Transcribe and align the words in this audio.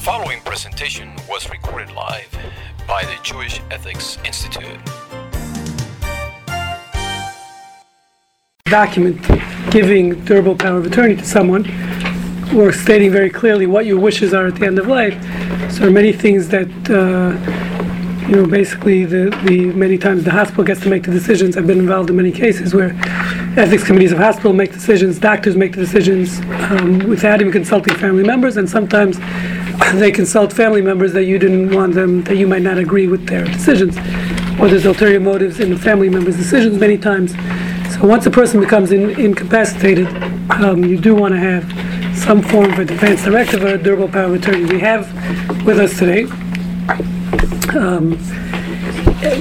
The 0.00 0.06
following 0.06 0.40
presentation 0.40 1.12
was 1.28 1.50
recorded 1.50 1.92
live 1.94 2.34
by 2.88 3.02
the 3.02 3.18
Jewish 3.22 3.60
Ethics 3.70 4.16
Institute. 4.24 4.78
document 8.64 9.20
giving 9.70 10.24
durable 10.24 10.56
power 10.56 10.78
of 10.78 10.86
attorney 10.86 11.16
to 11.16 11.26
someone 11.26 11.66
or 12.56 12.72
stating 12.72 13.10
very 13.10 13.28
clearly 13.28 13.66
what 13.66 13.84
your 13.84 14.00
wishes 14.00 14.32
are 14.32 14.46
at 14.46 14.54
the 14.54 14.64
end 14.64 14.78
of 14.78 14.86
life. 14.86 15.12
So 15.70 15.80
there 15.80 15.88
are 15.88 15.92
many 15.92 16.14
things 16.14 16.48
that, 16.48 16.70
uh, 16.88 18.26
you 18.26 18.36
know, 18.36 18.46
basically 18.46 19.04
the, 19.04 19.28
the 19.44 19.66
many 19.66 19.98
times 19.98 20.24
the 20.24 20.30
hospital 20.30 20.64
gets 20.64 20.80
to 20.80 20.88
make 20.88 21.02
the 21.02 21.10
decisions. 21.10 21.58
I've 21.58 21.66
been 21.66 21.80
involved 21.80 22.08
in 22.08 22.16
many 22.16 22.32
cases 22.32 22.72
where 22.72 22.98
ethics 23.58 23.84
committees 23.84 24.12
of 24.12 24.18
hospital 24.18 24.54
make 24.54 24.72
decisions, 24.72 25.18
doctors 25.18 25.56
make 25.56 25.72
the 25.72 25.80
decisions 25.80 26.40
um, 26.70 27.00
without 27.00 27.42
even 27.42 27.52
consulting 27.52 27.94
family 27.96 28.24
members, 28.24 28.56
and 28.56 28.70
sometimes 28.70 29.18
they 29.94 30.10
consult 30.10 30.52
family 30.52 30.82
members 30.82 31.12
that 31.12 31.24
you 31.24 31.38
didn't 31.38 31.74
want 31.74 31.94
them, 31.94 32.22
that 32.24 32.36
you 32.36 32.46
might 32.46 32.62
not 32.62 32.78
agree 32.78 33.06
with 33.06 33.26
their 33.26 33.44
decisions. 33.44 33.96
Or 34.60 34.68
there's 34.68 34.86
ulterior 34.86 35.20
motives 35.20 35.60
in 35.60 35.70
the 35.70 35.78
family 35.78 36.08
members' 36.08 36.36
decisions 36.36 36.78
many 36.78 36.98
times. 36.98 37.32
So 37.94 38.06
once 38.06 38.26
a 38.26 38.30
person 38.30 38.60
becomes 38.60 38.92
in, 38.92 39.10
incapacitated, 39.18 40.08
um, 40.50 40.84
you 40.84 40.98
do 40.98 41.14
want 41.14 41.34
to 41.34 41.40
have 41.40 41.64
some 42.16 42.42
form 42.42 42.72
of 42.72 42.78
a 42.78 42.82
advance 42.82 43.24
directive 43.24 43.64
or 43.64 43.74
a 43.74 43.82
durable 43.82 44.08
power 44.08 44.24
of 44.24 44.34
attorney. 44.34 44.64
We 44.64 44.80
have 44.80 45.06
with 45.64 45.78
us 45.78 45.98
today 45.98 46.26
um, 47.76 48.14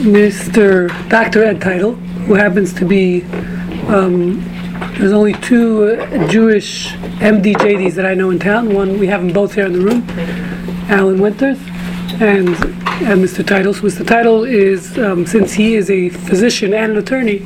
Mr. 0.06 0.90
Dr. 1.10 1.44
Ed 1.44 1.62
Title, 1.62 1.94
who 1.94 2.36
happens 2.36 2.74
to 2.74 2.86
be, 2.86 3.24
um, 3.88 4.40
there's 4.98 5.12
only 5.12 5.34
two 5.34 5.84
uh, 6.00 6.28
Jewish 6.28 6.90
MDJDs 7.20 7.94
that 7.96 8.06
I 8.06 8.14
know 8.14 8.30
in 8.30 8.40
town. 8.40 8.74
One, 8.74 9.00
we 9.00 9.08
have 9.08 9.22
them 9.22 9.32
both 9.34 9.54
here 9.54 9.66
in 9.66 9.74
the 9.74 9.80
room, 9.82 10.06
Alan 10.90 11.20
Winters 11.22 11.58
and, 12.22 12.50
and 12.50 13.24
Mr. 13.24 13.46
Title. 13.46 13.74
So 13.74 13.82
Mr. 13.82 14.06
Title 14.06 14.44
is, 14.44 14.98
um, 14.98 15.26
since 15.26 15.54
he 15.54 15.76
is 15.76 15.90
a 15.90 16.10
physician 16.10 16.74
and 16.74 16.94
an 16.94 16.98
attorney, 16.98 17.38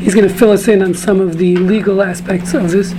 he's 0.00 0.14
going 0.14 0.28
to 0.28 0.34
fill 0.34 0.50
us 0.50 0.68
in 0.68 0.82
on 0.82 0.94
some 0.94 1.20
of 1.20 1.38
the 1.38 1.56
legal 1.56 2.02
aspects 2.02 2.54
of 2.54 2.70
this 2.70 2.92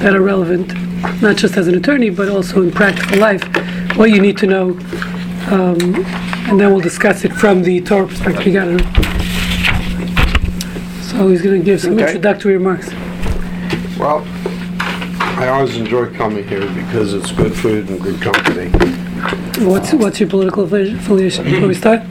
that 0.00 0.14
are 0.14 0.22
relevant, 0.22 0.74
not 1.22 1.36
just 1.36 1.56
as 1.56 1.68
an 1.68 1.74
attorney, 1.76 2.10
but 2.10 2.28
also 2.28 2.62
in 2.62 2.70
practical 2.70 3.18
life, 3.18 3.42
what 3.96 4.10
you 4.10 4.20
need 4.20 4.36
to 4.38 4.46
know. 4.46 4.70
Um, 5.50 5.78
and 6.48 6.60
then 6.60 6.70
we'll 6.72 6.80
discuss 6.80 7.24
it 7.24 7.32
from 7.32 7.62
the 7.62 7.80
Torah 7.80 8.06
perspective. 8.06 8.46
You 8.46 8.52
got 8.52 8.68
it. 8.68 8.80
So 11.04 11.28
he's 11.28 11.40
going 11.40 11.58
to 11.60 11.64
give 11.64 11.80
some 11.80 11.94
Okay. 11.94 12.06
introductory 12.06 12.54
remarks. 12.54 12.90
Well, 13.98 14.24
I 15.38 15.48
always 15.48 15.76
enjoy 15.76 16.14
coming 16.14 16.46
here 16.46 16.66
because 16.74 17.14
it's 17.14 17.32
good 17.32 17.54
food 17.54 17.88
and 17.88 18.00
good 18.02 18.20
company. 18.20 18.70
What's 19.64 19.92
what's 19.94 20.20
your 20.20 20.28
political 20.28 20.66
affili- 20.66 20.96
affiliation? 20.96 21.44
Before 21.44 21.68
we 21.68 21.74
start, 21.74 22.02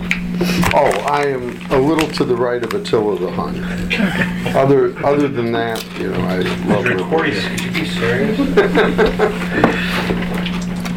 Oh, 0.74 0.90
I 1.08 1.28
am 1.28 1.56
a 1.72 1.80
little 1.80 2.08
to 2.14 2.26
the 2.26 2.36
right 2.36 2.62
of 2.62 2.74
Attila 2.74 3.18
the 3.20 3.32
Hun. 3.32 3.56
Other, 4.56 4.94
other 5.06 5.30
than 5.30 5.52
that, 5.54 5.82
you 5.98 6.12
know, 6.12 6.20
I 6.20 6.40
love 6.68 6.84
recording 6.86 7.34
it. 7.36 7.44
could 7.52 7.62
you 7.62 7.72
be 7.72 7.86
serious? 7.86 8.38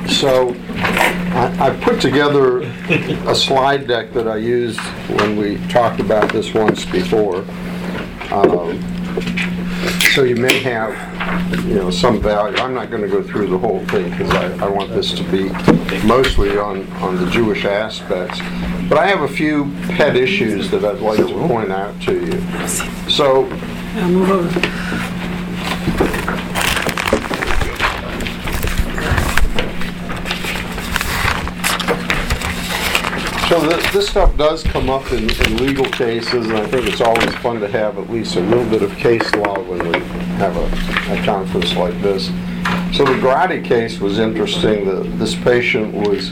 So, 0.08 0.54
I, 0.74 1.68
I 1.68 1.84
put 1.84 2.00
together 2.00 2.62
a 3.28 3.34
slide 3.34 3.86
deck 3.86 4.12
that 4.14 4.26
I 4.26 4.36
used 4.36 4.80
when 5.10 5.36
we 5.36 5.58
talked 5.68 6.00
about 6.00 6.32
this 6.32 6.52
once 6.54 6.84
before. 6.86 7.44
Um, 8.32 8.80
So 10.14 10.24
you 10.24 10.36
may 10.36 10.58
have, 10.60 10.92
you 11.66 11.76
know, 11.76 11.90
some 11.90 12.20
value. 12.20 12.56
I'm 12.58 12.74
not 12.74 12.90
gonna 12.90 13.08
go 13.08 13.22
through 13.22 13.48
the 13.48 13.58
whole 13.58 13.84
thing 13.86 14.10
because 14.10 14.30
I, 14.30 14.66
I 14.66 14.68
want 14.68 14.90
this 14.90 15.12
to 15.12 15.22
be 15.24 15.48
mostly 16.06 16.58
on, 16.58 16.90
on 16.94 17.16
the 17.16 17.30
Jewish 17.30 17.64
aspects. 17.64 18.40
But 18.88 18.98
I 18.98 19.06
have 19.06 19.22
a 19.22 19.28
few 19.28 19.72
pet 19.90 20.16
issues 20.16 20.70
that 20.70 20.84
I'd 20.84 21.00
like 21.00 21.18
to 21.18 21.46
point 21.46 21.70
out 21.70 22.00
to 22.02 22.14
you. 22.14 22.40
So, 23.08 23.44
This, 33.60 33.92
this 33.92 34.08
stuff 34.08 34.36
does 34.36 34.62
come 34.62 34.88
up 34.88 35.10
in, 35.10 35.28
in 35.30 35.56
legal 35.56 35.84
cases, 35.86 36.46
and 36.46 36.56
I 36.56 36.66
think 36.66 36.86
it's 36.86 37.00
always 37.00 37.34
fun 37.36 37.60
to 37.60 37.68
have 37.68 37.98
at 37.98 38.08
least 38.08 38.36
a 38.36 38.40
little 38.40 38.68
bit 38.68 38.82
of 38.82 38.94
case 38.96 39.34
law 39.34 39.60
when 39.62 39.78
we 39.90 39.98
have 40.38 40.56
a, 40.56 41.12
a 41.12 41.24
conference 41.24 41.74
like 41.74 42.00
this. 42.00 42.26
So 42.96 43.04
the 43.04 43.18
Grady 43.20 43.60
case 43.66 43.98
was 43.98 44.18
interesting. 44.18 44.86
The, 44.86 45.02
this 45.16 45.34
patient 45.34 45.92
was 45.92 46.30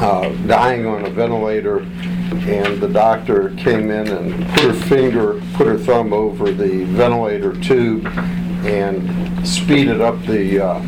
uh, 0.00 0.34
dying 0.46 0.86
on 0.86 1.06
a 1.06 1.10
ventilator, 1.10 1.78
and 1.78 2.80
the 2.80 2.88
doctor 2.88 3.50
came 3.50 3.90
in 3.90 4.08
and 4.08 4.48
put 4.54 4.64
her 4.64 4.72
finger, 4.72 5.40
put 5.54 5.66
her 5.66 5.78
thumb 5.78 6.12
over 6.12 6.50
the 6.50 6.84
ventilator 6.84 7.54
tube, 7.60 8.06
and 8.66 9.46
speeded 9.46 10.00
up 10.00 10.20
the 10.26 10.60
uh, 10.60 10.82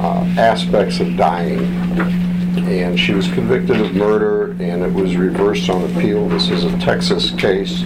uh, 0.00 0.34
aspects 0.36 0.98
of 0.98 1.16
dying 1.16 2.33
and 2.58 2.98
she 2.98 3.12
was 3.12 3.26
convicted 3.28 3.80
of 3.80 3.94
murder, 3.94 4.52
and 4.60 4.82
it 4.82 4.92
was 4.92 5.16
reversed 5.16 5.68
on 5.70 5.84
appeal. 5.90 6.28
This 6.28 6.50
is 6.50 6.64
a 6.64 6.78
Texas 6.78 7.30
case. 7.32 7.82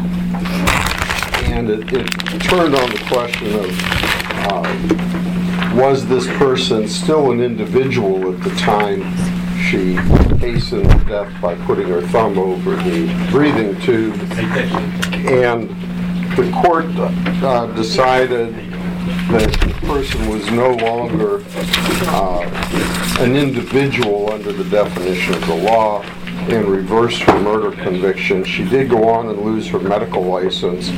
And 1.49 1.71
it, 1.71 1.93
it 1.93 2.06
turned 2.43 2.75
on 2.75 2.91
the 2.91 3.05
question 3.09 3.55
of, 3.55 3.71
uh, 4.51 5.75
was 5.75 6.07
this 6.07 6.27
person 6.39 6.87
still 6.89 7.31
an 7.31 7.41
individual 7.41 8.33
at 8.33 8.43
the 8.43 8.51
time 8.57 9.03
she 9.59 9.95
hastened 10.39 10.89
death 11.07 11.33
by 11.41 11.55
putting 11.67 11.89
her 11.89 12.03
thumb 12.03 12.39
over 12.39 12.77
the 12.77 13.28
breathing 13.31 13.81
tube? 13.81 14.15
And 15.27 15.69
the 16.37 16.51
court 16.62 16.87
uh, 16.97 17.67
decided 17.75 18.68
that 19.09 19.51
the 19.61 19.87
person 19.87 20.29
was 20.29 20.51
no 20.51 20.71
longer 20.75 21.43
uh, 22.09 22.43
an 23.21 23.37
individual 23.37 24.31
under 24.33 24.53
the 24.53 24.65
definition 24.65 25.35
of 25.35 25.47
the 25.47 25.55
law 25.55 26.03
and 26.49 26.67
reversed 26.67 27.23
her 27.23 27.39
murder 27.41 27.71
conviction. 27.83 28.45
She 28.45 28.65
did 28.65 28.89
go 28.89 29.09
on 29.09 29.29
and 29.29 29.41
lose 29.43 29.67
her 29.69 29.79
medical 29.79 30.23
license 30.23 30.91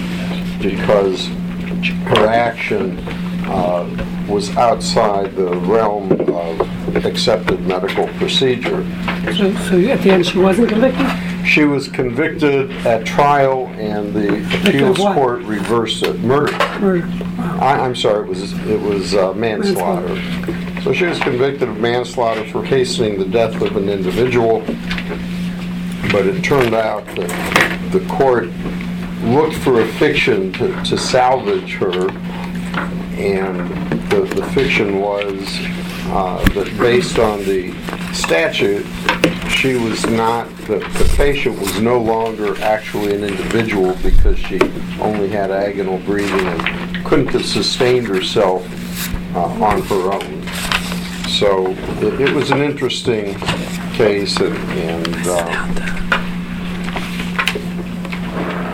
because 0.63 1.27
her 1.27 2.27
action 2.27 2.99
uh, 3.47 4.27
was 4.29 4.57
outside 4.57 5.35
the 5.35 5.57
realm 5.61 6.13
of 6.31 7.05
accepted 7.05 7.61
medical 7.67 8.07
procedure. 8.19 8.85
So, 9.25 9.53
so 9.55 9.79
at 9.79 10.03
the 10.03 10.11
end, 10.11 10.27
she 10.27 10.39
wasn't 10.39 10.69
convicted. 10.69 11.07
She 11.47 11.65
was 11.65 11.89
convicted 11.89 12.71
at 12.87 13.05
trial 13.05 13.67
and 13.69 14.15
the 14.15 14.45
appeals 14.61 14.99
court 14.99 15.43
reversed 15.43 16.03
it, 16.05 16.21
murder. 16.21 16.53
Murder. 16.79 17.30
I, 17.59 17.79
I'm 17.85 17.97
sorry, 17.97 18.25
it 18.25 18.29
was, 18.29 18.53
it 18.67 18.81
was 18.81 19.15
uh, 19.15 19.33
manslaughter. 19.35 20.17
So 20.83 20.93
she 20.93 21.05
was 21.05 21.19
convicted 21.19 21.69
of 21.69 21.79
manslaughter 21.79 22.45
for 22.51 22.65
hastening 22.65 23.19
the 23.19 23.27
death 23.27 23.61
of 23.61 23.77
an 23.77 23.89
individual, 23.89 24.61
but 26.11 26.27
it 26.27 26.43
turned 26.43 26.75
out 26.75 27.05
that 27.17 27.91
the 27.93 28.01
court 28.09 28.49
looked 29.23 29.57
for 29.57 29.81
a 29.83 29.87
fiction 29.95 30.53
to, 30.55 30.83
to 30.85 30.97
salvage 30.97 31.75
her, 31.75 32.11
and 33.19 33.69
the, 34.11 34.23
the 34.35 34.47
fiction 34.55 35.01
was 35.01 35.47
uh, 36.13 36.43
that 36.55 36.75
based 36.79 37.19
on 37.19 37.41
the 37.41 37.73
statute, 38.15 38.87
she 39.51 39.75
was 39.75 40.07
not, 40.07 40.49
the, 40.67 40.79
the 40.79 41.15
patient 41.17 41.59
was 41.59 41.81
no 41.81 42.01
longer 42.01 42.59
actually 42.63 43.15
an 43.15 43.25
individual 43.25 43.95
because 44.03 44.39
she 44.39 44.59
only 45.01 45.29
had 45.29 45.51
agonal 45.51 46.03
breathing 46.07 46.47
and 46.47 46.80
couldn't 47.11 47.29
have 47.31 47.45
sustained 47.45 48.07
herself 48.07 48.65
uh, 49.35 49.41
on 49.65 49.83
her 49.83 50.13
own. 50.13 50.47
So 51.29 51.73
it, 52.07 52.21
it 52.21 52.33
was 52.33 52.53
an 52.53 52.63
interesting 52.63 53.35
case 53.95 54.37
and, 54.39 54.57
and 54.79 55.17
uh, 55.27 55.67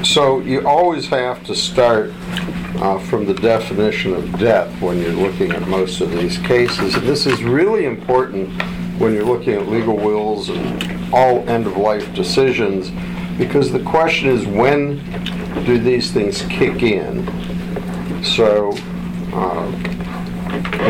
so 0.02 0.40
you 0.40 0.68
always 0.68 1.06
have 1.06 1.42
to 1.46 1.54
start 1.54 2.12
uh, 2.76 2.98
from 2.98 3.24
the 3.24 3.32
definition 3.32 4.12
of 4.12 4.38
death 4.38 4.70
when 4.82 5.00
you're 5.00 5.12
looking 5.12 5.52
at 5.52 5.66
most 5.66 6.02
of 6.02 6.10
these 6.10 6.36
cases. 6.36 6.94
And 6.94 7.06
this 7.06 7.24
is 7.24 7.42
really 7.42 7.86
important 7.86 8.50
when 9.00 9.14
you're 9.14 9.24
looking 9.24 9.54
at 9.54 9.66
legal 9.66 9.96
wills 9.96 10.50
and 10.50 11.14
all 11.14 11.48
end-of-life 11.48 12.12
decisions, 12.12 12.90
because 13.38 13.72
the 13.72 13.82
question 13.82 14.28
is 14.28 14.46
when 14.46 14.98
do 15.64 15.78
these 15.78 16.12
things 16.12 16.42
kick 16.42 16.82
in? 16.82 17.26
So, 18.26 18.72
uh, 19.32 19.66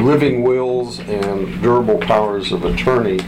living 0.01 0.43
wills 0.43 1.01
and 1.01 1.61
durable 1.63 1.99
powers 1.99 2.51
of 2.51 2.65
attorney 2.65 3.19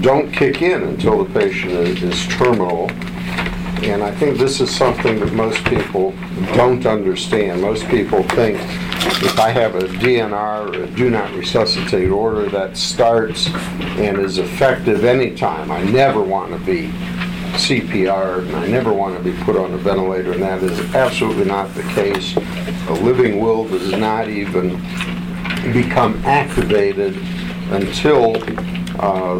don't 0.00 0.32
kick 0.32 0.62
in 0.62 0.82
until 0.82 1.22
the 1.24 1.38
patient 1.38 1.72
is, 1.72 2.02
is 2.02 2.26
terminal. 2.28 2.90
And 3.84 4.02
I 4.02 4.10
think 4.12 4.38
this 4.38 4.60
is 4.60 4.74
something 4.74 5.20
that 5.20 5.32
most 5.34 5.62
people 5.66 6.12
don't 6.54 6.84
understand. 6.84 7.60
Most 7.60 7.86
people 7.88 8.22
think 8.24 8.58
if 9.22 9.38
I 9.38 9.50
have 9.50 9.76
a 9.76 9.82
DNR 9.82 10.74
or 10.74 10.82
a 10.82 10.86
do 10.88 11.10
not 11.10 11.32
resuscitate 11.34 12.10
order 12.10 12.48
that 12.48 12.76
starts 12.76 13.48
and 13.48 14.18
is 14.18 14.38
effective 14.38 15.04
anytime, 15.04 15.70
I 15.70 15.82
never 15.84 16.22
want 16.22 16.52
to 16.52 16.58
be 16.58 16.92
CPR 17.58 18.40
and 18.40 18.56
I 18.56 18.66
never 18.66 18.92
want 18.92 19.16
to 19.16 19.22
be 19.22 19.36
put 19.42 19.56
on 19.56 19.72
a 19.74 19.78
ventilator, 19.78 20.32
and 20.32 20.42
that 20.42 20.62
is 20.62 20.78
absolutely 20.94 21.44
not 21.44 21.72
the 21.74 21.82
case. 21.94 22.36
A 22.36 22.92
living 22.92 23.40
will 23.40 23.66
does 23.68 23.92
not 23.92 24.28
even 24.28 24.76
become 25.72 26.22
activated 26.24 27.16
until 27.70 28.36
uh, 29.00 29.38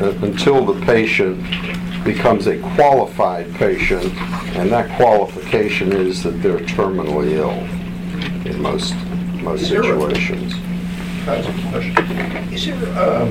uh, 0.00 0.10
until 0.22 0.64
the 0.64 0.84
patient 0.86 1.42
becomes 2.04 2.46
a 2.46 2.58
qualified 2.76 3.52
patient, 3.54 4.04
and 4.56 4.70
that 4.70 4.88
qualification 4.96 5.92
is 5.92 6.22
that 6.22 6.30
they're 6.42 6.60
terminally 6.60 7.32
ill 7.32 7.50
in 8.50 8.60
most, 8.62 8.94
most 9.42 9.62
Is 9.62 9.70
there 9.70 9.80
a- 9.82 9.84
situations. 9.84 10.54
That's 11.26 11.46
a 11.46 11.52
question. 11.70 12.52
Is 12.54 12.66
there, 12.66 12.98
um, 12.98 13.30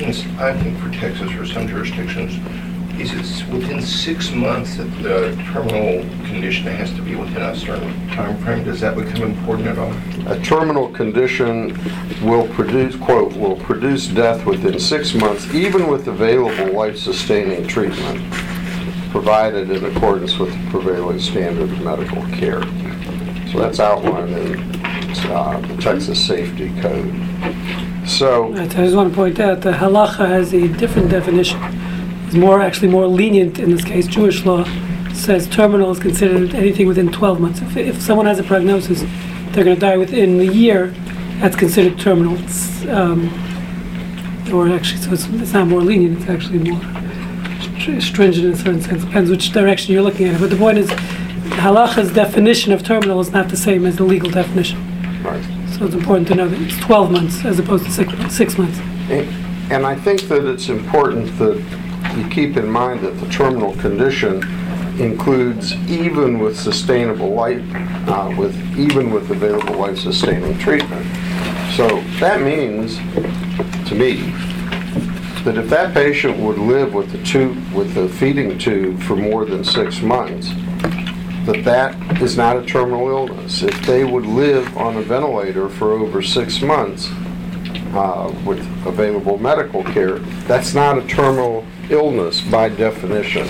in- 0.00 0.38
I 0.38 0.52
think 0.52 0.78
for 0.78 0.90
Texas 0.90 1.32
or 1.34 1.46
some 1.46 1.68
jurisdictions, 1.68 2.38
is 3.00 3.12
it's 3.12 3.46
within 3.46 3.80
six 3.80 4.32
months 4.32 4.76
that 4.76 4.90
the 5.02 5.36
terminal 5.52 6.02
condition 6.26 6.66
has 6.66 6.92
to 6.94 7.02
be 7.02 7.14
within 7.14 7.42
a 7.42 7.54
certain 7.54 8.08
time 8.08 8.36
frame? 8.38 8.64
Does 8.64 8.80
that 8.80 8.96
become 8.96 9.22
important 9.22 9.68
at 9.68 9.78
all? 9.78 9.92
A 10.26 10.38
terminal 10.40 10.88
condition 10.88 11.78
will 12.22 12.48
produce, 12.48 12.96
quote, 12.96 13.36
"will 13.36 13.54
produce 13.56 14.08
death 14.08 14.44
within 14.44 14.80
six 14.80 15.14
months, 15.14 15.46
even 15.54 15.86
with 15.86 16.08
available 16.08 16.72
life-sustaining 16.72 17.68
treatment, 17.68 18.20
provided 19.12 19.70
in 19.70 19.84
accordance 19.84 20.36
with 20.38 20.50
the 20.50 20.70
prevailing 20.70 21.20
standard 21.20 21.70
of 21.70 21.80
medical 21.80 22.22
care." 22.36 22.62
So 23.52 23.60
that's 23.60 23.78
outlined 23.78 24.30
in 24.30 24.78
uh, 25.30 25.60
the 25.68 25.76
Texas 25.80 26.18
Safety 26.26 26.72
Code. 26.80 27.14
So, 28.08 28.54
I 28.54 28.66
just 28.66 28.96
want 28.96 29.10
to 29.10 29.14
point 29.14 29.38
out 29.38 29.60
that 29.60 29.74
halacha 29.74 30.26
has 30.26 30.54
a 30.54 30.66
different 30.66 31.10
definition. 31.10 31.60
It's 32.26 32.34
more, 32.34 32.60
actually 32.62 32.88
more 32.88 33.06
lenient 33.06 33.58
in 33.58 33.70
this 33.70 33.84
case. 33.84 34.06
Jewish 34.06 34.46
law 34.46 34.64
says 35.12 35.46
terminal 35.46 35.90
is 35.90 35.98
considered 35.98 36.54
anything 36.54 36.86
within 36.86 37.12
12 37.12 37.38
months. 37.38 37.60
If, 37.60 37.76
if 37.76 38.00
someone 38.00 38.24
has 38.24 38.38
a 38.38 38.44
prognosis, 38.44 39.02
they're 39.52 39.62
going 39.62 39.76
to 39.76 39.80
die 39.80 39.98
within 39.98 40.40
a 40.40 40.44
year, 40.44 40.88
that's 41.40 41.54
considered 41.54 41.98
terminal. 41.98 42.36
It's, 42.38 42.86
um, 42.86 43.28
or 44.52 44.70
actually, 44.70 45.02
so 45.02 45.12
it's, 45.12 45.26
it's 45.28 45.52
not 45.52 45.68
more 45.68 45.82
lenient, 45.82 46.20
it's 46.20 46.30
actually 46.30 46.70
more 46.70 46.80
stringent 48.00 48.46
in 48.46 48.52
a 48.52 48.56
certain 48.56 48.80
sense. 48.80 49.04
Depends 49.04 49.30
which 49.30 49.52
direction 49.52 49.92
you're 49.92 50.02
looking 50.02 50.26
at 50.28 50.34
it. 50.34 50.40
But 50.40 50.48
the 50.48 50.56
point 50.56 50.78
is, 50.78 50.88
halacha's 50.88 52.10
definition 52.12 52.72
of 52.72 52.82
terminal 52.82 53.20
is 53.20 53.32
not 53.32 53.50
the 53.50 53.56
same 53.56 53.84
as 53.84 53.96
the 53.96 54.04
legal 54.04 54.30
definition. 54.30 54.78
right. 55.22 55.57
So 55.78 55.84
it's 55.84 55.94
important 55.94 56.26
to 56.28 56.34
know 56.34 56.48
that 56.48 56.60
it's 56.60 56.76
12 56.78 57.12
months 57.12 57.44
as 57.44 57.60
opposed 57.60 57.84
to 57.84 57.92
six, 57.92 58.12
six 58.34 58.58
months. 58.58 58.80
And 59.70 59.86
I 59.86 59.94
think 59.94 60.22
that 60.22 60.44
it's 60.44 60.70
important 60.70 61.38
that 61.38 61.56
you 62.16 62.28
keep 62.30 62.56
in 62.56 62.68
mind 62.68 63.00
that 63.02 63.12
the 63.20 63.28
terminal 63.28 63.76
condition 63.76 64.42
includes 65.00 65.74
even 65.88 66.40
with 66.40 66.58
sustainable 66.58 67.32
life, 67.32 67.62
uh, 68.08 68.34
with, 68.36 68.56
even 68.76 69.12
with 69.12 69.30
available 69.30 69.76
life-sustaining 69.76 70.58
treatment. 70.58 71.06
So 71.76 71.86
that 72.18 72.40
means, 72.42 72.96
to 73.88 73.94
me, 73.94 74.32
that 75.44 75.56
if 75.56 75.70
that 75.70 75.94
patient 75.94 76.38
would 76.38 76.58
live 76.58 76.92
with 76.92 77.12
the 77.12 77.22
tube, 77.22 77.56
with 77.72 77.94
the 77.94 78.08
feeding 78.08 78.58
tube 78.58 79.00
for 79.04 79.14
more 79.14 79.44
than 79.44 79.62
six 79.62 80.02
months, 80.02 80.50
that 81.48 81.64
that 81.64 82.20
is 82.20 82.36
not 82.36 82.58
a 82.58 82.62
terminal 82.62 83.08
illness. 83.08 83.62
If 83.62 83.86
they 83.86 84.04
would 84.04 84.26
live 84.26 84.76
on 84.76 84.98
a 84.98 85.02
ventilator 85.02 85.70
for 85.70 85.92
over 85.92 86.20
six 86.20 86.60
months, 86.60 87.08
uh, 87.94 88.30
with 88.44 88.60
available 88.86 89.38
medical 89.38 89.82
care, 89.82 90.18
that's 90.46 90.74
not 90.74 90.98
a 90.98 91.06
terminal 91.06 91.64
illness 91.88 92.42
by 92.42 92.68
definition. 92.68 93.48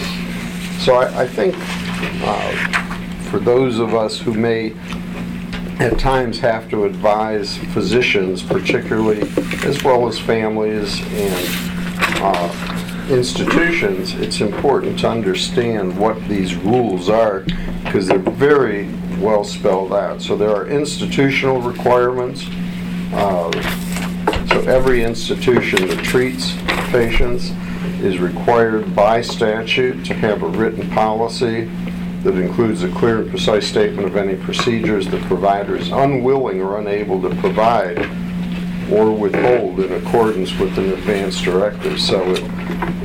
So 0.79 0.95
I, 0.95 1.23
I 1.23 1.27
think 1.27 1.57
uh, 1.59 3.31
for 3.31 3.41
those 3.41 3.81
of 3.81 3.97
us 3.97 4.17
who 4.17 4.33
may 4.33 4.75
at 5.81 5.99
times 5.99 6.39
have 6.39 6.71
to 6.71 6.85
advise 6.85 7.57
physicians, 7.75 8.45
particularly 8.45 9.23
as 9.65 9.83
well 9.83 10.07
as 10.07 10.21
families 10.21 11.01
and 11.01 11.47
uh, 12.23 12.78
institutions, 13.11 14.15
it's 14.15 14.41
important 14.41 14.99
to 15.01 15.09
understand 15.09 15.99
what 15.99 16.23
these 16.29 16.55
rules 16.57 17.09
are 17.09 17.41
because 17.85 18.07
they're 18.07 18.19
very 18.19 18.89
well 19.19 19.45
spelled 19.45 19.93
out. 19.93 20.21
So 20.21 20.37
there 20.37 20.55
are 20.55 20.69
institutional 20.69 21.61
requirements. 21.61 22.47
Uh, 23.13 23.51
so 24.49 24.61
every 24.67 25.03
institution 25.03 25.89
that 25.89 26.05
treats 26.05 26.55
patients 26.91 27.53
is 28.03 28.19
required 28.19 28.95
by 28.95 29.23
statute 29.23 30.05
to 30.05 30.15
have 30.15 30.43
a 30.43 30.49
written 30.49 30.89
policy 30.91 31.65
that 32.23 32.37
includes 32.37 32.83
a 32.83 32.91
clear 32.93 33.23
and 33.23 33.31
precise 33.31 33.67
statement 33.67 34.07
of 34.07 34.17
any 34.17 34.37
procedures 34.37 35.09
the 35.09 35.19
provider 35.21 35.77
is 35.77 35.91
unwilling 35.91 36.61
or 36.61 36.79
unable 36.79 37.21
to 37.23 37.35
provide 37.37 37.99
or 38.91 39.13
withhold 39.13 39.81
in 39.81 39.93
accordance 39.93 40.57
with 40.59 40.77
an 40.79 40.93
advance 40.93 41.41
directive. 41.41 42.01
So 42.01 42.23
if 42.31 42.43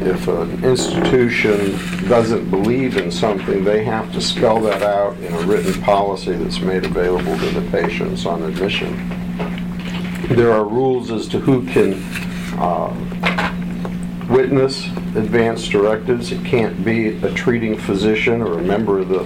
if 0.05 0.27
an 0.27 0.63
institution 0.65 1.77
doesn't 2.09 2.49
believe 2.49 2.97
in 2.97 3.09
something, 3.09 3.63
they 3.63 3.85
have 3.85 4.11
to 4.13 4.21
spell 4.21 4.59
that 4.61 4.81
out 4.81 5.15
in 5.17 5.33
a 5.33 5.41
written 5.43 5.81
policy 5.81 6.33
that's 6.33 6.59
made 6.59 6.83
available 6.83 7.37
to 7.37 7.49
the 7.51 7.71
patients 7.71 8.25
on 8.25 8.43
admission. 8.43 8.93
There 10.35 10.51
are 10.51 10.65
rules 10.65 11.09
as 11.09 11.27
to 11.29 11.39
who 11.39 11.65
can 11.67 11.93
uh, 12.59 12.93
witness 14.29 14.87
advance 15.15 15.67
directives. 15.69 16.31
It 16.31 16.43
can't 16.43 16.83
be 16.83 17.17
a 17.23 17.33
treating 17.33 17.77
physician 17.77 18.41
or 18.41 18.59
a 18.59 18.61
member 18.61 18.99
of 18.99 19.09
the, 19.09 19.25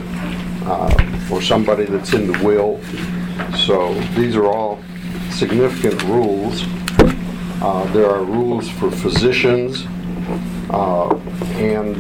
uh, 0.65 1.30
or 1.31 1.42
somebody 1.42 1.86
that's 1.86 2.13
in 2.13 2.31
the 2.31 2.44
will. 2.44 2.80
So 3.56 3.94
these 4.15 4.36
are 4.36 4.45
all 4.45 4.80
significant 5.31 6.01
rules. 6.03 6.63
Uh, 7.62 7.85
There 7.94 8.09
are 8.09 8.24
rules 8.24 8.69
for 8.69 8.91
physicians, 8.91 9.85
uh, 10.69 11.15
and 11.56 12.00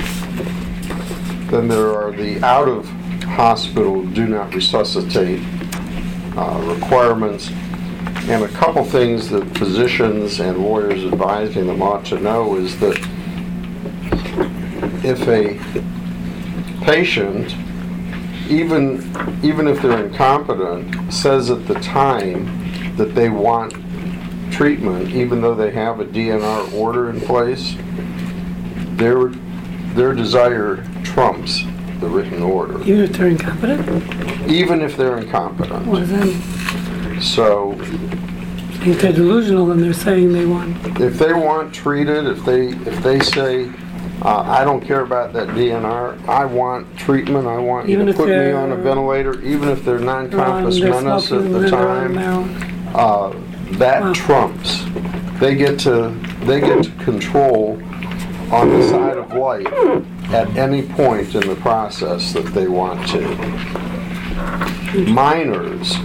then 1.49 1.67
there 1.67 1.93
are 1.97 2.11
the 2.11 2.43
out-of-hospital 2.43 4.03
do 4.07 4.27
not 4.27 4.53
resuscitate 4.53 5.41
uh, 6.37 6.61
requirements. 6.75 7.49
And 8.29 8.43
a 8.43 8.49
couple 8.49 8.83
things 8.83 9.29
that 9.29 9.45
physicians 9.57 10.39
and 10.41 10.57
lawyers 10.57 11.05
advising 11.05 11.67
them 11.67 11.81
ought 11.81 12.05
to 12.07 12.19
know 12.19 12.57
is 12.57 12.77
that 12.79 12.97
if 15.03 15.25
a 15.27 15.57
patient, 16.83 17.55
even, 18.49 19.01
even 19.43 19.67
if 19.67 19.81
they're 19.81 20.05
incompetent, 20.05 21.11
says 21.11 21.49
at 21.49 21.65
the 21.67 21.75
time 21.75 22.66
that 22.97 23.15
they 23.15 23.29
want 23.29 23.73
treatment, 24.51 25.09
even 25.11 25.41
though 25.41 25.55
they 25.55 25.71
have 25.71 25.99
a 25.99 26.05
DNR 26.05 26.73
order 26.73 27.09
in 27.09 27.19
place, 27.21 27.75
their, 28.97 29.27
their 29.95 30.13
desire 30.13 30.83
trumps 31.03 31.63
the 31.99 32.07
written 32.07 32.41
order, 32.43 32.79
Even 32.81 33.01
if 33.01 33.13
they're 33.13 33.27
incompetent? 33.27 34.49
even 34.51 34.81
if 34.81 34.95
they're 34.97 35.17
incompetent. 35.17 35.85
What 35.87 35.99
does 36.01 36.09
that? 36.09 37.21
So 37.21 37.73
If 37.79 39.01
they're 39.01 39.11
delusional 39.13 39.71
and 39.71 39.81
they're 39.83 39.93
saying 39.93 40.31
they 40.33 40.45
want, 40.45 40.77
if 41.01 41.17
they 41.17 41.33
want 41.33 41.73
treated, 41.73 42.25
if 42.27 42.43
they, 42.45 42.67
if 42.69 43.01
they 43.03 43.19
say, 43.19 43.71
uh, 44.21 44.41
I 44.41 44.63
don't 44.63 44.81
care 44.85 45.01
about 45.01 45.33
that 45.33 45.49
DNR, 45.49 46.27
I 46.27 46.45
want 46.45 46.95
treatment, 46.97 47.47
I 47.47 47.57
want 47.57 47.87
you 47.87 47.93
Even 47.93 48.05
to 48.07 48.11
if 48.11 48.17
put 48.17 48.29
me 48.29 48.51
on 48.51 48.71
a 48.71 48.75
they're- 48.75 48.83
ventilator, 48.83 49.41
even 49.41 49.69
if 49.69 49.83
they're 49.83 49.99
they're 50.79 51.01
menace 51.03 51.27
smoking, 51.27 51.47
at 51.47 51.51
the 51.53 51.59
they're 51.69 51.75
on 51.77 52.13
time, 52.13 52.13
marijuana. 52.15 52.73
Uh, 52.97 53.29
Wow. 53.29 53.33
that 53.73 54.15
trumps. 54.15 54.83
They 55.39 55.55
get 55.55 55.77
to, 55.81 56.09
they 56.45 56.59
get 56.61 56.83
to 56.85 56.91
control 57.03 57.73
on 58.51 58.69
the 58.69 58.87
side 58.89 59.17
of 59.17 59.33
life 59.33 59.67
at 60.33 60.55
any 60.57 60.81
point 60.81 61.35
in 61.35 61.47
the 61.47 61.55
process 61.57 62.33
that 62.33 62.45
they 62.53 62.67
want 62.67 63.07
to. 63.09 63.21
Minors, 65.11 65.95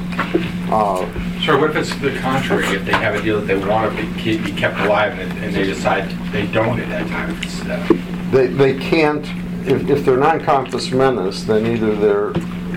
uh, 0.71 1.07
Sir, 1.45 1.59
what 1.59 1.71
if 1.71 1.77
it's 1.77 1.95
the 2.01 2.17
contrary? 2.21 2.67
If 2.67 2.85
they 2.85 2.93
have 2.93 3.15
a 3.15 3.23
deal 3.23 3.41
that 3.41 3.47
they 3.47 3.57
want 3.57 3.97
to 3.97 4.03
be, 4.05 4.21
keep- 4.21 4.45
be 4.45 4.53
kept 4.53 4.79
alive 4.81 5.19
and, 5.19 5.33
and 5.45 5.55
they 5.55 5.65
decide 5.65 6.11
they 6.33 6.47
don't 6.49 6.79
at 6.79 6.89
that 6.89 7.07
time? 7.09 7.37
It's, 7.43 7.61
uh, 7.63 7.87
they, 8.33 8.49
they 8.49 8.75
can't, 8.79 9.25
if, 9.67 9.89
if 9.89 10.05
they're 10.05 10.17
non-compos 10.19 10.91
mentis, 10.93 11.47
then 11.47 11.67
either 11.67 11.95
their 11.97 12.33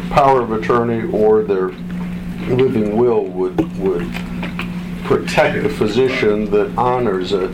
power 0.10 0.42
of 0.42 0.52
attorney 0.52 1.10
or 1.12 1.44
their 1.44 1.70
living 2.48 2.98
will 2.98 3.26
would, 3.26 3.60
would 3.78 4.12
protect 5.06 5.64
the 5.64 5.70
physician 5.70 6.50
that 6.52 6.76
honors 6.78 7.32
it, 7.34 7.52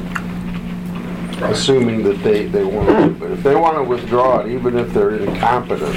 assuming 1.44 2.04
that 2.04 2.22
they, 2.24 2.46
they 2.48 2.64
want 2.64 2.88
to. 2.88 3.10
But 3.20 3.32
if 3.32 3.44
they 3.44 3.56
want 3.56 3.78
to 3.78 3.84
withdraw 3.84 4.40
it, 4.40 4.52
even 4.52 4.78
if 4.78 4.94
they're 4.94 5.16
incompetent, 5.16 5.96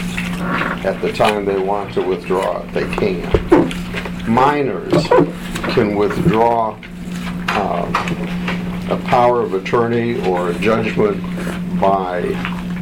at 0.85 1.01
the 1.01 1.13
time 1.13 1.45
they 1.45 1.59
want 1.59 1.95
to 1.95 2.03
withdraw 2.03 2.63
it, 2.63 2.73
they 2.73 2.89
can. 2.97 4.31
Minors 4.31 5.07
can 5.75 5.97
withdraw 5.97 6.73
um, 7.51 7.95
a 8.91 9.01
power 9.07 9.41
of 9.41 9.55
attorney 9.55 10.27
or 10.29 10.51
a 10.51 10.59
judgment 10.59 11.21
by 11.81 12.23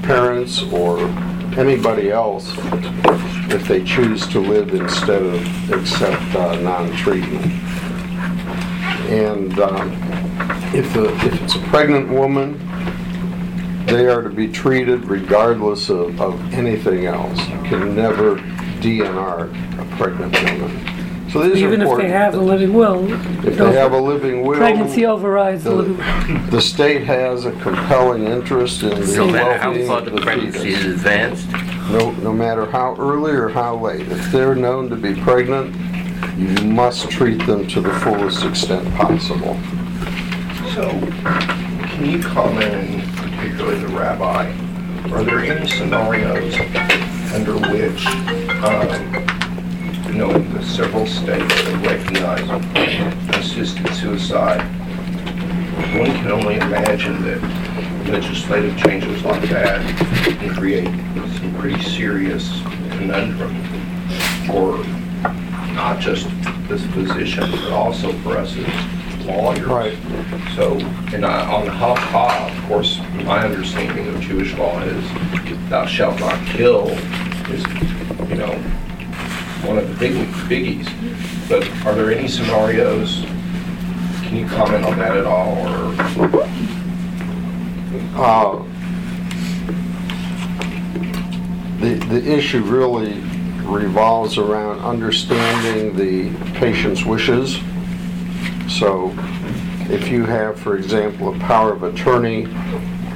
parents 0.02 0.62
or 0.72 0.98
anybody 1.58 2.10
else 2.10 2.52
if 3.52 3.68
they 3.68 3.84
choose 3.84 4.26
to 4.28 4.40
live 4.40 4.74
instead 4.74 5.22
of 5.22 5.72
accept 5.72 6.22
uh, 6.34 6.58
non-treatment. 6.60 7.44
And 9.10 9.58
um, 9.60 9.92
if, 10.74 10.92
the, 10.94 11.12
if 11.26 11.42
it's 11.42 11.54
a 11.56 11.60
pregnant 11.68 12.08
woman, 12.08 12.58
they 13.86 14.06
are 14.06 14.22
to 14.22 14.30
be 14.30 14.48
treated 14.48 15.04
regardless 15.04 15.90
of, 15.90 16.20
of 16.20 16.54
anything 16.54 17.06
else. 17.06 17.38
You 17.48 17.62
can 17.64 17.94
never 17.94 18.36
DNR 18.80 19.50
a 19.78 19.96
pregnant 19.96 20.32
woman. 20.42 20.91
So 21.32 21.40
these 21.48 21.62
are 21.62 21.66
Even 21.66 21.80
if 21.80 21.86
important. 21.88 22.08
they 22.08 22.12
have 22.12 22.34
a 22.34 22.40
living 22.40 22.74
will. 22.74 23.10
If 23.46 23.56
they 23.56 23.72
have 23.72 23.92
a 23.92 23.98
living 23.98 24.42
will. 24.42 24.58
Pregnancy 24.58 25.06
overrides 25.06 25.64
the 25.64 25.70
the, 25.70 25.76
living 25.76 25.96
will. 25.96 26.50
the 26.50 26.60
state 26.60 27.04
has 27.04 27.46
a 27.46 27.52
compelling 27.52 28.24
interest 28.24 28.82
in 28.82 28.90
the 28.90 29.16
No 29.16 29.26
matter 29.30 29.56
how 29.58 29.68
well-being 29.70 29.86
far 29.88 29.98
of 30.00 30.04
the 30.04 30.10
the 30.10 30.20
pregnancy 30.20 30.58
fetus. 30.58 30.84
is 30.84 30.94
advanced, 30.94 31.48
No, 31.90 32.10
no 32.22 32.32
matter 32.34 32.66
how 32.66 32.94
early 32.98 33.32
or 33.32 33.48
how 33.48 33.76
late, 33.76 34.02
if 34.12 34.30
they're 34.30 34.54
known 34.54 34.90
to 34.90 34.96
be 34.96 35.14
pregnant, 35.22 35.74
you 36.38 36.48
must 36.66 37.10
treat 37.10 37.44
them 37.46 37.66
to 37.68 37.80
the 37.80 37.92
fullest 38.00 38.44
extent 38.44 38.86
possible. 38.94 39.54
So, 40.74 40.88
can 40.90 42.10
you 42.10 42.20
comment, 42.22 43.04
particularly 43.16 43.80
the 43.80 43.88
rabbi, 43.88 44.50
are 45.12 45.24
there 45.24 45.40
any 45.40 45.66
scenarios 45.68 46.54
under 47.32 47.54
which, 47.70 48.06
um, 48.62 49.41
you 50.06 50.14
that 50.54 50.64
several 50.64 51.06
states 51.06 51.54
that 51.64 51.86
recognize 51.86 53.36
assisted 53.36 53.94
suicide, 53.94 54.60
one 55.98 56.06
can 56.06 56.30
only 56.30 56.56
imagine 56.56 57.22
that 57.22 57.40
legislative 58.08 58.76
changes 58.78 59.22
like 59.22 59.42
that 59.48 59.80
can 60.38 60.54
create 60.54 60.88
some 61.38 61.54
pretty 61.58 61.82
serious 61.82 62.60
conundrum 62.90 63.54
for 64.46 64.84
not 65.74 65.98
just 66.00 66.28
this 66.68 66.86
position, 66.92 67.50
but 67.50 67.72
also 67.72 68.12
for 68.18 68.36
us 68.36 68.56
as 68.56 69.26
lawyers. 69.26 69.66
Right. 69.66 69.96
So, 70.54 70.78
and 71.14 71.24
I, 71.24 71.46
on 71.52 71.64
the 71.64 71.72
ha 71.72 72.48
of 72.50 72.68
course, 72.68 72.98
my 73.24 73.44
understanding 73.44 74.08
of 74.08 74.20
Jewish 74.20 74.54
law 74.54 74.80
is 74.82 75.68
thou 75.70 75.86
shalt 75.86 76.18
not 76.20 76.44
kill 76.48 76.88
is, 77.50 77.64
you 78.28 78.36
know, 78.36 78.62
one 79.64 79.78
of 79.78 79.88
the 79.88 79.94
big 79.96 80.14
biggies. 80.48 80.88
But 81.48 81.68
are 81.86 81.94
there 81.94 82.12
any 82.12 82.28
scenarios, 82.28 83.24
can 84.22 84.36
you 84.36 84.46
comment 84.46 84.84
on 84.84 84.98
that 84.98 85.16
at 85.16 85.26
all, 85.26 85.56
or? 85.68 85.94
Uh, 88.14 88.62
The, 91.82 91.94
the 91.94 92.38
issue 92.38 92.62
really 92.62 93.14
revolves 93.64 94.38
around 94.38 94.78
understanding 94.78 95.96
the 95.96 96.30
patient's 96.52 97.04
wishes. 97.04 97.58
So 98.68 99.12
if 99.90 100.08
you 100.08 100.24
have, 100.24 100.60
for 100.60 100.76
example, 100.76 101.34
a 101.34 101.38
power 101.40 101.72
of 101.72 101.82
attorney, 101.82 102.46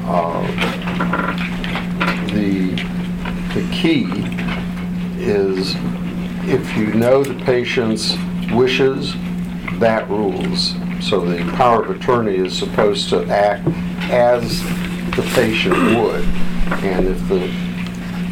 uh, 0.06 0.44
the, 2.32 2.74
the 3.54 3.62
key 3.72 4.08
is 5.22 5.76
if 6.48 6.76
you 6.76 6.86
know 6.94 7.24
the 7.24 7.34
patient's 7.44 8.14
wishes, 8.52 9.14
that 9.80 10.08
rules. 10.08 10.74
So 11.00 11.20
the 11.20 11.38
power 11.52 11.82
of 11.84 11.90
attorney 11.90 12.36
is 12.36 12.56
supposed 12.56 13.08
to 13.10 13.26
act 13.26 13.66
as 14.10 14.62
the 15.16 15.28
patient 15.34 15.74
would. 15.74 16.24
And 16.84 17.08
if 17.08 17.28
the, 17.28 17.44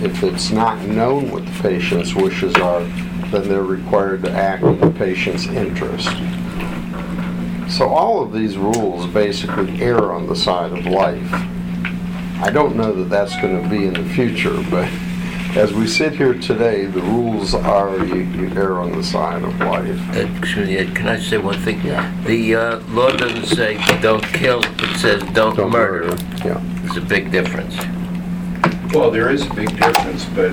if 0.05 0.23
it's 0.23 0.51
not 0.51 0.81
known 0.83 1.31
what 1.31 1.45
the 1.45 1.63
patient's 1.63 2.15
wishes 2.15 2.55
are, 2.55 2.83
then 3.31 3.49
they're 3.49 3.63
required 3.63 4.23
to 4.23 4.31
act 4.31 4.63
in 4.63 4.79
the 4.79 4.91
patient's 4.91 5.47
interest. 5.47 6.09
So 7.69 7.89
all 7.89 8.23
of 8.23 8.33
these 8.33 8.57
rules 8.57 9.07
basically 9.09 9.83
err 9.83 10.13
on 10.13 10.29
the 10.29 10.37
side 10.37 10.73
of 10.73 10.87
life. 10.87 11.33
I 12.41 12.51
don't 12.53 12.77
know 12.77 12.93
that 12.93 13.11
that's 13.11 13.35
going 13.41 13.61
to 13.61 13.69
be 13.69 13.87
in 13.87 13.95
the 13.95 14.05
future, 14.15 14.63
but 14.71 14.89
as 15.57 15.73
we 15.73 15.87
sit 15.87 16.15
here 16.15 16.35
today, 16.35 16.87
the 16.87 17.01
rules 17.01 17.55
are 17.55 18.05
you, 18.05 18.17
you 18.17 18.49
err 18.57 18.81
on 18.81 18.93
the 18.93 19.05
side 19.05 19.43
of 19.43 19.59
life. 19.61 20.17
Uh, 20.17 20.27
excuse 20.39 20.69
me, 20.69 20.85
can 20.93 21.07
I 21.07 21.19
say 21.19 21.39
one 21.39 21.59
thing? 21.61 21.81
Yeah. 21.83 22.13
The 22.25 22.55
uh, 22.55 22.81
law 22.89 23.11
doesn't 23.11 23.47
say 23.47 23.79
don't 24.01 24.25
kill, 24.25 24.63
it 24.65 24.99
says 24.99 25.23
don't 25.33 25.57
Don't 25.57 25.71
murder. 25.71 26.17
Yeah. 26.45 26.61
There's 26.83 26.97
a 26.97 27.01
big 27.01 27.31
difference. 27.31 27.77
Well, 28.93 29.11
there 29.11 29.31
is 29.31 29.47
a 29.47 29.55
big 29.55 29.71
difference, 29.79 30.25
but 30.27 30.53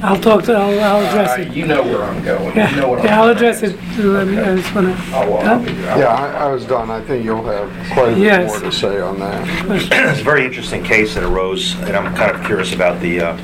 I'll 0.00 0.20
talk 0.20 0.44
to, 0.44 0.52
I'll, 0.52 0.78
I'll 0.80 1.06
address 1.06 1.38
uh, 1.38 1.42
it. 1.42 1.56
you 1.56 1.66
know 1.66 1.82
where 1.82 2.04
I'm 2.04 2.22
going. 2.24 2.46
You 2.54 2.62
Yeah, 2.62 2.70
know 2.76 2.88
what 2.88 3.00
I'm 3.00 3.04
yeah, 3.06 3.20
I'll 3.20 3.28
address 3.30 3.62
it. 3.64 3.76
going 3.96 4.36
Let 4.36 4.48
I 4.48 4.56
just 4.56 4.74
wanna, 4.74 4.96
I'll, 5.10 5.34
I'll 5.38 5.58
be- 5.64 5.70
I'll- 5.88 5.98
Yeah, 5.98 6.06
I, 6.14 6.46
I 6.46 6.52
was 6.52 6.64
done. 6.66 6.88
I 6.90 7.00
think 7.02 7.24
you'll 7.24 7.44
have 7.44 7.68
quite 7.92 8.10
a 8.10 8.14
bit 8.14 8.18
Yes. 8.18 8.48
more 8.48 8.60
to 8.60 8.72
say 8.72 9.00
on 9.00 9.18
that. 9.18 9.48
It's 9.90 10.20
a 10.20 10.24
very 10.24 10.44
interesting 10.46 10.84
case 10.84 11.14
that 11.14 11.24
arose, 11.24 11.74
and 11.80 11.96
I'm 11.96 12.14
kind 12.14 12.30
of 12.36 12.44
curious 12.46 12.72
about 12.74 13.00
the, 13.00 13.20
uh, 13.20 13.36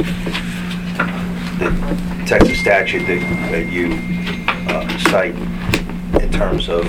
the 1.59 2.25
Texas 2.27 2.59
statute 2.61 3.05
that 3.07 3.51
that 3.51 3.67
you 3.73 3.99
uh, 4.73 4.99
cite 5.11 5.35
in 6.23 6.31
terms 6.33 6.69
of 6.69 6.85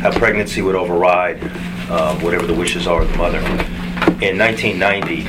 how 0.00 0.10
pregnancy 0.18 0.60
would 0.62 0.74
override 0.74 1.38
uh, 1.88 2.14
whatever 2.18 2.46
the 2.46 2.54
wishes 2.54 2.86
are 2.86 3.02
of 3.02 3.10
the 3.10 3.16
mother. 3.16 3.38
In 4.20 4.38
1990, 4.38 5.26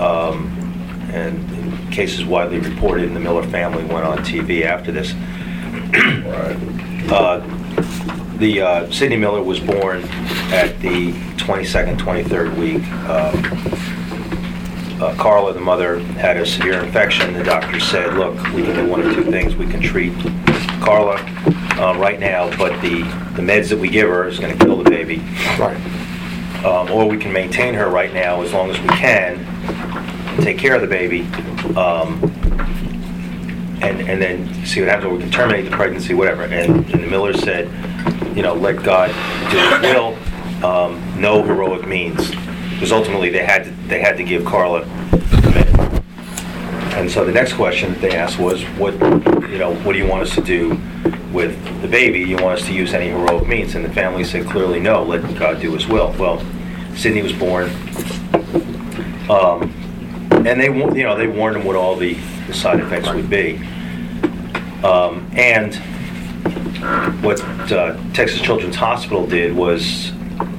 um, 0.00 0.48
and 1.12 1.38
cases 1.98 2.24
widely 2.24 2.60
reported, 2.60 3.06
and 3.06 3.16
the 3.16 3.18
Miller 3.18 3.42
family 3.42 3.82
went 3.82 4.06
on 4.06 4.18
TV 4.18 4.62
after 4.62 4.92
this, 4.92 5.14
uh, 7.10 7.40
the 8.38 8.60
uh, 8.62 8.88
Sidney 8.92 9.16
Miller 9.16 9.42
was 9.42 9.58
born 9.58 10.04
at 10.52 10.78
the 10.78 11.10
22nd, 11.38 11.98
23rd 11.98 12.56
week. 12.56 12.84
Um, 13.08 15.02
uh, 15.02 15.12
Karla, 15.16 15.52
the 15.52 15.60
mother, 15.60 15.98
had 15.98 16.36
a 16.36 16.46
severe 16.46 16.84
infection. 16.84 17.34
The 17.34 17.42
doctor 17.42 17.80
said, 17.80 18.14
"Look, 18.14 18.36
we 18.52 18.62
can 18.62 18.76
do 18.76 18.88
one 18.88 19.00
of 19.02 19.12
two 19.16 19.24
things. 19.24 19.56
We 19.56 19.66
can 19.66 19.80
treat 19.80 20.12
Karla 20.80 21.16
uh, 21.80 21.98
right 21.98 22.20
now, 22.20 22.56
but 22.56 22.80
the 22.80 23.02
the 23.34 23.42
meds 23.42 23.70
that 23.70 23.78
we 23.78 23.88
give 23.88 24.08
her 24.08 24.28
is 24.28 24.38
going 24.38 24.56
to 24.56 24.64
kill 24.64 24.76
the 24.80 24.88
baby, 24.88 25.18
Right. 25.58 25.76
um, 26.64 26.92
or 26.92 27.08
we 27.08 27.16
can 27.18 27.32
maintain 27.32 27.74
her 27.74 27.88
right 27.88 28.14
now 28.14 28.42
as 28.42 28.52
long 28.52 28.70
as 28.70 28.80
we 28.80 28.88
can, 28.90 29.44
take 30.42 30.58
care 30.58 30.74
of 30.74 30.80
the 30.80 30.86
baby." 30.86 31.22
Um, 31.76 32.32
and, 33.80 34.00
and 34.00 34.20
then 34.20 34.66
see 34.66 34.80
what 34.80 34.88
happens, 34.88 35.12
we 35.12 35.18
can 35.20 35.30
terminate 35.30 35.64
the 35.64 35.70
pregnancy, 35.70 36.12
whatever. 36.14 36.42
And, 36.42 36.84
and 36.92 37.02
the 37.02 37.06
Miller 37.06 37.32
said, 37.32 37.68
you 38.36 38.42
know, 38.42 38.54
let 38.54 38.82
God 38.82 39.08
do 39.50 39.58
his 39.58 39.94
will, 39.94 40.16
um, 40.64 41.20
no 41.20 41.42
heroic 41.42 41.86
means. 41.86 42.30
Because 42.72 42.92
ultimately, 42.92 43.30
they 43.30 43.44
had 43.44 43.64
to, 43.64 43.70
they 43.88 44.00
had 44.00 44.16
to 44.16 44.24
give 44.24 44.44
Karla. 44.44 44.82
And 46.96 47.08
so 47.08 47.24
the 47.24 47.32
next 47.32 47.52
question 47.52 47.92
that 47.92 48.00
they 48.00 48.16
asked 48.16 48.40
was, 48.40 48.62
what, 48.76 48.94
you 49.48 49.58
know, 49.58 49.74
what 49.84 49.92
do 49.92 49.98
you 49.98 50.06
want 50.06 50.22
us 50.22 50.34
to 50.34 50.40
do 50.40 50.70
with 51.32 51.56
the 51.80 51.86
baby? 51.88 52.18
You 52.20 52.36
want 52.36 52.58
us 52.58 52.66
to 52.66 52.72
use 52.72 52.92
any 52.94 53.10
heroic 53.10 53.46
means? 53.46 53.76
And 53.76 53.84
the 53.84 53.92
family 53.92 54.24
said 54.24 54.46
clearly, 54.46 54.80
no, 54.80 55.04
let 55.04 55.22
God 55.38 55.60
do 55.60 55.72
his 55.74 55.86
will. 55.86 56.12
Well, 56.18 56.44
Sidney 56.96 57.22
was 57.22 57.32
born. 57.32 57.70
Um, 59.30 59.72
and 60.48 60.58
they, 60.58 60.66
you 60.66 61.04
know, 61.04 61.14
they 61.14 61.26
warned 61.26 61.56
them 61.56 61.64
what 61.64 61.76
all 61.76 61.94
the, 61.94 62.14
the 62.46 62.54
side 62.54 62.80
effects 62.80 63.12
would 63.12 63.28
be. 63.28 63.56
Um, 64.82 65.30
and 65.34 65.74
what 67.22 67.42
uh, 67.70 67.98
Texas 68.14 68.40
Children's 68.40 68.76
Hospital 68.76 69.26
did 69.26 69.54
was 69.54 70.10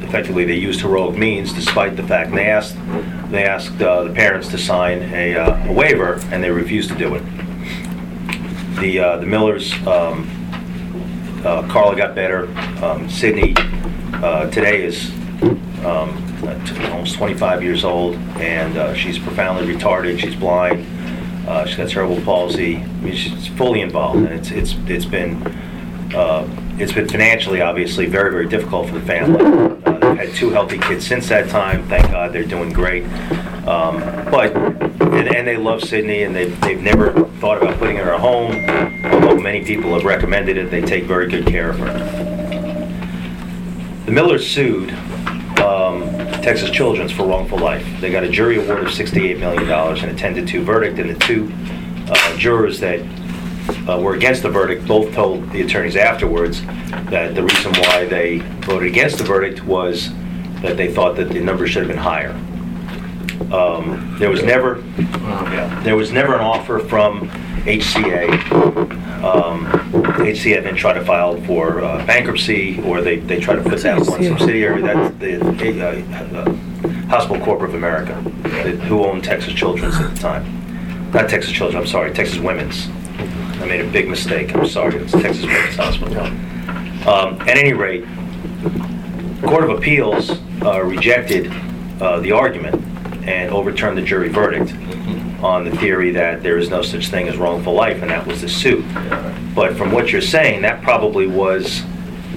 effectively 0.03 0.45
they 0.45 0.55
used 0.55 0.81
heroic 0.81 1.17
means 1.17 1.53
despite 1.53 1.95
the 1.95 2.03
fact, 2.03 2.31
they 2.31 2.45
asked, 2.45 2.75
they 3.31 3.45
asked 3.45 3.81
uh, 3.81 4.03
the 4.03 4.13
parents 4.13 4.49
to 4.49 4.59
sign 4.59 5.01
a, 5.13 5.35
uh, 5.35 5.69
a 5.69 5.73
waiver, 5.73 6.19
and 6.31 6.43
they 6.43 6.51
refused 6.51 6.89
to 6.89 6.95
do 6.95 7.15
it. 7.15 7.23
The, 8.79 8.99
uh, 8.99 9.17
the 9.17 9.25
Millers, 9.25 9.73
um, 9.87 10.29
uh, 11.43 11.67
Karla 11.67 11.95
got 11.95 12.13
better. 12.13 12.47
Um, 12.83 13.09
Sidney 13.09 13.55
uh, 14.21 14.51
today 14.51 14.83
is 14.83 15.09
um, 15.83 16.28
uh, 16.43 16.91
almost 16.91 17.15
25 17.15 17.63
years 17.63 17.83
old, 17.83 18.15
and 18.37 18.77
uh, 18.77 18.93
she's 18.93 19.19
profoundly 19.19 19.73
retarded. 19.73 20.19
She's 20.19 20.35
blind. 20.35 20.85
Uh, 21.47 21.65
she's 21.65 21.77
got 21.77 21.89
cerebral 21.89 22.21
palsy. 22.21 22.77
I 22.77 22.85
mean, 22.85 23.15
she's 23.15 23.47
fully 23.47 23.81
involved, 23.81 24.19
and 24.19 24.29
it's 24.29 24.51
it's 24.51 24.75
it's 24.87 25.05
been 25.05 25.41
uh, 26.15 26.47
it's 26.77 26.91
been 26.91 27.07
financially, 27.07 27.61
obviously, 27.61 28.05
very 28.05 28.31
very 28.31 28.47
difficult 28.47 28.87
for 28.87 28.95
the 28.95 29.05
family. 29.05 29.43
Uh, 29.85 29.97
they've 29.99 30.27
had 30.27 30.35
two 30.35 30.49
healthy 30.51 30.77
kids 30.77 31.05
since 31.07 31.27
that 31.29 31.49
time. 31.49 31.87
Thank 31.87 32.11
God, 32.11 32.33
they're 32.33 32.43
doing 32.43 32.71
great. 32.71 33.03
Um, 33.67 33.99
but 34.31 34.55
and, 34.55 35.35
and 35.35 35.47
they 35.47 35.57
love 35.57 35.83
Sidney, 35.83 36.23
and 36.23 36.35
they've, 36.35 36.59
they've 36.61 36.81
never 36.81 37.25
thought 37.39 37.61
about 37.61 37.77
putting 37.77 37.97
her 37.97 38.03
in 38.03 38.09
a 38.09 38.19
home, 38.19 38.65
although 39.13 39.39
many 39.39 39.63
people 39.63 39.93
have 39.93 40.05
recommended 40.05 40.57
it, 40.57 40.71
they 40.71 40.81
take 40.81 41.03
very 41.03 41.27
good 41.27 41.45
care 41.45 41.69
of 41.69 41.79
her. 41.79 41.93
The 44.05 44.11
Millers 44.11 44.49
sued 44.49 44.89
Texas 46.41 46.69
Children's 46.69 47.11
for 47.11 47.25
wrongful 47.25 47.57
life. 47.59 47.85
They 47.99 48.11
got 48.11 48.23
a 48.23 48.29
jury 48.29 48.57
award 48.57 48.79
of 48.83 48.87
$68 48.87 49.39
million 49.39 49.69
and 49.69 50.11
a 50.11 50.15
10 50.15 50.35
to 50.35 50.45
2 50.45 50.63
verdict, 50.63 50.99
and 50.99 51.09
the 51.09 51.19
two 51.19 51.51
uh, 52.11 52.37
jurors 52.37 52.79
that 52.79 52.99
uh, 53.87 53.99
were 53.99 54.15
against 54.15 54.41
the 54.43 54.49
verdict 54.49 54.87
both 54.87 55.13
told 55.13 55.49
the 55.51 55.61
attorneys 55.61 55.95
afterwards 55.95 56.61
that 57.11 57.35
the 57.35 57.43
reason 57.43 57.71
why 57.73 58.05
they 58.05 58.39
voted 58.61 58.87
against 58.89 59.17
the 59.17 59.23
verdict 59.23 59.63
was 59.65 60.09
that 60.61 60.75
they 60.77 60.91
thought 60.91 61.15
that 61.15 61.29
the 61.29 61.39
number 61.39 61.67
should 61.67 61.83
have 61.83 61.89
been 61.89 61.97
higher. 61.97 62.31
Um, 63.53 64.15
There 64.19 64.29
was 64.29 64.43
never, 64.43 64.83
yeah, 64.97 65.81
there 65.83 65.95
was 65.95 66.11
never 66.11 66.35
an 66.35 66.41
offer 66.41 66.79
from 66.79 67.29
HCA. 67.65 68.98
Um, 69.23 69.65
then 70.63 70.75
tried 70.75 70.93
to 70.93 71.03
file 71.03 71.41
for 71.41 71.81
uh, 71.83 72.05
bankruptcy, 72.05 72.81
or 72.83 73.01
they, 73.01 73.17
they 73.17 73.39
tried 73.39 73.55
to 73.55 73.63
put 73.63 73.81
that 73.81 73.99
one 73.99 74.23
subsidiary, 74.23 74.81
that's 74.81 75.17
the 75.17 75.41
uh, 75.41 76.39
uh, 76.39 76.53
Hospital 77.07 77.43
Corp 77.43 77.61
of 77.61 77.73
America, 77.73 78.13
who 78.13 79.03
owned 79.03 79.23
Texas 79.23 79.53
Children's 79.53 79.95
at 79.95 80.13
the 80.13 80.19
time. 80.19 81.11
Not 81.11 81.29
Texas 81.29 81.51
Children's, 81.51 81.85
I'm 81.85 81.91
sorry, 81.91 82.13
Texas 82.13 82.37
Women's. 82.39 82.87
I 83.61 83.65
made 83.65 83.81
a 83.81 83.91
big 83.91 84.07
mistake, 84.07 84.55
I'm 84.55 84.65
sorry, 84.67 84.95
it's 84.95 85.11
Texas 85.11 85.45
Women's 85.45 85.75
Hospital. 85.75 86.25
Um, 87.07 87.41
At 87.41 87.57
any 87.57 87.73
rate, 87.73 88.05
Court 89.43 89.63
of 89.65 89.71
Appeals 89.71 90.31
uh, 90.61 90.81
rejected 90.81 91.51
the 91.99 92.31
argument 92.31 92.75
and 93.27 93.51
overturned 93.51 93.97
the 93.97 94.01
jury 94.01 94.29
verdict 94.29 94.73
on 95.43 95.65
the 95.65 95.75
theory 95.77 96.11
that 96.11 96.43
there 96.43 96.57
is 96.57 96.69
no 96.69 96.81
such 96.81 97.07
thing 97.07 97.27
as 97.27 97.37
wrongful 97.37 97.73
life, 97.73 98.01
and 98.01 98.11
that 98.11 98.25
was 98.27 98.41
the 98.41 98.49
suit. 98.49 98.85
But 99.55 99.75
from 99.77 99.91
what 99.91 100.11
you're 100.11 100.21
saying, 100.21 100.61
that 100.63 100.81
probably 100.81 101.27
was 101.27 101.83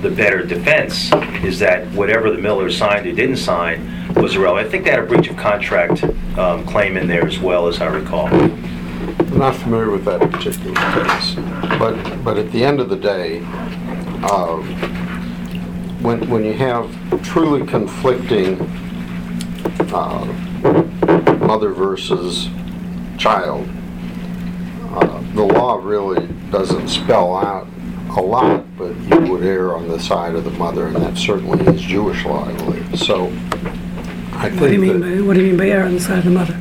the 0.00 0.11
better 0.11 0.42
defense, 0.44 1.12
is 1.44 1.59
that 1.61 1.87
whatever 1.92 2.30
the 2.30 2.38
Miller 2.38 2.71
signed 2.71 3.06
or 3.06 3.12
didn't 3.12 3.37
sign 3.37 4.14
was 4.14 4.35
irrelevant. 4.35 4.66
I 4.66 4.71
think 4.71 4.85
they 4.85 4.90
had 4.90 5.00
a 5.00 5.06
breach 5.06 5.28
of 5.28 5.37
contract 5.37 6.02
um, 6.38 6.66
claim 6.66 6.97
in 6.97 7.06
there 7.06 7.26
as 7.26 7.38
well, 7.38 7.68
as 7.68 7.80
I 7.80 7.87
recall. 7.87 8.26
I'm 8.28 9.38
not 9.38 9.56
familiar 9.56 9.90
with 9.90 10.04
that 10.04 10.21
particular 10.30 10.75
case, 10.75 11.35
but, 11.78 12.25
but 12.25 12.37
at 12.38 12.50
the 12.52 12.64
end 12.64 12.80
of 12.80 12.88
the 12.88 12.97
day, 12.97 13.40
um, 14.30 14.64
when, 16.02 16.28
when 16.28 16.44
you 16.44 16.52
have 16.54 16.90
truly 17.23 17.66
conflicting 17.66 18.61
uh, 19.92 20.25
mother 21.40 21.71
versus 21.71 22.49
child, 23.26 23.69
uh, 24.91 25.21
the 25.35 25.43
law 25.43 25.76
really 25.76 26.26
doesn't 26.50 26.88
spell 26.88 27.37
out 27.37 27.69
a 28.17 28.21
lot, 28.21 28.64
but 28.76 28.95
you 29.02 29.21
would 29.33 29.45
err 29.45 29.75
on 29.76 29.87
the 29.88 29.99
side 30.00 30.35
of 30.35 30.43
the 30.45 30.50
mother, 30.50 30.88
and 30.88 30.97
that 30.97 31.17
certainly 31.17 31.64
is 31.73 31.81
Jewish 31.81 32.25
law, 32.25 32.45
I 32.49 32.52
believe. 32.57 32.99
So 32.99 33.26
I 34.35 34.50
think 34.50 34.61
What 34.61 34.67
do 34.69 34.73
you 34.75 34.81
think 34.81 35.05
mean 35.05 35.19
by, 35.21 35.26
what 35.26 35.35
do 35.35 35.41
you 35.41 35.47
mean 35.49 35.57
by 35.57 35.69
err 35.69 35.85
on 35.85 35.95
the 35.95 36.00
side 36.00 36.19
of 36.19 36.25
the 36.25 36.31
mother? 36.31 36.55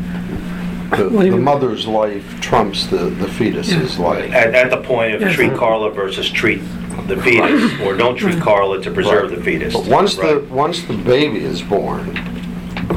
the 0.96 1.10
what 1.10 1.22
do 1.22 1.26
you 1.26 1.32
the 1.32 1.38
mean? 1.38 1.44
mother's 1.44 1.88
life 1.88 2.40
trumps 2.42 2.86
the, 2.88 2.98
the 2.98 3.28
fetus's 3.28 3.98
life. 3.98 4.32
At, 4.32 4.54
at 4.54 4.70
the 4.70 4.78
point 4.82 5.16
of 5.16 5.22
Yes. 5.22 5.34
treat 5.36 5.54
Karla 5.56 5.90
versus 5.90 6.30
treat 6.30 6.62
the 7.08 7.20
fetus, 7.22 7.80
or 7.82 7.96
don't 7.98 8.16
treat 8.16 8.40
Karla 8.40 8.82
to 8.84 8.92
preserve 8.92 9.32
the 9.32 9.42
fetus. 9.42 9.74
But 9.74 9.88
once 9.88 10.16
the, 10.16 10.46
once 10.52 10.84
the 10.84 10.94
baby 10.96 11.44
is 11.44 11.62
born, 11.62 12.06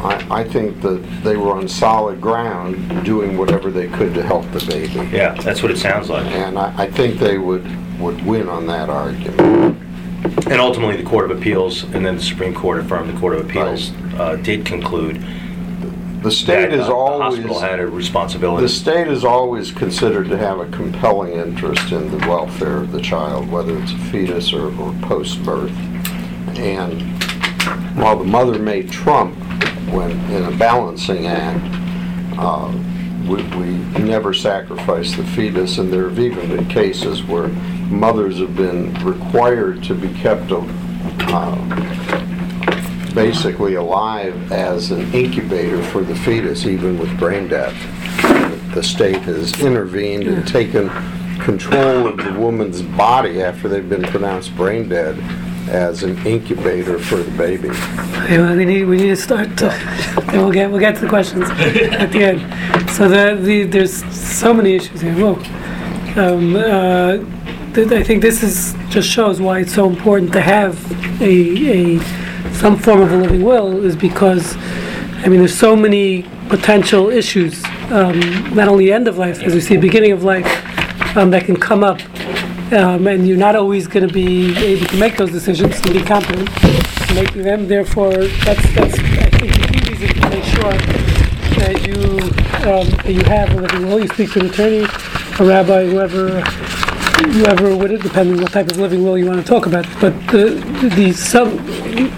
I, 0.03 0.41
I 0.41 0.45
think 0.45 0.81
that 0.83 1.03
they 1.23 1.37
were 1.37 1.53
on 1.53 1.69
solid 1.69 2.21
ground 2.21 3.05
doing 3.05 3.37
whatever 3.37 3.71
they 3.71 3.89
could 3.89 4.15
to 4.15 4.23
help 4.23 4.51
the 4.53 4.65
baby. 4.67 5.09
Yeah, 5.15 5.35
that's 5.35 5.63
what 5.63 5.71
it 5.71 5.79
sounds 5.79 6.11
like. 6.11 6.27
And 6.27 6.59
I, 6.59 6.85
I 6.85 6.91
think 6.91 7.19
they 7.19 7.39
would, 7.39 7.65
would 8.01 8.25
win 8.25 8.49
on 8.49 8.67
that 8.67 8.89
argument. 8.89 9.79
And 10.47 10.61
ultimately, 10.61 10.97
the 10.97 11.09
Court 11.09 11.31
of 11.31 11.37
Appeals, 11.39 11.85
and 11.85 12.05
then 12.05 12.17
the 12.17 12.23
Supreme 12.23 12.55
Court 12.55 12.81
affirmed 12.81 13.15
the 13.15 13.19
Court 13.21 13.35
of 13.37 13.49
Appeals, 13.49 13.93
uh, 14.19 14.37
did 14.37 14.65
conclude 14.65 15.23
The 16.23 16.31
state 16.31 16.71
that 16.71 16.73
is 16.73 16.81
uh, 16.81 16.87
the 16.87 16.95
always, 16.95 17.37
hospital 17.37 17.61
had 17.61 17.79
a 17.79 17.87
responsibility. 17.87 18.63
the 18.63 18.69
state 18.69 19.09
is 19.09 19.25
always 19.25 19.71
considered 19.71 20.29
to 20.31 20.39
have 20.39 20.61
a 20.61 20.69
compelling 20.71 21.35
interest 21.35 21.93
in 21.93 22.11
the 22.11 22.27
welfare 22.27 22.79
of 22.79 22.93
the 22.93 23.01
child, 23.03 23.51
whether 23.51 23.79
it's 23.79 23.93
a 23.93 23.99
fetus 24.11 24.53
or, 24.53 24.75
or 24.81 24.95
post-birth. 25.03 25.73
And 26.57 27.03
while 27.97 28.17
the 28.17 28.25
mother 28.25 28.59
may 28.59 28.83
trump 28.83 29.37
when, 29.95 30.11
in 30.33 30.45
a 30.45 30.57
balancing 30.57 31.27
act, 31.27 31.65
uh, 32.37 32.73
we, 33.29 33.43
we 33.57 34.05
never 34.05 34.35
sacrifice 34.35 35.15
the 35.15 35.25
fetus, 35.25 35.79
and 35.79 35.93
there 35.93 36.09
have 36.09 36.19
even 36.19 36.49
been 36.49 36.69
cases 36.69 37.23
where 37.23 37.49
mothers 37.89 38.41
have 38.41 38.57
been 38.57 38.93
required 39.05 39.85
to 39.85 39.95
be 39.95 40.09
kept 40.15 40.51
uh, 40.51 41.55
basically 43.15 43.75
alive 43.75 44.51
as 44.51 44.91
an 44.91 45.01
incubator 45.15 45.83
for 45.85 46.03
the 46.03 46.17
fetus, 46.17 46.67
even 46.67 46.99
with 46.99 47.17
brain 47.19 47.47
death. 47.47 47.75
The 48.75 48.83
state 48.83 49.23
has 49.23 49.59
intervened 49.61 50.25
and 50.25 50.47
taken 50.47 50.89
control 51.39 52.09
of 52.09 52.17
the 52.17 52.33
woman's 52.33 52.83
body 52.83 53.41
after 53.41 53.69
they've 53.69 53.89
been 53.89 54.03
pronounced 54.03 54.57
brain 54.57 54.89
dead 54.89 55.17
as 55.69 56.03
an 56.03 56.17
incubator 56.27 56.99
for 56.99 57.17
the 57.17 57.31
baby. 57.39 57.71
Okay, 57.71 58.39
well, 58.39 58.57
we 58.57 58.65
need, 58.65 58.85
we 58.85 58.97
need 58.99 59.09
to 59.09 59.17
start, 59.17 59.49
to- 59.59 59.69
then 60.27 60.39
we'll 60.43 60.53
get, 60.53 60.71
we'll 60.71 60.81
get 60.81 60.95
to 60.97 61.01
the 61.03 61.09
questions 61.09 61.45
at 61.51 62.13
the 62.13 62.25
end. 62.25 62.91
So 62.91 63.09
the, 63.09 63.41
the, 63.41 63.65
there's 63.65 64.05
so 64.15 64.53
many 64.53 64.75
issues 64.77 65.01
here, 65.01 65.15
whoa. 65.15 65.35
Um, 66.17 66.55
uh, 66.55 67.17
th- 67.75 67.91
I 67.93 68.03
think 68.03 68.23
this 68.23 68.43
is, 68.43 68.75
just 68.89 69.09
shows 69.09 69.41
why 69.41 69.61
it's 69.61 69.75
so 69.75 69.89
important 69.89 70.33
to 70.35 70.41
have 70.41 70.79
a, 71.21 71.97
a, 71.97 72.01
some 72.53 72.77
form 72.79 73.01
of 73.01 73.13
a 73.13 73.17
living 73.17 73.43
will, 73.43 73.85
is 73.85 73.97
because, 73.97 74.57
I 74.57 75.29
mean, 75.29 75.39
there's 75.41 75.57
so 75.59 75.75
many 75.75 76.23
potential 76.49 77.09
issues, 77.11 77.65
um, 77.91 78.21
not 78.55 78.69
only 78.69 78.93
end 78.93 79.09
of 79.09 79.19
life, 79.19 79.43
as 79.43 79.55
we 79.55 79.61
see, 79.61 79.77
beginning 79.77 80.13
of 80.13 80.23
life, 80.23 80.47
um, 81.17 81.31
that 81.31 81.45
can 81.47 81.57
come 81.57 81.83
up. 81.83 81.99
Um, 82.75 83.07
and 83.07 83.27
you're 83.29 83.37
not 83.37 83.55
always 83.55 83.87
gonna 83.87 84.09
be 84.09 84.57
able 84.59 84.87
to 84.87 84.97
make 84.97 85.17
those 85.17 85.31
decisions 85.31 85.77
and 85.77 85.93
be 85.93 86.03
competent 86.03 86.51
in 87.09 87.15
making 87.15 87.43
them, 87.43 87.69
therefore, 87.69 88.13
that's, 88.13 88.75
that's, 88.75 88.99
I 88.99 89.31
think, 89.31 89.55
the 89.55 89.69
key 89.69 89.91
reason 89.91 90.09
to 90.21 90.29
make 90.29 90.43
sure 90.43 90.73
that 91.61 91.87
you, 91.87 91.95
um, 92.69 92.91
that 93.05 93.13
you 93.13 93.23
have 93.27 93.53
a 93.53 93.61
living 93.61 93.87
will, 93.87 94.01
you 94.01 94.09
speak 94.09 94.33
to 94.33 94.41
an 94.41 94.47
attorney, 94.47 94.87
a 95.39 95.45
rabbi, 95.45 95.87
whoever, 95.87 96.41
whoever 96.41 97.77
would, 97.77 97.93
it, 97.93 98.03
depending 98.03 98.35
on 98.39 98.43
what 98.43 98.51
type 98.51 98.69
of 98.69 98.77
living 98.77 99.05
will 99.05 99.17
you 99.17 99.27
want 99.27 99.39
to 99.39 99.47
talk 99.47 99.67
about. 99.67 99.87
But 100.01 100.13
the, 100.33 100.91
the 100.97 101.13
some, 101.13 101.61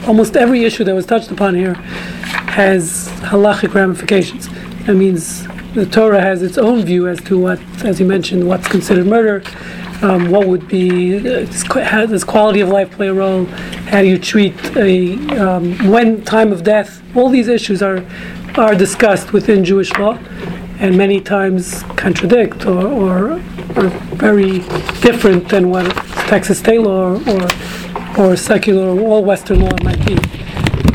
almost 0.08 0.36
every 0.36 0.64
issue 0.64 0.84
that 0.84 0.94
was 0.94 1.04
touched 1.04 1.30
upon 1.30 1.54
here 1.54 1.74
has 2.54 3.08
halachic 3.20 3.74
ramifications. 3.74 4.48
That 4.86 4.94
means 4.94 5.46
the 5.74 5.84
Torah 5.84 6.22
has 6.22 6.42
its 6.42 6.56
own 6.56 6.82
view 6.82 7.08
as 7.08 7.20
to 7.24 7.38
what, 7.38 7.60
as 7.84 8.00
you 8.00 8.06
mentioned, 8.06 8.48
what's 8.48 8.68
considered 8.68 9.06
murder, 9.06 9.42
um, 10.02 10.30
what 10.30 10.46
would 10.46 10.68
be, 10.68 11.18
does 11.18 11.62
how 11.62 12.06
does 12.06 12.24
quality 12.24 12.60
of 12.60 12.68
life 12.68 12.90
play 12.90 13.08
a 13.08 13.14
role, 13.14 13.46
how 13.90 14.00
do 14.00 14.08
you 14.08 14.18
treat 14.18 14.54
a, 14.76 15.14
um, 15.38 15.90
when, 15.90 16.22
time 16.22 16.52
of 16.52 16.62
death, 16.62 17.02
all 17.16 17.28
these 17.28 17.48
issues 17.48 17.82
are, 17.82 18.04
are 18.56 18.74
discussed 18.74 19.32
within 19.32 19.64
Jewish 19.64 19.92
law 19.94 20.18
and 20.78 20.96
many 20.96 21.20
times 21.20 21.82
contradict 21.96 22.66
or, 22.66 22.86
or 22.86 23.32
are 23.76 23.88
very 24.16 24.60
different 25.00 25.48
than 25.48 25.70
what 25.70 25.90
Texas 26.28 26.58
state 26.58 26.80
law 26.80 27.14
or, 27.14 27.48
or 28.18 28.36
secular 28.36 28.88
or 28.88 29.00
all 29.00 29.24
Western 29.24 29.60
law 29.60 29.76
might 29.82 30.04
be. 30.06 30.16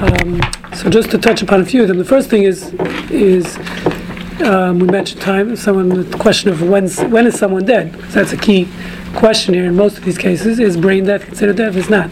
Um, 0.02 0.42
so 0.74 0.90
just 0.90 1.12
to 1.12 1.18
touch 1.18 1.42
upon 1.42 1.62
a 1.62 1.66
few 1.66 1.82
of 1.82 1.88
them, 1.88 1.98
the 1.98 2.06
first 2.06 2.30
thing 2.30 2.44
is 2.44 2.74
is 3.12 3.58
um, 4.42 4.80
we 4.80 4.88
mentioned 4.88 5.22
time. 5.22 5.56
Someone 5.56 5.90
the 5.90 6.18
question 6.18 6.50
of 6.50 6.62
when's 6.62 7.00
when 7.02 7.28
is 7.28 7.38
someone 7.38 7.66
dead? 7.66 7.94
that's 8.12 8.34
a 8.34 8.38
key 8.38 8.68
question 9.16 9.54
here 9.54 9.66
in 9.66 9.76
most 9.76 9.98
of 9.98 10.06
these 10.06 10.18
cases. 10.18 10.60
Is 10.60 10.78
brain 10.78 11.06
death 11.06 11.26
considered 11.26 11.58
death? 11.58 11.76
Is 11.76 11.90
not. 11.90 12.10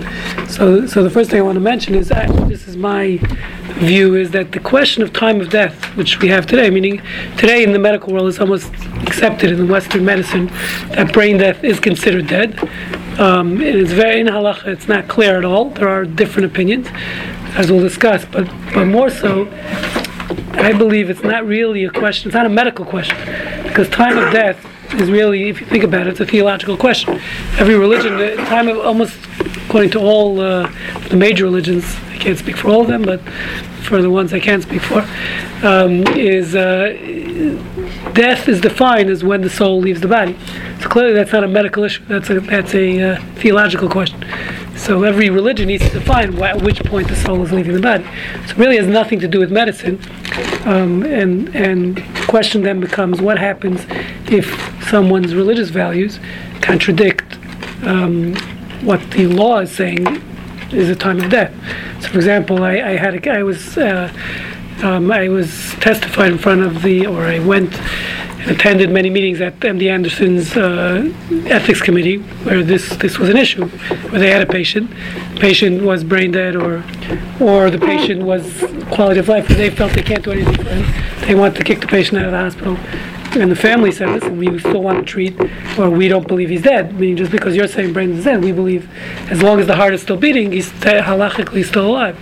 So 0.50 0.86
so 0.86 1.04
the 1.04 1.10
first 1.10 1.30
thing 1.30 1.39
I 1.39 1.44
want 1.44 1.56
to 1.56 1.62
mention 1.62 1.96
is 1.96 2.12
I, 2.12 2.28
this 2.48 2.68
is 2.68 2.78
my 2.78 3.20
view 3.80 4.15
is 4.15 4.32
that 4.32 4.52
the 4.52 4.60
question 4.60 5.04
of 5.04 5.13
time 5.13 5.39
of 5.39 5.50
death, 5.50 5.86
which 5.96 6.20
we 6.20 6.28
have 6.28 6.46
today, 6.46 6.70
meaning 6.70 7.02
today 7.38 7.63
in 7.63 7.72
the 7.72 7.80
medical 7.80 8.12
world, 8.13 8.28
is 8.28 8.39
almost 8.39 8.72
accepted 9.04 9.52
in 9.52 9.68
Western 9.68 10.04
medicine 10.04 10.48
that 10.89 11.13
brain 11.13 11.38
death 11.38 11.63
is 11.63 11.80
considered 11.80 12.28
dead. 12.28 12.60
Um, 13.20 13.62
it 13.62 13.76
is 13.76 13.92
very 13.92 14.20
in 14.20 14.28
halacha. 14.28 14.68
It's 14.68 14.88
not 14.88 15.08
clear 15.08 15.38
at 15.38 15.46
all. 15.46 15.70
There 15.72 15.89
are 15.89 16.06
different 16.06 16.52
opinions, 16.52 16.88
as 17.56 17.72
we'll 17.72 17.82
discuss. 17.82 18.26
But 18.26 18.48
but 18.74 18.86
more 18.86 19.10
so, 19.10 19.46
I 20.60 20.74
believe 20.74 21.10
it's 21.10 21.24
not 21.24 21.45
really 21.45 21.86
a 21.86 21.89
question. 21.89 22.30
It's 22.30 22.36
not 22.36 22.45
a 22.45 22.50
medical 22.50 22.86
question 22.86 23.17
because 23.63 23.89
time 23.89 24.17
of 24.17 24.32
death 24.34 24.65
is 24.95 25.10
really, 25.10 25.50
if 25.50 25.62
you 25.62 25.67
think 25.67 25.84
about 25.84 26.08
it, 26.08 26.12
it's 26.12 26.19
a 26.19 26.26
theological 26.26 26.78
question. 26.78 27.19
Every 27.58 27.76
religion, 27.76 28.17
the 28.17 28.36
time 28.36 28.67
of 28.67 28.78
almost 28.80 29.17
according 29.67 29.91
to 29.91 30.00
all 30.00 30.41
uh, 30.41 30.72
the 31.10 31.15
major 31.15 31.43
religions, 31.43 31.86
I 32.10 32.17
can't 32.17 32.38
speak 32.38 32.58
for 32.58 32.69
all 32.69 32.82
of 32.82 32.88
them, 32.88 33.04
but 33.04 33.22
for 33.84 34.02
the 34.02 34.10
ones 34.10 34.34
I 34.34 34.39
can 34.39 34.62
speak 34.62 34.82
for, 34.82 35.08
um, 35.63 36.08
is 36.17 36.56
uh, 36.56 36.93
death 38.13 38.48
is 38.48 38.60
defined 38.62 39.10
as 39.10 39.24
when 39.24 39.41
the 39.41 39.50
soul 39.50 39.80
leaves 39.80 40.02
the 40.02 40.08
body. 40.08 40.36
So 40.82 40.89
clearly, 40.89 41.13
that's 41.13 41.32
not 41.32 41.43
a 41.43 41.48
medical 41.48 41.84
issue. 41.84 42.04
That's 42.06 42.30
a 42.30 42.39
that's 42.39 42.74
a 42.74 43.02
uh, 43.02 43.22
theological 43.36 43.89
question. 43.89 44.24
So 44.80 45.04
every 45.04 45.30
religion 45.30 45.68
needs 45.68 45.84
to 45.89 46.00
define 46.00 46.34
wh- 46.34 46.44
at 46.44 46.62
which 46.62 46.84
point 46.86 47.10
the 47.10 47.15
soul 47.15 47.44
is 47.44 47.52
leaving 47.52 47.74
the 47.74 47.82
body. 47.82 48.06
So 48.48 48.52
it 48.52 48.58
really 48.58 48.78
has 48.78 48.88
nothing 48.88 49.20
to 49.20 49.28
do 49.28 49.39
with 49.39 49.52
medicine. 49.52 50.00
Um, 50.65 51.04
and 51.04 51.56
and 51.56 51.98
the 51.98 52.26
question 52.28 52.63
then 52.63 52.80
becomes 52.80 53.22
what 53.22 53.38
happens 53.38 53.86
if 54.32 54.46
someone's 54.89 55.36
religious 55.36 55.70
values 55.70 56.20
contradict 56.62 57.38
um, 57.84 58.36
what 58.84 59.02
the 59.12 59.28
law 59.28 59.60
is 59.60 59.72
saying 59.72 60.06
is 60.72 60.88
the 60.88 60.96
time 60.96 61.20
of 61.20 61.30
death. 61.30 61.54
So, 62.02 62.10
for 62.10 62.18
example, 62.18 62.63
I, 62.63 62.74
I 62.74 62.98
had 62.98 63.15
a, 63.15 63.32
I 63.32 63.44
was 63.44 63.78
uh, 63.78 64.12
um, 64.84 65.12
I 65.12 65.28
was 65.28 65.76
testified 65.82 66.32
in 66.32 66.38
front 66.38 66.62
of 66.62 66.84
the, 66.84 67.06
or 67.06 67.26
I 67.26 67.39
went 67.39 67.74
attended 68.47 68.89
many 68.89 69.10
meetings 69.10 69.41
at 69.41 69.60
MD 69.60 69.89
Anderson's 69.89 70.56
uh, 70.56 71.12
ethics 71.45 71.82
committee 71.82 72.17
where 72.17 72.63
this 72.63 72.95
this 72.97 73.17
was 73.19 73.30
an 73.30 73.38
issue, 73.38 73.65
where 73.67 74.19
they 74.19 74.30
had 74.30 74.41
a 74.41 74.45
patient, 74.45 74.89
patient 75.38 75.84
was 75.84 76.04
brain 76.04 76.32
dead, 76.32 76.56
or 76.56 76.84
or 77.39 77.69
the 77.69 77.80
patient 77.80 78.23
was 78.23 78.63
quality 78.91 79.19
of 79.19 79.28
life, 79.28 79.47
but 79.47 79.58
they 79.58 79.69
felt 79.69 79.93
they 79.93 80.04
can't 80.04 80.23
do 80.23 80.32
anything 80.32 80.56
for 80.56 80.69
him. 80.69 81.28
They 81.28 81.36
want 81.36 81.56
to 81.58 81.63
kick 81.63 81.82
the 81.82 81.88
patient 81.88 82.19
out 82.19 82.25
of 82.25 82.32
the 82.32 82.38
hospital. 82.38 82.78
And 83.32 83.52
the 83.52 83.56
family 83.56 83.91
said, 83.91 84.10
listen, 84.10 84.38
we 84.38 84.58
still 84.58 84.82
want 84.82 84.99
to 84.99 85.06
treat, 85.06 85.39
or 85.78 85.88
we 85.91 86.08
don't 86.08 86.28
believe 86.28 86.49
he's 86.49 86.63
dead. 86.63 86.99
Meaning, 86.99 87.15
just 87.15 87.32
because 87.32 87.56
you're 87.56 87.67
saying 87.67 87.93
brain 87.93 88.13
is 88.13 88.23
dead, 88.23 88.43
we 88.43 88.52
believe 88.52 88.89
as 89.30 89.43
long 89.43 89.60
as 89.60 89.67
the 89.67 89.75
heart 89.75 89.93
is 89.93 90.02
still 90.02 90.17
beating, 90.17 90.52
he's 90.52 90.71
halachically 90.71 91.63
still 91.63 91.91
alive. 91.91 92.17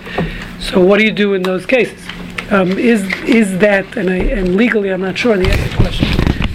So, 0.60 0.84
what 0.84 0.98
do 0.98 1.04
you 1.04 1.12
do 1.12 1.32
in 1.32 1.42
those 1.42 1.64
cases? 1.64 2.06
Um, 2.50 2.72
is 2.78 3.02
is 3.24 3.58
that, 3.58 3.96
and, 3.96 4.08
I, 4.08 4.16
and 4.16 4.56
legally, 4.56 4.90
I'm 4.90 5.02
not 5.02 5.18
sure 5.18 5.36
the 5.36 5.46
answer 5.48 5.62
to 5.64 5.68
the 5.70 5.76
question, 5.76 6.08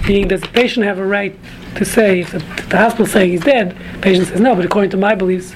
being, 0.07 0.27
does 0.27 0.41
the 0.41 0.47
patient 0.47 0.85
have 0.85 0.97
a 0.97 1.05
right 1.05 1.35
to 1.75 1.85
say, 1.85 2.21
if 2.21 2.31
the, 2.31 2.39
the 2.69 2.77
hospital 2.77 3.05
saying 3.05 3.31
he's 3.31 3.41
dead, 3.41 3.77
patient 4.01 4.27
says 4.27 4.39
no, 4.41 4.55
but 4.55 4.65
according 4.65 4.89
to 4.91 4.97
my 4.97 5.13
beliefs, 5.13 5.53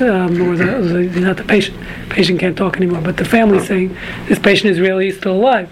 um, 0.00 0.40
or 0.40 0.56
the, 0.56 0.64
the, 1.12 1.20
not 1.20 1.36
the 1.36 1.44
patient, 1.44 1.76
patient 2.10 2.38
can't 2.38 2.56
talk 2.56 2.76
anymore, 2.76 3.00
but 3.00 3.16
the 3.16 3.24
family 3.24 3.58
saying 3.64 3.96
this 4.28 4.38
patient 4.38 4.70
is 4.70 4.78
really 4.78 5.10
still 5.10 5.32
alive. 5.34 5.68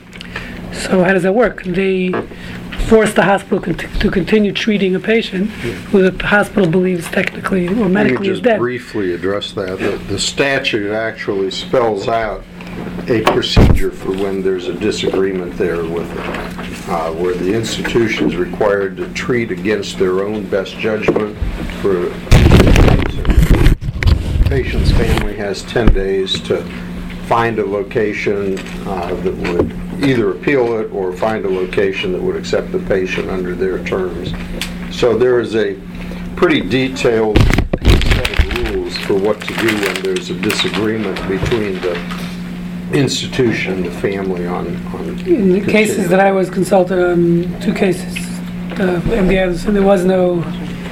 So 0.72 1.04
how 1.04 1.12
does 1.12 1.22
that 1.22 1.34
work? 1.34 1.62
They 1.62 2.10
force 2.88 3.14
the 3.14 3.22
hospital 3.22 3.60
conti- 3.60 3.86
to 4.00 4.10
continue 4.10 4.52
treating 4.52 4.94
a 4.96 5.00
patient 5.00 5.50
who 5.50 6.10
the 6.10 6.26
hospital 6.26 6.68
believes 6.68 7.08
technically 7.10 7.68
or 7.68 7.88
medically 7.88 8.12
Let 8.16 8.20
me 8.22 8.28
is 8.28 8.34
just 8.38 8.42
dead. 8.42 8.58
briefly 8.58 9.14
address 9.14 9.52
that. 9.52 9.78
The- 9.78 9.98
The 10.08 10.18
statute 10.18 10.90
actually 10.92 11.50
spells 11.52 12.08
out 12.08 12.42
a 13.08 13.22
procedure 13.22 13.90
for 13.90 14.12
when 14.12 14.42
there's 14.42 14.68
a 14.68 14.72
disagreement 14.72 15.56
there 15.58 15.84
with, 15.84 16.10
uh, 16.88 17.12
where 17.12 17.34
the 17.34 17.52
institution 17.52 18.28
is 18.28 18.36
required 18.36 18.96
to 18.96 19.12
treat 19.12 19.50
against 19.50 19.98
their 19.98 20.24
own 20.24 20.48
best 20.48 20.76
judgment 20.78 21.36
for 21.80 21.94
the 21.94 22.74
patient's 24.48 24.90
family 24.92 25.34
has 25.34 25.62
10 25.64 25.92
days 25.92 26.40
to 26.40 26.62
find 27.26 27.58
a 27.58 27.64
location 27.64 28.58
uh, 28.86 29.14
that 29.22 29.34
would 29.34 29.72
either 30.02 30.32
appeal 30.32 30.78
it 30.78 30.90
or 30.92 31.12
find 31.12 31.44
a 31.44 31.48
location 31.48 32.12
that 32.12 32.22
would 32.22 32.36
accept 32.36 32.70
the 32.72 32.78
patient 32.80 33.28
under 33.30 33.54
their 33.54 33.82
terms. 33.84 34.32
So 34.96 35.16
there 35.16 35.40
is 35.40 35.56
a 35.56 35.78
pretty 36.36 36.60
detailed 36.60 37.38
set 37.38 38.44
of 38.44 38.74
rules 38.74 38.96
for 38.98 39.14
what 39.14 39.40
to 39.40 39.54
do 39.56 39.66
when 39.66 40.02
there's 40.02 40.30
a 40.30 40.38
disagreement 40.40 41.16
between 41.28 41.80
the 41.80 42.23
institution 42.92 43.82
the 43.82 43.90
family 43.90 44.46
on. 44.46 44.66
on 44.94 45.18
In 45.26 45.52
the 45.52 45.60
cases 45.60 46.08
that 46.08 46.20
I 46.20 46.32
was 46.32 46.50
consulted 46.50 46.98
on, 47.02 47.60
two 47.60 47.72
cases, 47.74 48.16
uh, 48.78 49.00
MD 49.06 49.36
Anderson, 49.38 49.74
there 49.74 49.82
was 49.82 50.04
no, 50.04 50.34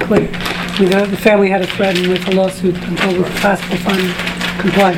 like, 0.09 0.29
I 0.33 0.77
mean, 0.79 0.89
the 0.89 1.17
family 1.17 1.49
had 1.49 1.61
a 1.61 1.67
threat 1.67 1.95
with 2.07 2.27
a 2.27 2.31
lawsuit 2.31 2.75
until 2.75 3.21
the 3.21 3.29
hospital 3.39 3.77
finally 3.77 4.13
complied. 4.59 4.97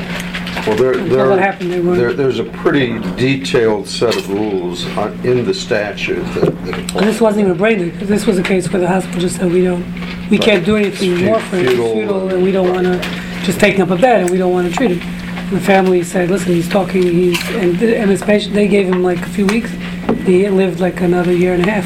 Well, 0.65 0.77
there, 0.77 0.93
Until 0.93 1.29
that 1.29 1.39
happened, 1.39 1.71
they 1.71 1.75
there, 1.75 1.84
weren't- 1.84 1.99
there- 1.99 2.13
there's 2.13 2.39
a 2.39 2.43
pretty 2.45 2.97
detailed 3.17 3.88
set 3.88 4.15
of 4.15 4.29
rules 4.31 4.86
on- 4.97 5.19
in 5.23 5.45
the 5.45 5.53
statute 5.53 6.23
that 6.34 6.65
that 6.65 6.95
And 6.95 7.08
this 7.08 7.21
wasn't 7.21 7.41
even 7.41 7.51
a 7.51 7.55
brain 7.55 7.77
dead, 7.79 7.91
because 7.93 8.08
this 8.08 8.25
was 8.25 8.39
a 8.39 8.43
case 8.43 8.71
where 8.71 8.79
the 8.81 8.88
hospital 8.88 9.19
just 9.19 9.36
said, 9.36 9.51
we 9.51 9.63
don't, 9.63 9.86
we 10.31 10.38
can't 10.39 10.65
do 10.65 10.75
anything 10.77 11.23
more 11.25 11.39
for 11.39 11.58
him, 11.58 11.65
it's 11.65 11.73
Futile. 11.75 11.93
futile, 11.93 12.29
and 12.29 12.41
we 12.43 12.51
don't 12.51 12.69
want 12.73 12.86
to, 12.88 12.97
just 13.43 13.60
take 13.60 13.75
him 13.75 13.91
up 13.91 13.95
a 13.95 14.01
bed, 14.01 14.21
and 14.21 14.29
we 14.31 14.38
don't 14.39 14.53
want 14.53 14.67
to 14.67 14.73
treat 14.75 14.91
him. 14.97 15.24
And 15.47 15.58
the 15.58 15.62
family 15.62 16.03
said, 16.03 16.31
listen, 16.31 16.53
he's 16.53 16.67
talking, 16.67 17.03
he's, 17.03 17.39
and, 17.51 17.79
and 17.81 18.10
his 18.10 18.21
patient, 18.23 18.55
they 18.55 18.67
gave 18.67 18.88
him 18.88 19.03
like 19.03 19.19
a 19.19 19.29
few 19.29 19.45
weeks, 19.45 19.69
he 20.25 20.49
lived 20.49 20.79
like 20.79 21.01
another 21.01 21.31
year 21.34 21.53
and 21.53 21.63
a 21.65 21.69
half 21.71 21.86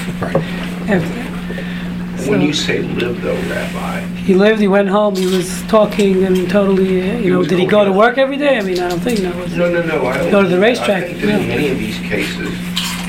after 0.89 1.19
that. 1.19 2.29
When 2.29 2.39
So- 2.39 2.45
you 2.45 2.53
say 2.53 2.79
live 2.81 3.21
though, 3.21 3.35
Rabbi, 3.35 3.99
He 4.15 4.33
lived, 4.33 4.61
he 4.61 4.67
went 4.67 4.87
home, 4.87 5.15
he 5.15 5.25
was 5.25 5.61
talking, 5.63 6.23
and 6.23 6.49
totally, 6.49 7.01
uh, 7.01 7.17
you 7.19 7.31
know, 7.33 7.39
was 7.39 7.47
did 7.49 7.59
he 7.59 7.65
go 7.65 7.83
to 7.83 7.91
coherent. 7.91 7.97
work 7.97 8.17
every 8.17 8.37
day? 8.37 8.57
I 8.57 8.61
mean, 8.61 8.79
I 8.79 8.87
don't 8.89 8.99
think, 8.99 9.21
no. 9.21 9.31
was- 9.37 9.53
no, 9.55 9.69
no, 9.71 9.81
no, 9.81 10.05
I 10.05 10.17
don't. 10.17 10.31
Go 10.31 10.41
to 10.43 10.47
the 10.47 10.59
racetrack, 10.59 11.03
I 11.03 11.07
think 11.07 11.21
that 11.21 11.29
in 11.41 11.41
yeah. 11.49 11.55
many 11.55 11.69
of 11.69 11.77
these 11.79 11.97
cases, 11.99 12.49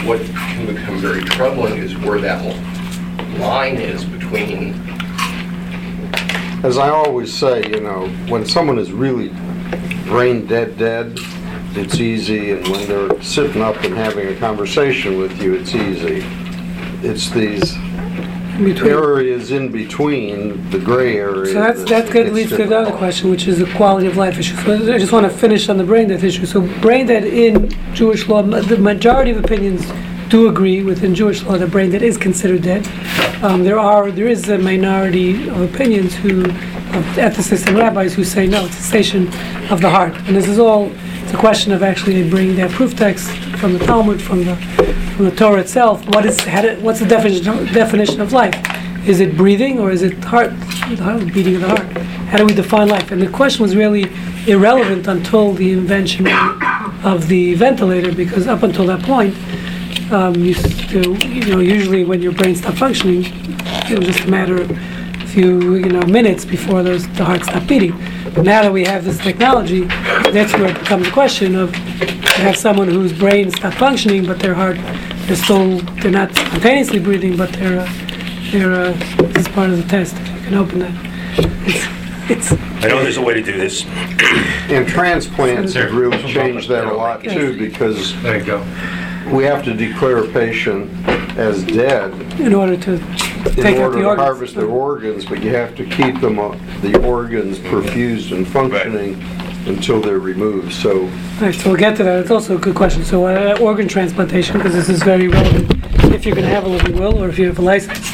what 0.04 0.20
can 0.20 0.66
become 0.66 0.98
very 0.98 1.22
troubling 1.22 1.76
is 1.76 1.96
where 1.98 2.18
that 2.20 2.42
line 3.38 3.76
is 3.76 4.04
between 4.04 4.74
As 6.64 6.76
I 6.76 6.88
always 6.90 7.32
say, 7.32 7.68
you 7.70 7.80
know, 7.80 8.08
when 8.28 8.44
someone 8.44 8.78
is 8.78 8.90
really 8.92 9.30
brain 10.10 10.44
dead, 10.44 10.76
dead, 10.76 11.16
it's 11.76 12.00
easy, 12.00 12.50
and 12.50 12.66
when 12.66 12.88
they're 12.88 13.22
sitting 13.22 13.62
up 13.62 13.76
and 13.84 13.94
having 13.94 14.26
a 14.26 14.36
conversation 14.40 15.18
with 15.18 15.40
you, 15.40 15.54
it's 15.54 15.72
easy. 15.72 16.24
It's 17.06 17.30
these 17.30 17.76
between. 18.58 18.92
areas 18.92 19.52
in 19.52 19.70
between, 19.70 20.68
the 20.70 20.80
gray 20.80 21.16
area. 21.16 21.46
So 21.46 21.60
that's, 21.60 21.78
that 21.78 21.88
that's 21.88 22.10
good, 22.10 22.24
gets 22.24 22.34
leads 22.34 22.50
to 22.50 22.64
another 22.64 22.90
question, 22.90 23.30
which 23.30 23.46
is 23.46 23.60
the 23.60 23.72
quality 23.76 24.08
of 24.08 24.16
life 24.16 24.36
issue. 24.36 24.56
So 24.56 24.74
I 24.92 24.98
just 24.98 25.12
want 25.12 25.30
to 25.30 25.38
finish 25.38 25.68
on 25.68 25.78
the 25.78 25.84
brain 25.84 26.08
death 26.08 26.24
issue. 26.24 26.44
So 26.44 26.60
brain 26.80 27.06
dead 27.06 27.22
in 27.22 27.70
Jewish 27.94 28.26
law, 28.26 28.42
the 28.42 28.78
majority 28.78 29.30
of 29.30 29.36
opinions 29.36 29.88
do 30.30 30.48
agree 30.48 30.82
within 30.84 31.12
Jewish 31.12 31.42
law 31.42 31.58
that 31.58 31.72
brain 31.72 31.90
dead 31.90 32.02
is 32.02 32.16
considered 32.16 32.62
dead. 32.62 32.86
Um, 33.42 33.64
there 33.64 33.80
are, 33.80 34.12
there 34.12 34.28
is 34.28 34.48
a 34.48 34.58
minority 34.58 35.48
of 35.48 35.60
opinions 35.60 36.14
who, 36.14 36.42
of 36.42 37.04
ethicists 37.18 37.66
and 37.66 37.76
rabbis 37.76 38.14
who 38.14 38.22
say 38.22 38.46
no, 38.46 38.64
it's 38.64 38.76
cessation 38.76 39.26
of 39.72 39.80
the 39.80 39.90
heart. 39.90 40.14
And 40.28 40.36
this 40.36 40.46
is 40.46 40.60
all, 40.60 40.92
it's 41.22 41.32
a 41.32 41.36
question 41.36 41.72
of 41.72 41.82
actually 41.82 42.30
bringing 42.30 42.54
their 42.54 42.68
proof 42.68 42.96
text 42.96 43.28
from 43.58 43.72
the 43.72 43.80
Talmud, 43.80 44.22
from 44.22 44.44
the, 44.44 44.54
from 45.16 45.24
the 45.24 45.32
Torah 45.32 45.60
itself. 45.60 46.06
What 46.14 46.24
is, 46.24 46.40
what's 46.80 47.00
the 47.00 47.06
definition, 47.06 47.66
definition 47.74 48.20
of 48.20 48.32
life? 48.32 48.54
Is 49.08 49.18
it 49.18 49.36
breathing 49.36 49.80
or 49.80 49.90
is 49.90 50.02
it 50.02 50.22
heart, 50.22 50.52
heart- 50.52 51.32
beating 51.32 51.56
of 51.56 51.62
the 51.62 51.68
heart? 51.68 51.92
How 52.28 52.38
do 52.38 52.46
we 52.46 52.54
define 52.54 52.88
life? 52.88 53.10
And 53.10 53.20
the 53.20 53.28
question 53.28 53.64
was 53.64 53.74
really 53.74 54.04
irrelevant 54.46 55.08
until 55.08 55.54
the 55.54 55.72
invention 55.72 56.28
of 57.04 57.26
the 57.26 57.54
ventilator, 57.54 58.14
because 58.14 58.46
up 58.46 58.62
until 58.62 58.86
that 58.86 59.02
point, 59.02 59.34
um, 60.12 60.34
you, 60.36 60.54
you 60.90 61.44
know, 61.46 61.60
usually 61.60 62.04
when 62.04 62.20
your 62.22 62.32
brain 62.32 62.54
stopped 62.56 62.78
functioning, 62.78 63.24
it 63.26 63.98
was 63.98 64.06
just 64.08 64.20
a 64.20 64.30
matter 64.30 64.60
of 64.60 64.70
a 64.70 65.26
few, 65.26 65.76
you 65.76 65.88
know, 65.88 66.02
minutes 66.02 66.44
before 66.44 66.82
those, 66.82 67.06
the 67.14 67.24
heart 67.24 67.44
stopped 67.44 67.66
beating. 67.66 67.92
But 68.34 68.44
now 68.44 68.62
that 68.62 68.72
we 68.72 68.84
have 68.84 69.04
this 69.04 69.18
technology, 69.18 69.84
that's 69.84 70.52
where 70.54 70.70
it 70.70 70.78
becomes 70.78 71.08
a 71.08 71.10
question 71.10 71.54
of, 71.54 71.76
you 71.76 72.46
have 72.46 72.56
someone 72.56 72.88
whose 72.88 73.12
brain 73.12 73.50
stopped 73.50 73.76
functioning, 73.76 74.26
but 74.26 74.38
their 74.38 74.54
heart, 74.54 74.76
they're 75.26 75.36
still, 75.36 75.78
they're 76.00 76.10
not 76.10 76.34
spontaneously 76.34 76.98
breathing, 76.98 77.36
but 77.36 77.52
they're, 77.52 77.80
uh, 77.80 77.92
they're, 78.50 78.72
uh, 78.72 78.92
this 79.32 79.46
is 79.46 79.48
part 79.48 79.70
of 79.70 79.76
the 79.76 79.88
test, 79.88 80.16
if 80.16 80.28
you 80.28 80.40
can 80.42 80.54
open 80.54 80.78
that. 80.80 81.10
It's, 81.66 82.52
it's, 82.52 82.52
I 82.84 82.88
know 82.88 83.02
there's 83.02 83.16
a 83.16 83.22
way 83.22 83.34
to 83.34 83.42
do 83.42 83.56
this. 83.56 83.84
And 84.70 84.86
transplants 84.86 85.74
have 85.74 85.92
really 85.92 86.22
changed 86.32 86.68
that 86.68 86.84
a 86.84 86.94
lot 86.94 87.22
too, 87.22 87.58
because 87.58 88.20
There 88.22 88.38
you 88.38 88.44
go. 88.44 88.58
We 89.30 89.44
have 89.44 89.64
to 89.64 89.74
declare 89.74 90.18
a 90.18 90.28
patient 90.28 90.90
as 91.38 91.64
dead 91.64 92.12
in 92.40 92.52
order 92.54 92.76
to 92.76 92.94
in 92.94 93.54
take 93.54 93.76
out 93.76 93.82
order 93.82 93.96
the 93.96 94.02
to 94.02 94.08
organs. 94.08 94.24
harvest 94.26 94.54
their 94.54 94.66
organs, 94.66 95.24
but 95.24 95.42
you 95.42 95.50
have 95.54 95.74
to 95.76 95.84
keep 95.86 96.20
them, 96.20 96.38
uh, 96.38 96.56
the 96.82 97.00
organs 97.04 97.58
perfused 97.58 98.32
and 98.36 98.46
functioning 98.46 99.20
until 99.66 100.00
they're 100.00 100.18
removed, 100.18 100.72
so 100.72 101.04
Right, 101.40 101.54
so 101.54 101.70
we'll 101.70 101.78
get 101.78 101.96
to 101.98 102.04
that. 102.04 102.20
It's 102.20 102.30
also 102.30 102.56
a 102.56 102.58
good 102.58 102.74
question. 102.74 103.04
So 103.04 103.26
uh, 103.26 103.58
organ 103.60 103.88
transplantation, 103.88 104.56
because 104.56 104.74
this 104.74 104.88
is 104.88 105.02
very 105.02 105.28
relevant. 105.28 105.70
If 106.14 106.26
you're 106.26 106.34
going 106.34 106.46
to 106.46 106.52
have 106.52 106.64
a 106.64 106.68
living 106.68 106.98
will, 106.98 107.22
or 107.22 107.28
if 107.28 107.38
you 107.38 107.46
have 107.46 107.58
a 107.58 107.62
license, 107.62 108.10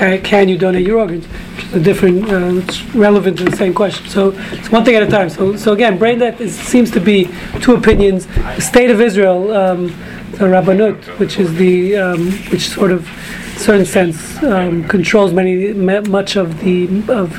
uh, 0.00 0.18
can 0.22 0.48
you 0.48 0.58
donate 0.58 0.86
your 0.86 0.98
organs? 0.98 1.26
A 1.72 1.80
different, 1.80 2.24
uh, 2.30 2.60
it's 2.62 2.82
relevant 2.94 3.38
to 3.38 3.44
the 3.44 3.56
same 3.56 3.74
question. 3.74 4.06
So 4.08 4.32
it's 4.52 4.70
one 4.70 4.84
thing 4.84 4.94
at 4.96 5.02
a 5.02 5.06
time. 5.06 5.28
So, 5.28 5.56
so 5.56 5.72
again, 5.72 5.98
brain 5.98 6.18
death 6.18 6.40
is, 6.40 6.56
seems 6.58 6.90
to 6.92 7.00
be 7.00 7.28
two 7.60 7.74
opinions. 7.74 8.26
The 8.26 8.60
state 8.60 8.90
of 8.90 9.00
Israel, 9.00 9.52
um, 9.52 9.94
the 10.38 10.44
Rabbanut, 10.44 11.18
which 11.18 11.38
is 11.38 11.54
the, 11.54 11.96
um, 11.96 12.30
which 12.50 12.68
sort 12.68 12.92
of, 12.92 13.08
certain 13.56 13.84
sense, 13.84 14.40
um, 14.44 14.84
controls 14.84 15.32
many, 15.32 15.72
much 15.72 16.36
of 16.36 16.60
the 16.60 16.86
of 17.08 17.36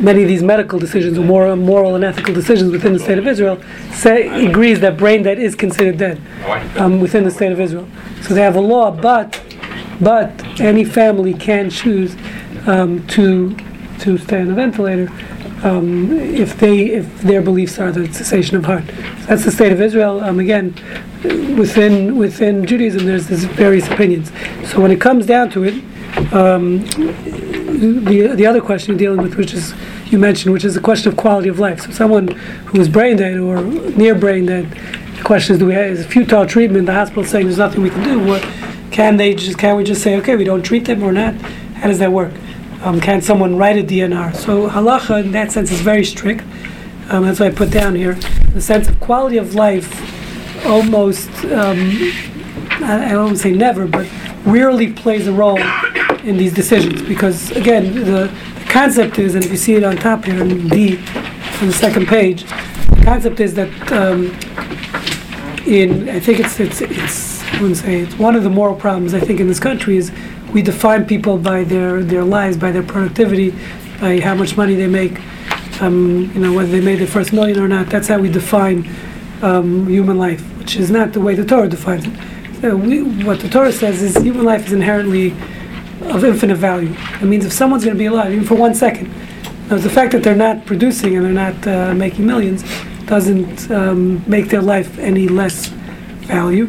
many 0.00 0.22
of 0.22 0.28
these 0.28 0.42
medical 0.42 0.78
decisions 0.78 1.18
or 1.18 1.24
moral, 1.24 1.56
moral 1.56 1.94
and 1.96 2.04
ethical 2.04 2.32
decisions 2.32 2.70
within 2.70 2.92
the 2.92 2.98
state 2.98 3.18
of 3.18 3.26
Israel 3.26 3.60
say, 3.92 4.46
agrees 4.46 4.80
that 4.80 4.96
brain 4.96 5.22
dead 5.24 5.38
is 5.38 5.54
considered 5.54 5.98
dead 5.98 6.20
um, 6.76 7.00
within 7.00 7.24
the 7.24 7.30
state 7.30 7.52
of 7.52 7.60
Israel. 7.60 7.88
So 8.22 8.34
they 8.34 8.42
have 8.42 8.56
a 8.56 8.60
law, 8.60 8.90
but 8.90 9.42
but 10.00 10.60
any 10.60 10.84
family 10.84 11.34
can 11.34 11.68
choose 11.68 12.16
um, 12.66 13.06
to 13.08 13.56
to 14.00 14.16
stay 14.16 14.40
on 14.40 14.50
a 14.50 14.54
ventilator 14.54 15.12
um, 15.62 16.12
if 16.12 16.58
they 16.58 16.86
if 16.86 17.20
their 17.20 17.42
beliefs 17.42 17.78
are 17.78 17.92
the 17.92 18.12
cessation 18.12 18.56
of 18.56 18.64
heart. 18.64 18.84
That's 19.26 19.44
the 19.44 19.50
state 19.50 19.72
of 19.72 19.80
Israel. 19.80 20.20
Um, 20.20 20.38
again, 20.38 20.74
within 21.56 22.16
within 22.16 22.66
Judaism, 22.66 23.06
there's, 23.06 23.28
there's 23.28 23.44
various 23.44 23.86
opinions. 23.88 24.30
So 24.70 24.80
when 24.80 24.90
it 24.90 25.00
comes 25.00 25.26
down 25.26 25.50
to 25.50 25.64
it, 25.64 25.74
um, 26.32 26.84
the 26.86 28.32
the 28.34 28.46
other 28.46 28.60
question 28.60 28.92
you're 28.92 28.98
dealing 28.98 29.22
with, 29.22 29.36
which 29.36 29.52
is 29.52 29.74
you 30.06 30.18
mentioned, 30.18 30.52
which 30.52 30.64
is 30.64 30.74
the 30.74 30.80
question 30.80 31.10
of 31.10 31.16
quality 31.16 31.48
of 31.48 31.58
life. 31.58 31.82
So 31.82 31.90
someone 31.90 32.28
who 32.28 32.80
is 32.80 32.88
brain 32.88 33.16
dead 33.16 33.38
or 33.38 33.62
near 33.62 34.14
brain 34.14 34.46
dead, 34.46 34.70
the 35.16 35.22
question 35.22 35.54
is, 35.54 35.58
do 35.58 35.66
we 35.66 35.74
have 35.74 35.86
is 35.86 36.06
futile 36.06 36.46
treatment? 36.46 36.86
The 36.86 36.94
hospital 36.94 37.24
saying 37.24 37.46
there's 37.46 37.58
nothing 37.58 37.82
we 37.82 37.90
can 37.90 38.02
do. 38.02 38.18
What 38.24 38.42
can 38.90 39.16
they 39.18 39.34
just 39.34 39.58
can 39.58 39.76
we 39.76 39.84
just 39.84 40.02
say 40.02 40.16
okay, 40.16 40.36
we 40.36 40.44
don't 40.44 40.62
treat 40.62 40.86
them 40.86 41.02
or 41.02 41.12
not? 41.12 41.34
How 41.74 41.88
does 41.88 41.98
that 41.98 42.12
work? 42.12 42.32
Um, 42.82 42.98
can 42.98 43.20
someone 43.20 43.56
write 43.56 43.76
a 43.76 43.82
DNR? 43.82 44.34
So 44.34 44.68
halacha 44.68 45.22
in 45.22 45.32
that 45.32 45.52
sense 45.52 45.70
is 45.70 45.80
very 45.80 46.04
strict. 46.04 46.42
Um, 47.10 47.24
that's 47.24 47.38
what 47.40 47.52
I 47.52 47.54
put 47.54 47.70
down 47.70 47.94
here. 47.94 48.14
The 48.54 48.60
sense 48.60 48.88
of 48.88 48.98
quality 49.00 49.36
of 49.36 49.54
life, 49.54 49.86
almost 50.66 51.28
um, 51.46 51.78
I, 52.82 53.06
I 53.06 53.12
don't 53.12 53.36
say 53.36 53.52
never, 53.52 53.86
but 53.86 54.08
rarely 54.46 54.92
plays 54.92 55.26
a 55.26 55.32
role 55.32 55.58
in 56.24 56.36
these 56.36 56.54
decisions 56.54 57.02
because 57.02 57.50
again 57.50 57.94
the, 57.94 58.28
the 58.28 58.66
concept 58.68 59.18
is, 59.18 59.34
and 59.34 59.44
if 59.44 59.50
you 59.50 59.56
see 59.58 59.74
it 59.74 59.84
on 59.84 59.96
top 59.96 60.24
here 60.24 60.40
in 60.40 60.68
D, 60.68 60.96
on 60.96 61.66
the 61.66 61.72
second 61.72 62.06
page, 62.06 62.44
the 62.44 63.02
concept 63.04 63.40
is 63.40 63.54
that 63.54 63.92
um, 63.92 64.26
in 65.66 66.08
I 66.08 66.18
think 66.18 66.40
it's 66.40 66.58
it's 66.58 66.80
it's 66.80 67.42
I 67.52 67.60
wouldn't 67.60 67.76
say 67.76 68.00
it's 68.00 68.18
one 68.18 68.36
of 68.36 68.42
the 68.42 68.50
moral 68.50 68.74
problems 68.74 69.12
I 69.12 69.20
think 69.20 69.38
in 69.40 69.48
this 69.48 69.60
country 69.60 69.96
is 69.98 70.10
we 70.52 70.62
define 70.62 71.06
people 71.06 71.38
by 71.38 71.64
their 71.64 72.02
their 72.02 72.24
lives, 72.24 72.56
by 72.56 72.72
their 72.72 72.82
productivity, 72.82 73.50
by 74.00 74.20
how 74.20 74.34
much 74.34 74.56
money 74.56 74.74
they 74.74 74.86
make, 74.86 75.20
um, 75.80 76.30
you 76.34 76.40
know 76.40 76.52
whether 76.52 76.70
they 76.70 76.80
made 76.80 76.98
their 76.98 77.06
first 77.06 77.32
million 77.32 77.58
or 77.58 77.68
not. 77.68 77.88
That's 77.88 78.08
how 78.08 78.18
we 78.18 78.30
define 78.30 78.88
um, 79.42 79.86
human 79.88 80.18
life, 80.18 80.42
which 80.58 80.76
is 80.76 80.90
not 80.90 81.12
the 81.12 81.20
way 81.20 81.34
the 81.34 81.44
Torah 81.44 81.68
defines 81.68 82.06
it. 82.06 82.14
So 82.60 82.76
we, 82.76 83.02
what 83.24 83.40
the 83.40 83.48
Torah 83.48 83.72
says 83.72 84.02
is 84.02 84.16
human 84.16 84.44
life 84.44 84.66
is 84.66 84.72
inherently 84.72 85.32
of 86.02 86.24
infinite 86.24 86.56
value. 86.56 86.94
It 87.20 87.24
means 87.24 87.44
if 87.44 87.52
someone's 87.52 87.84
going 87.84 87.96
to 87.96 87.98
be 87.98 88.06
alive, 88.06 88.32
even 88.32 88.46
for 88.46 88.54
one 88.54 88.74
second, 88.74 89.10
the 89.68 89.88
fact 89.88 90.12
that 90.12 90.22
they're 90.22 90.34
not 90.34 90.66
producing 90.66 91.16
and 91.16 91.24
they're 91.24 91.32
not 91.32 91.66
uh, 91.66 91.94
making 91.94 92.26
millions 92.26 92.64
doesn't 93.06 93.70
um, 93.70 94.22
make 94.28 94.48
their 94.48 94.62
life 94.62 94.98
any 94.98 95.28
less 95.28 95.68
value. 96.26 96.64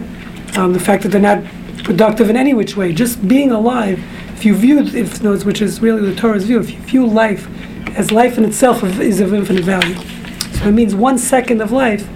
Um, 0.55 0.73
the 0.73 0.79
fact 0.79 1.03
that 1.03 1.09
they're 1.09 1.21
not 1.21 1.43
productive 1.91 2.29
in 2.29 2.37
any 2.37 2.53
which 2.53 2.77
way, 2.77 2.93
just 2.93 3.27
being 3.27 3.51
alive, 3.51 4.01
if 4.33 4.45
you 4.45 4.55
view, 4.55 4.79
if 4.79 5.21
no, 5.21 5.37
which 5.39 5.61
is 5.61 5.81
really 5.81 6.09
the 6.09 6.15
Torah's 6.15 6.45
view, 6.45 6.57
if 6.59 6.71
you 6.71 6.79
view 6.79 7.05
life 7.05 7.49
as 7.97 8.11
life 8.11 8.37
in 8.37 8.45
itself 8.45 8.81
is 8.83 9.19
of 9.19 9.33
infinite 9.33 9.65
value. 9.65 9.95
So 10.53 10.69
it 10.69 10.71
means 10.71 10.95
one 10.95 11.17
second 11.17 11.61
of 11.61 11.73
life 11.73 12.07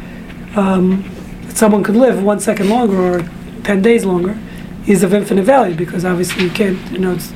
um, 0.58 1.04
that 1.48 1.58
someone 1.58 1.84
could 1.84 1.98
live 1.98 2.24
one 2.24 2.40
second 2.40 2.70
longer 2.70 3.18
or 3.18 3.30
10 3.64 3.82
days 3.82 4.06
longer 4.06 4.40
is 4.88 5.04
of 5.04 5.14
infinite 5.14 5.44
value 5.44 5.76
because 5.76 6.06
obviously 6.06 6.46
you 6.46 6.52
can't, 6.52 6.80
you 6.92 7.00
know, 7.00 7.14
it's 7.14 7.32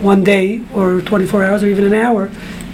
one 0.00 0.22
day 0.22 0.62
or 0.72 1.00
24 1.00 1.44
hours 1.44 1.64
or 1.64 1.66
even 1.66 1.84
an 1.84 1.94
hour 1.94 2.30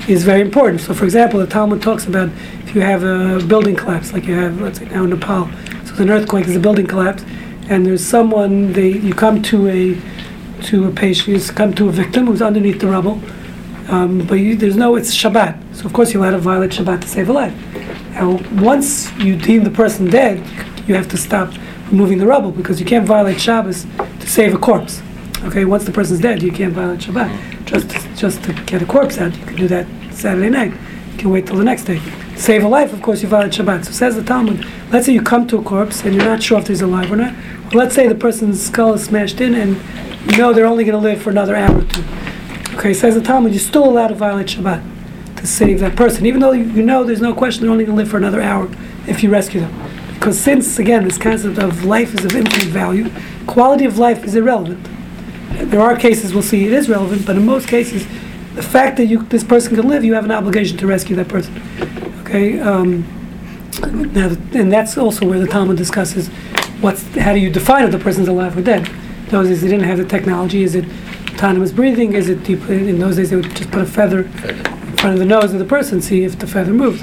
is 0.06 0.22
very 0.22 0.42
important. 0.42 0.82
So, 0.82 0.92
for 0.92 1.04
example, 1.04 1.40
the 1.40 1.46
Talmud 1.46 1.80
talks 1.80 2.06
about 2.06 2.28
if 2.64 2.74
you 2.74 2.82
have 2.82 3.04
a 3.04 3.42
building 3.46 3.74
collapse, 3.74 4.12
like 4.12 4.26
you 4.26 4.34
have, 4.34 4.60
let's 4.60 4.78
say 4.80 4.84
now 4.86 5.04
in 5.04 5.10
Nepal, 5.10 5.48
so 5.86 6.02
an 6.02 6.10
earthquake, 6.10 6.46
is 6.46 6.56
a 6.56 6.60
building 6.60 6.86
collapse, 6.86 7.24
and 7.68 7.84
there's 7.84 8.04
someone, 8.04 8.72
they, 8.72 8.88
you 8.90 9.14
come 9.14 9.42
to 9.42 9.68
a 9.68 10.00
to 10.62 10.88
a 10.88 10.90
patient, 10.90 11.28
you 11.28 11.52
come 11.54 11.72
to 11.74 11.88
a 11.88 11.92
victim 11.92 12.26
who's 12.26 12.42
underneath 12.42 12.80
the 12.80 12.88
rubble, 12.88 13.20
um, 13.88 14.26
but 14.26 14.34
you, 14.34 14.56
there's 14.56 14.76
no, 14.76 14.96
it's 14.96 15.14
Shabbat. 15.14 15.76
So, 15.76 15.86
of 15.86 15.92
course, 15.92 16.12
you'll 16.12 16.24
have 16.24 16.34
to 16.34 16.40
violate 16.40 16.72
Shabbat 16.72 17.02
to 17.02 17.08
save 17.08 17.28
a 17.28 17.32
life. 17.32 17.54
Now, 18.12 18.40
once 18.60 19.12
you 19.14 19.36
deem 19.36 19.64
the 19.64 19.70
person 19.70 20.10
dead, 20.10 20.38
you 20.88 20.94
have 20.94 21.08
to 21.08 21.16
stop 21.16 21.54
removing 21.90 22.18
the 22.18 22.26
rubble 22.26 22.50
because 22.50 22.80
you 22.80 22.86
can't 22.86 23.06
violate 23.06 23.40
Shabbos 23.40 23.86
to 24.20 24.28
save 24.28 24.54
a 24.54 24.58
corpse. 24.58 25.00
Okay, 25.44 25.64
once 25.64 25.84
the 25.84 25.92
person's 25.92 26.20
dead, 26.20 26.42
you 26.42 26.50
can't 26.50 26.72
violate 26.72 27.00
Shabbat. 27.00 27.64
Just 27.64 27.90
just 28.18 28.42
to 28.44 28.52
get 28.64 28.82
a 28.82 28.86
corpse 28.86 29.18
out, 29.18 29.36
you 29.36 29.44
can 29.44 29.56
do 29.56 29.68
that 29.68 29.86
Saturday 30.12 30.50
night. 30.50 30.72
You 31.12 31.18
can 31.18 31.30
wait 31.30 31.46
till 31.46 31.56
the 31.56 31.64
next 31.64 31.84
day. 31.84 32.00
Save 32.36 32.64
a 32.64 32.68
life, 32.68 32.92
of 32.92 33.02
course, 33.02 33.22
you 33.22 33.28
violate 33.28 33.52
Shabbat. 33.52 33.84
So 33.84 33.92
says 33.92 34.16
the 34.16 34.24
Talmud. 34.24 34.66
Let's 34.90 35.06
say 35.06 35.12
you 35.12 35.22
come 35.22 35.46
to 35.48 35.58
a 35.58 35.62
corpse 35.62 36.04
and 36.04 36.14
you're 36.14 36.24
not 36.24 36.42
sure 36.42 36.58
if 36.58 36.66
he's 36.66 36.82
alive 36.82 37.10
or 37.12 37.16
not. 37.16 37.34
Let's 37.72 37.94
say 37.94 38.08
the 38.08 38.14
person's 38.14 38.64
skull 38.64 38.94
is 38.94 39.04
smashed 39.04 39.40
in 39.40 39.54
and 39.54 39.76
you 40.30 40.38
know 40.38 40.52
they're 40.52 40.66
only 40.66 40.84
going 40.84 41.00
to 41.00 41.06
live 41.06 41.20
for 41.20 41.30
another 41.30 41.54
hour 41.54 41.78
or 41.78 41.84
two. 41.84 42.04
Okay, 42.76 42.94
says 42.94 43.14
the 43.14 43.20
Talmud, 43.20 43.52
you're 43.52 43.60
still 43.60 43.84
allowed 43.84 44.08
to 44.08 44.14
violate 44.14 44.46
Shabbat 44.46 45.36
to 45.36 45.46
save 45.46 45.80
that 45.80 45.94
person, 45.96 46.26
even 46.26 46.40
though 46.40 46.52
you, 46.52 46.64
you 46.64 46.82
know 46.82 47.04
there's 47.04 47.20
no 47.20 47.34
question 47.34 47.62
they're 47.62 47.70
only 47.70 47.84
going 47.84 47.96
to 47.96 48.02
live 48.02 48.10
for 48.10 48.16
another 48.16 48.40
hour 48.40 48.70
if 49.06 49.22
you 49.22 49.30
rescue 49.30 49.60
them. 49.60 49.88
Because 50.14 50.40
since, 50.40 50.78
again, 50.78 51.04
this 51.04 51.18
concept 51.18 51.58
of 51.58 51.84
life 51.84 52.14
is 52.14 52.24
of 52.24 52.34
infinite 52.34 52.68
value, 52.68 53.10
quality 53.46 53.84
of 53.84 53.98
life 53.98 54.24
is 54.24 54.34
irrelevant. 54.34 54.88
There 55.70 55.80
are 55.80 55.96
cases 55.96 56.32
we'll 56.32 56.42
see 56.42 56.66
it 56.66 56.72
is 56.72 56.88
relevant, 56.88 57.26
but 57.26 57.36
in 57.36 57.44
most 57.44 57.68
cases, 57.68 58.06
the 58.54 58.62
fact 58.62 58.96
that 58.96 59.06
you 59.06 59.22
this 59.24 59.44
person 59.44 59.76
can 59.76 59.86
live, 59.86 60.04
you 60.04 60.14
have 60.14 60.24
an 60.24 60.32
obligation 60.32 60.76
to 60.78 60.86
rescue 60.86 61.14
that 61.16 61.28
person. 61.28 61.60
Okay, 62.22 62.58
um, 62.60 63.02
now, 64.12 64.28
and 64.54 64.72
that's 64.72 64.98
also 64.98 65.26
where 65.26 65.38
the 65.38 65.46
Talmud 65.46 65.76
discusses 65.76 66.30
what's 66.80 67.02
how 67.16 67.32
do 67.32 67.38
you 67.38 67.50
define 67.50 67.84
if 67.84 67.92
the 67.92 67.98
person's 67.98 68.28
alive 68.28 68.56
or 68.56 68.62
dead. 68.62 68.88
In 68.88 69.28
Those 69.28 69.48
days 69.48 69.62
they 69.62 69.68
didn't 69.68 69.86
have 69.86 69.98
the 69.98 70.04
technology. 70.04 70.62
Is 70.62 70.74
it 70.74 70.84
autonomous 71.34 71.72
breathing? 71.72 72.14
Is 72.14 72.28
it 72.28 72.42
deep, 72.44 72.68
in 72.68 72.98
those 72.98 73.16
days 73.16 73.30
they 73.30 73.36
would 73.36 73.54
just 73.54 73.70
put 73.70 73.82
a 73.82 73.86
feather 73.86 74.20
in 74.22 74.96
front 74.96 75.14
of 75.14 75.18
the 75.18 75.24
nose 75.24 75.52
of 75.52 75.58
the 75.58 75.64
person, 75.64 76.00
see 76.00 76.24
if 76.24 76.38
the 76.38 76.46
feather 76.46 76.72
moves. 76.72 77.02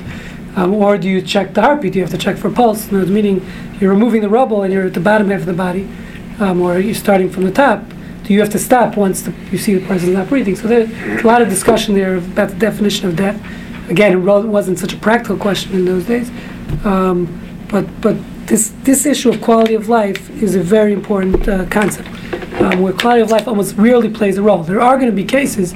Um, 0.55 0.73
or 0.73 0.97
do 0.97 1.09
you 1.09 1.21
check 1.21 1.53
the 1.53 1.61
heartbeat? 1.61 1.93
Do 1.93 1.99
you 1.99 2.05
have 2.05 2.11
to 2.11 2.17
check 2.17 2.37
for 2.37 2.49
pulse? 2.49 2.91
Meaning 2.91 3.45
you're 3.79 3.91
removing 3.91 4.21
the 4.21 4.29
rubble 4.29 4.63
and 4.63 4.73
you're 4.73 4.87
at 4.87 4.93
the 4.93 5.01
bottom 5.01 5.29
half 5.29 5.41
of 5.41 5.45
the 5.45 5.53
body, 5.53 5.89
um, 6.39 6.61
or 6.61 6.79
you're 6.79 6.95
starting 6.95 7.29
from 7.29 7.43
the 7.43 7.51
top. 7.51 7.83
Do 8.23 8.33
you 8.33 8.39
have 8.39 8.49
to 8.51 8.59
stop 8.59 8.97
once 8.97 9.21
the, 9.21 9.33
you 9.51 9.57
see 9.57 9.75
the 9.75 9.85
person's 9.85 10.13
not 10.13 10.29
breathing? 10.29 10.55
So 10.55 10.67
there's 10.67 10.89
a 11.23 11.27
lot 11.27 11.41
of 11.41 11.49
discussion 11.49 11.93
there 11.93 12.15
about 12.15 12.49
the 12.49 12.55
definition 12.55 13.07
of 13.07 13.15
death. 13.15 13.39
Again, 13.89 14.13
it 14.13 14.17
wasn't 14.17 14.79
such 14.79 14.93
a 14.93 14.97
practical 14.97 15.37
question 15.37 15.73
in 15.73 15.85
those 15.85 16.05
days, 16.05 16.31
um, 16.85 17.27
but 17.69 17.85
but 18.01 18.15
this 18.47 18.69
this 18.83 19.05
issue 19.05 19.29
of 19.29 19.41
quality 19.41 19.73
of 19.73 19.89
life 19.89 20.29
is 20.41 20.55
a 20.55 20.61
very 20.61 20.93
important 20.93 21.47
uh, 21.47 21.65
concept, 21.65 22.07
um, 22.61 22.81
where 22.81 22.93
quality 22.93 23.21
of 23.21 23.31
life 23.31 23.47
almost 23.47 23.75
rarely 23.75 24.09
plays 24.09 24.37
a 24.37 24.41
role. 24.41 24.63
There 24.63 24.81
are 24.81 24.97
going 24.97 25.09
to 25.09 25.15
be 25.15 25.25
cases 25.25 25.73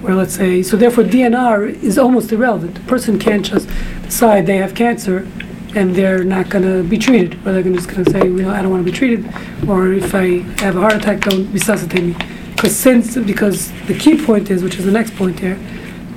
where, 0.00 0.14
let's 0.14 0.34
say, 0.34 0.62
so 0.62 0.76
therefore 0.76 1.04
DNR 1.04 1.82
is 1.82 1.98
almost 1.98 2.32
irrelevant. 2.32 2.74
The 2.74 2.80
person 2.82 3.18
can't 3.18 3.44
just 3.44 3.68
decide 4.02 4.46
they 4.46 4.56
have 4.56 4.74
cancer 4.74 5.26
and 5.74 5.94
they're 5.94 6.24
not 6.24 6.48
going 6.48 6.64
to 6.64 6.82
be 6.88 6.98
treated, 6.98 7.34
or 7.46 7.52
they're 7.52 7.62
just 7.62 7.88
going 7.88 8.04
to 8.04 8.10
say, 8.10 8.24
you 8.24 8.42
know, 8.42 8.50
I 8.50 8.60
don't 8.60 8.70
want 8.70 8.84
to 8.84 8.90
be 8.90 8.96
treated, 8.96 9.24
or 9.68 9.92
if 9.92 10.14
I 10.14 10.38
have 10.62 10.76
a 10.76 10.80
heart 10.80 10.94
attack, 10.94 11.20
don't 11.20 11.50
resuscitate 11.52 12.02
me. 12.02 12.16
Because 12.54 12.76
since, 12.76 13.16
because 13.16 13.70
the 13.86 13.96
key 13.96 14.20
point 14.20 14.50
is, 14.50 14.64
which 14.64 14.78
is 14.78 14.84
the 14.84 14.90
next 14.90 15.14
point 15.14 15.38
here, 15.38 15.56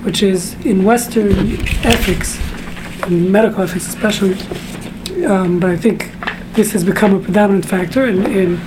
which 0.04 0.24
is 0.24 0.56
in 0.66 0.84
Western 0.84 1.32
ethics, 1.86 2.40
in 3.08 3.32
medical 3.32 3.62
ethics 3.62 3.88
especially, 3.88 4.36
um, 5.26 5.60
but 5.60 5.70
I 5.70 5.78
think 5.78 6.12
this 6.54 6.72
has 6.72 6.84
become 6.84 7.14
a 7.16 7.20
predominant 7.20 7.66
factor 7.66 8.06
in, 8.06 8.26
in 8.26 8.60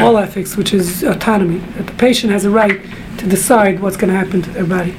all 0.00 0.18
ethics, 0.18 0.56
which 0.56 0.72
is 0.72 1.02
autonomy. 1.02 1.58
That 1.76 1.86
the 1.86 1.92
patient 1.94 2.32
has 2.32 2.44
a 2.44 2.50
right 2.50 2.80
to 3.18 3.26
decide 3.26 3.80
what's 3.80 3.96
going 3.96 4.12
to 4.12 4.16
happen 4.16 4.42
to 4.42 4.50
their 4.50 4.64
body. 4.64 4.96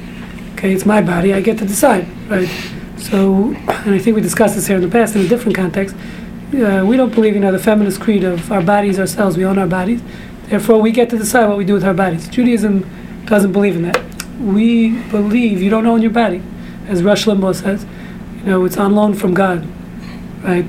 Okay, 0.54 0.72
it's 0.72 0.86
my 0.86 1.02
body, 1.02 1.34
I 1.34 1.40
get 1.40 1.58
to 1.58 1.66
decide, 1.66 2.06
right? 2.28 2.48
So, 2.96 3.54
and 3.66 3.94
I 3.94 3.98
think 3.98 4.14
we 4.14 4.22
discussed 4.22 4.54
this 4.54 4.66
here 4.66 4.76
in 4.76 4.82
the 4.82 4.88
past 4.88 5.16
in 5.16 5.22
a 5.22 5.28
different 5.28 5.56
context. 5.56 5.96
Uh, 6.54 6.84
we 6.86 6.96
don't 6.96 7.14
believe 7.14 7.34
in 7.34 7.42
you 7.42 7.48
know, 7.48 7.52
the 7.52 7.58
feminist 7.58 8.00
creed 8.00 8.24
of 8.24 8.52
our 8.52 8.62
bodies 8.62 8.98
ourselves, 8.98 9.36
we 9.36 9.44
own 9.44 9.58
our 9.58 9.66
bodies. 9.66 10.00
Therefore, 10.44 10.80
we 10.80 10.92
get 10.92 11.10
to 11.10 11.18
decide 11.18 11.48
what 11.48 11.58
we 11.58 11.64
do 11.64 11.74
with 11.74 11.84
our 11.84 11.94
bodies. 11.94 12.28
Judaism 12.28 12.88
doesn't 13.24 13.52
believe 13.52 13.74
in 13.74 13.82
that. 13.82 14.00
We 14.40 14.98
believe 15.08 15.62
you 15.62 15.70
don't 15.70 15.86
own 15.86 16.02
your 16.02 16.10
body, 16.10 16.42
as 16.86 17.02
Rush 17.02 17.24
Limbaugh 17.24 17.54
says. 17.54 17.86
You 18.38 18.50
know, 18.50 18.64
it's 18.64 18.76
on 18.76 18.94
loan 18.94 19.14
from 19.14 19.34
God, 19.34 19.66
right? 20.42 20.66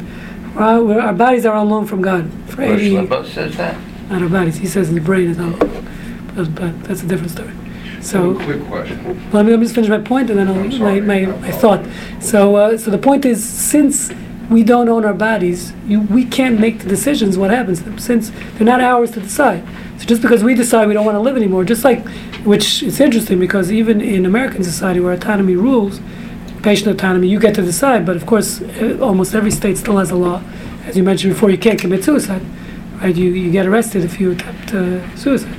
Our, 0.55 0.83
we're- 0.83 1.01
our 1.01 1.13
bodies 1.13 1.45
are 1.45 1.55
on 1.55 1.69
loan 1.69 1.85
from 1.85 2.01
God. 2.01 2.29
For 2.47 2.57
Rush 2.57 2.79
80 2.81 2.91
Limbaugh 2.91 3.25
says 3.27 3.57
that? 3.57 3.77
not 4.09 4.21
our 4.21 4.29
bodies. 4.29 4.57
He 4.57 4.67
says 4.67 4.93
the 4.93 4.99
brain 4.99 5.29
is 5.29 5.39
on 5.39 5.57
loan. 5.57 5.87
But, 6.35 6.55
but 6.55 6.83
that's 6.83 7.03
a 7.03 7.07
different 7.07 7.31
story. 7.31 7.53
So. 8.01 8.35
Quick 8.35 8.65
question. 8.67 9.03
Well, 9.05 9.15
let 9.33 9.45
me, 9.45 9.51
let 9.51 9.59
me 9.59 9.65
just 9.65 9.75
finish 9.75 9.89
my 9.89 9.99
point 9.99 10.29
and 10.29 10.37
then 10.37 10.47
I'll, 10.47 10.79
my, 10.79 10.99
my, 10.99 11.25
my 11.25 11.51
thought. 11.51 11.85
So, 12.21 12.55
uh, 12.55 12.77
so 12.77 12.91
the 12.91 12.97
point 12.97 13.25
is, 13.25 13.43
since 13.43 14.11
we 14.49 14.63
don't 14.63 14.89
own 14.89 15.05
our 15.05 15.13
bodies. 15.13 15.73
You, 15.87 16.01
we 16.01 16.25
can't 16.25 16.59
make 16.59 16.79
the 16.79 16.89
decisions 16.89 17.37
what 17.37 17.49
happens 17.49 17.79
to 17.79 17.85
them 17.85 17.99
since 17.99 18.31
they're 18.55 18.65
not 18.65 18.81
ours 18.81 19.11
to 19.11 19.19
decide. 19.21 19.63
So 19.97 20.05
just 20.05 20.21
because 20.21 20.43
we 20.43 20.53
decide 20.53 20.87
we 20.87 20.93
don't 20.93 21.05
want 21.05 21.15
to 21.15 21.21
live 21.21 21.37
anymore, 21.37 21.63
just 21.63 21.83
like, 21.83 22.05
which 22.45 22.83
it's 22.83 22.99
interesting 22.99 23.39
because 23.39 23.71
even 23.71 24.01
in 24.01 24.25
American 24.25 24.63
society 24.63 24.99
where 24.99 25.13
autonomy 25.13 25.55
rules, 25.55 25.99
patient 26.63 26.89
autonomy, 26.89 27.27
you 27.27 27.39
get 27.39 27.53
to 27.55 27.61
decide. 27.61 28.05
But 28.05 28.15
of 28.15 28.25
course, 28.25 28.61
uh, 28.61 28.97
almost 29.01 29.35
every 29.35 29.51
state 29.51 29.77
still 29.77 29.97
has 29.97 30.09
a 30.11 30.15
law, 30.15 30.41
as 30.85 30.97
you 30.97 31.03
mentioned 31.03 31.33
before, 31.33 31.49
you 31.51 31.57
can't 31.57 31.79
commit 31.79 32.03
suicide, 32.03 32.41
right? 33.01 33.15
You 33.15 33.29
you 33.31 33.51
get 33.51 33.65
arrested 33.67 34.03
if 34.03 34.19
you 34.19 34.31
attempt 34.31 34.73
uh, 34.73 35.15
suicide, 35.15 35.55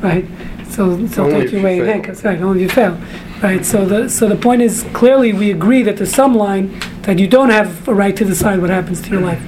right? 0.00 0.24
So 0.68 0.96
they'll 0.96 1.30
take 1.30 1.52
you 1.52 1.60
away 1.60 1.78
in 1.80 1.86
handcuffs, 1.86 2.24
right? 2.24 2.40
Only 2.40 2.64
if 2.64 2.70
you 2.70 2.74
fail, 2.74 2.98
right? 3.42 3.64
So 3.64 3.84
the 3.84 4.08
so 4.08 4.28
the 4.28 4.36
point 4.36 4.62
is 4.62 4.84
clearly 4.92 5.32
we 5.32 5.50
agree 5.50 5.82
that 5.82 5.96
there's 5.98 6.14
some 6.14 6.34
line 6.34 6.80
that 7.02 7.18
you 7.18 7.28
don't 7.28 7.50
have 7.50 7.86
a 7.86 7.94
right 7.94 8.16
to 8.16 8.24
decide 8.24 8.60
what 8.60 8.70
happens 8.70 9.02
to 9.02 9.10
your 9.10 9.20
life. 9.20 9.42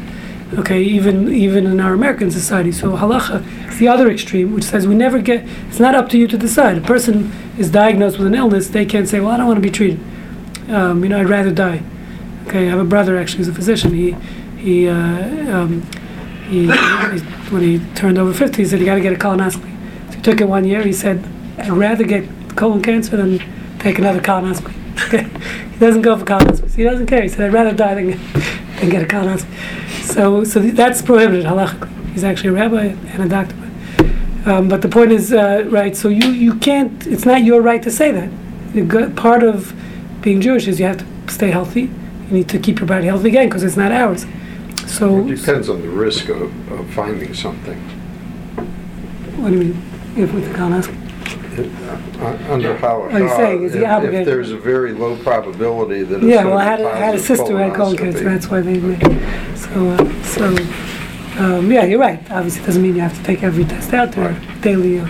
Okay, 0.59 0.81
even 0.81 1.33
even 1.33 1.67
in 1.67 1.81
our 1.81 1.95
American 1.95 2.31
society. 2.31 2.71
So 2.71 2.97
halacha 2.97 3.43
is 3.69 3.79
the 3.79 3.89
other 3.89 4.09
extreme, 4.11 4.55
which 4.55 4.65
says 4.65 4.87
we 4.87 4.95
never 4.95 5.21
get. 5.21 5.45
It's 5.69 5.81
not 5.81 5.95
up 5.95 6.09
to 6.11 6.19
you 6.19 6.29
to 6.29 6.39
decide. 6.39 6.79
A 6.79 6.81
person 6.81 7.33
is 7.59 7.71
diagnosed 7.71 8.19
with 8.19 8.29
an 8.29 8.35
illness, 8.35 8.69
they 8.69 8.87
can't 8.87 9.09
say, 9.09 9.19
"Well, 9.19 9.33
I 9.33 9.37
don't 9.39 9.47
want 9.47 9.57
to 9.57 9.69
be 9.71 9.71
treated." 9.71 9.99
Um, 10.69 11.03
you 11.03 11.09
know, 11.09 11.21
I'd 11.21 11.29
rather 11.29 11.53
die. 11.53 11.83
Okay, 12.47 12.67
I 12.67 12.71
have 12.71 12.79
a 12.79 12.85
brother 12.85 13.17
actually 13.17 13.39
who's 13.39 13.49
a 13.49 13.55
physician. 13.55 13.93
He 13.93 14.17
he, 14.57 14.89
uh, 14.89 15.57
um, 15.57 15.83
he, 16.49 16.63
he 16.63 16.69
when 17.51 17.63
he 17.63 17.81
turned 17.95 18.19
over 18.19 18.33
fifty, 18.33 18.63
he 18.63 18.69
said 18.69 18.81
you 18.81 18.87
got 18.87 18.97
to 18.97 19.01
get 19.01 19.13
a 19.13 19.17
colonoscopy. 19.17 19.73
So 20.11 20.17
he 20.17 20.23
took 20.23 20.41
it 20.41 20.49
one 20.49 20.65
year. 20.65 20.83
He 20.83 20.93
said, 20.93 21.25
"I'd 21.59 21.71
rather 21.71 22.05
get 22.05 22.29
colon 22.57 22.83
cancer 22.83 23.17
than 23.17 23.41
take 23.79 23.99
another 23.99 24.21
colonoscopy." 24.21 25.53
He 25.77 25.81
doesn't 25.81 26.01
go 26.01 26.17
for 26.17 26.25
colonoscopies. 26.25 26.75
He 26.75 26.85
doesn't 26.85 27.05
care. 27.05 27.21
He 27.21 27.29
said, 27.29 27.43
"I'd 27.43 27.53
rather 27.53 27.73
die 27.73 27.95
than 27.95 28.07
get, 28.13 28.19
than 28.81 28.89
get 28.89 29.03
a 29.03 29.07
colonoscopy." 29.07 30.03
So 30.03 30.43
so 30.45 30.61
that's 30.61 31.03
prohibited 31.03 31.45
halachically. 31.45 32.13
He's 32.13 32.25
actually 32.25 32.49
a 32.51 32.53
rabbi 32.53 32.85
and 33.13 33.23
a 33.25 33.29
doctor. 33.29 33.55
Um, 34.47 34.69
but 34.69 34.81
the 34.81 34.89
point 34.89 35.13
is, 35.13 35.33
uh, 35.33 35.65
right? 35.69 35.95
So 35.95 36.09
you 36.09 36.29
you 36.31 36.55
can't. 36.55 37.07
It's 37.07 37.27
not 37.27 37.45
your 37.45 37.61
right 37.61 37.83
to 37.83 37.91
say 37.91 38.11
that. 38.13 39.17
Part 39.17 39.43
of 39.43 39.75
being 40.27 40.41
Jewish 40.41 40.67
is 40.67 40.81
you 40.81 40.87
have 40.87 40.99
to 40.99 41.33
stay 41.33 41.53
healthy. 41.53 41.83
You 41.83 42.33
need 42.33 42.49
to 42.49 42.59
keep 42.59 42.81
your 42.81 42.89
body 42.89 43.07
healthy 43.07 43.29
again 43.29 43.49
because 43.49 43.63
it's 43.63 43.77
not 43.77 43.93
ours. 43.93 44.27
So, 44.85 45.21
It 45.25 45.37
depends 45.37 45.69
on 45.69 45.81
the 45.83 45.89
risk 45.89 46.29
of, 46.29 46.43
of 46.73 46.91
finding 46.91 47.33
something. 47.33 47.79
what 49.41 49.51
do 49.51 49.57
you 49.57 49.65
mean? 49.67 49.83
If 50.17 50.35
with 50.35 50.51
the 50.51 50.59
colonoscopy? 50.59 51.05
Uh, 52.21 52.53
Under 52.53 52.77
how, 52.77 53.03
Are 53.03 53.21
you 53.21 53.29
saying, 53.29 53.63
is 53.63 53.77
if- 53.77 53.83
If 53.83 54.27
there's 54.27 54.51
a 54.51 54.57
very 54.57 54.93
low 54.95 55.15
probability 55.17 56.03
that 56.03 56.17
it's 56.17 56.25
Yeah, 56.25 56.45
well, 56.45 56.59
I 56.59 56.65
had 56.65 56.81
a, 56.81 56.89
I 56.89 56.97
had 56.97 57.15
a 57.15 57.21
sister 57.21 57.53
who 57.53 57.57
had 57.59 57.75
colon 57.75 57.97
cancer. 57.97 58.25
That's 58.25 58.51
why 58.51 58.63
they 58.63 58.81
made. 58.81 59.01
So, 59.57 59.91
uh, 59.91 60.23
so, 60.25 60.45
um, 61.39 61.71
yeah, 61.71 61.85
you're 61.85 62.01
right. 62.01 62.19
Obviously, 62.33 62.63
it 62.65 62.67
doesn't 62.67 62.83
mean 62.83 62.97
you 62.97 63.01
have 63.01 63.17
to 63.17 63.23
take 63.23 63.45
every 63.45 63.65
test 63.65 63.95
out 63.95 64.11
there 64.11 64.37
daily. 64.61 64.99
Uh, 64.99 65.09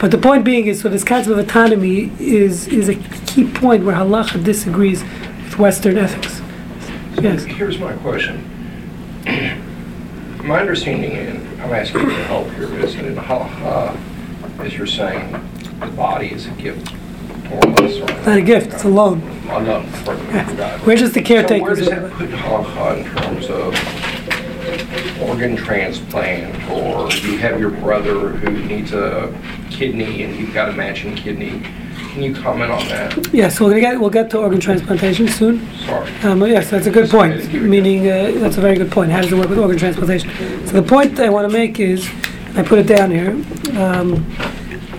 but 0.00 0.10
the 0.10 0.18
point 0.18 0.44
being 0.44 0.66
is, 0.66 0.80
so 0.80 0.88
this 0.88 1.04
concept 1.04 1.30
of 1.30 1.38
autonomy 1.38 2.10
is 2.18 2.66
is 2.66 2.88
a 2.88 3.19
key 3.30 3.48
point 3.48 3.84
where 3.84 3.94
halacha 3.94 4.42
disagrees 4.42 5.02
with 5.04 5.56
Western 5.58 5.96
ethics. 5.98 6.40
Yes. 7.22 7.44
Here's 7.44 7.78
my 7.78 7.92
question. 7.98 8.44
My 10.44 10.58
understanding, 10.60 11.12
and 11.12 11.62
I'm 11.62 11.72
asking 11.72 12.00
you 12.00 12.10
for 12.10 12.22
help 12.24 12.50
here, 12.52 12.74
is 12.80 12.96
that 12.96 13.04
in 13.04 13.14
halacha, 13.14 13.96
as 14.60 14.76
you're 14.76 14.86
saying, 14.86 15.30
the 15.78 15.86
body 15.88 16.32
is 16.32 16.46
a 16.46 16.50
gift, 16.52 16.92
more 17.48 17.58
or 17.64 17.70
less. 17.72 17.96
or- 18.00 18.26
Not 18.26 18.38
a 18.38 18.42
gift; 18.42 18.72
it's 18.74 18.84
a 18.84 18.88
loan. 18.88 19.20
Loan 19.46 19.86
from 19.88 20.16
God. 20.56 20.84
We're 20.84 20.96
just 20.96 21.14
the 21.14 21.24
So 21.24 21.58
where 21.60 21.74
does 21.74 21.88
that 21.88 22.10
put 22.12 22.30
halacha 22.30 22.98
in 22.98 23.04
terms 23.16 23.48
of 23.48 25.20
organ 25.22 25.54
transplant, 25.56 26.68
or 26.70 27.10
you 27.12 27.38
have 27.38 27.60
your 27.60 27.70
brother 27.70 28.30
who 28.30 28.50
needs 28.66 28.92
a 28.92 29.32
kidney 29.70 30.22
and 30.24 30.34
you've 30.36 30.54
got 30.54 30.70
a 30.70 30.72
matching 30.72 31.14
kidney? 31.14 31.62
Can 32.12 32.22
you 32.22 32.34
comment 32.34 32.70
on 32.70 32.86
that? 32.88 33.32
Yeah, 33.32 33.48
so 33.48 33.64
we're 33.64 33.70
gonna 33.70 33.80
get 33.82 34.00
we'll 34.00 34.10
get 34.10 34.30
to 34.30 34.38
organ 34.38 34.58
transplantation 34.60 35.28
soon. 35.28 35.66
Sorry. 35.86 36.10
Um, 36.22 36.40
yes, 36.46 36.70
that's 36.70 36.86
a 36.86 36.90
good 36.90 37.08
point. 37.08 37.52
Meaning, 37.52 38.08
uh, 38.08 38.32
that's 38.40 38.56
a 38.56 38.60
very 38.60 38.76
good 38.76 38.90
point. 38.90 39.10
How 39.12 39.20
does 39.20 39.32
it 39.32 39.36
work 39.38 39.48
with 39.48 39.58
organ 39.58 39.78
transplantation? 39.78 40.30
So 40.66 40.72
the 40.80 40.82
point 40.82 41.18
I 41.20 41.28
want 41.28 41.50
to 41.50 41.56
make 41.56 41.78
is, 41.78 42.10
I 42.56 42.62
put 42.62 42.78
it 42.78 42.86
down 42.86 43.10
here. 43.10 43.30
Um, 43.80 44.26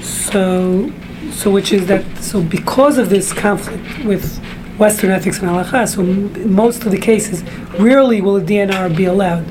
so, 0.02 0.92
so 1.32 1.52
which 1.52 1.74
is 1.74 1.88
that 1.88 2.04
so 2.18 2.42
because 2.42 2.98
of 2.98 3.10
this 3.10 3.34
conflict 3.34 4.06
with 4.06 4.38
Western 4.78 5.12
ethics 5.12 5.40
and 5.40 5.50
halacha, 5.50 5.88
so 5.88 6.02
m- 6.02 6.54
most 6.54 6.86
of 6.86 6.92
the 6.92 6.98
cases, 7.00 7.44
rarely 7.78 8.22
will 8.22 8.38
a 8.38 8.42
DNR 8.42 8.96
be 8.96 9.06
allowed, 9.06 9.46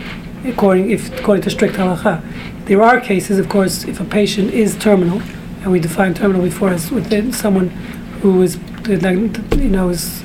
according 0.45 0.91
if 0.91 1.13
according 1.19 1.43
to 1.45 1.51
strict 1.51 1.75
halacha. 1.75 2.23
There 2.65 2.83
are 2.83 3.01
cases, 3.01 3.39
of 3.39 3.49
course, 3.49 3.85
if 3.85 4.01
a 4.01 4.05
patient 4.05 4.53
is 4.53 4.77
terminal, 4.79 5.21
and 5.63 5.71
we 5.71 5.81
define 5.81 6.15
terminal 6.15 6.43
before 6.43 6.71
as 6.71 6.91
within 6.91 7.33
someone 7.33 7.69
who 8.23 8.43
is, 8.43 8.59
you 8.87 8.99
know, 9.69 9.89
is 9.89 10.23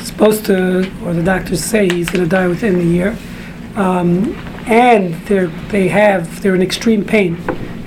supposed 0.00 0.44
to, 0.46 0.90
or 1.04 1.12
the 1.12 1.22
doctors 1.22 1.62
say 1.62 1.88
he's 1.88 2.10
going 2.10 2.24
to 2.24 2.28
die 2.28 2.48
within 2.48 2.78
the 2.78 2.84
year, 2.84 3.16
um, 3.76 4.34
and 4.66 5.14
they're 5.26 5.48
they 5.68 5.88
have 5.88 6.42
they're 6.42 6.54
in 6.54 6.62
extreme 6.62 7.04
pain, 7.04 7.36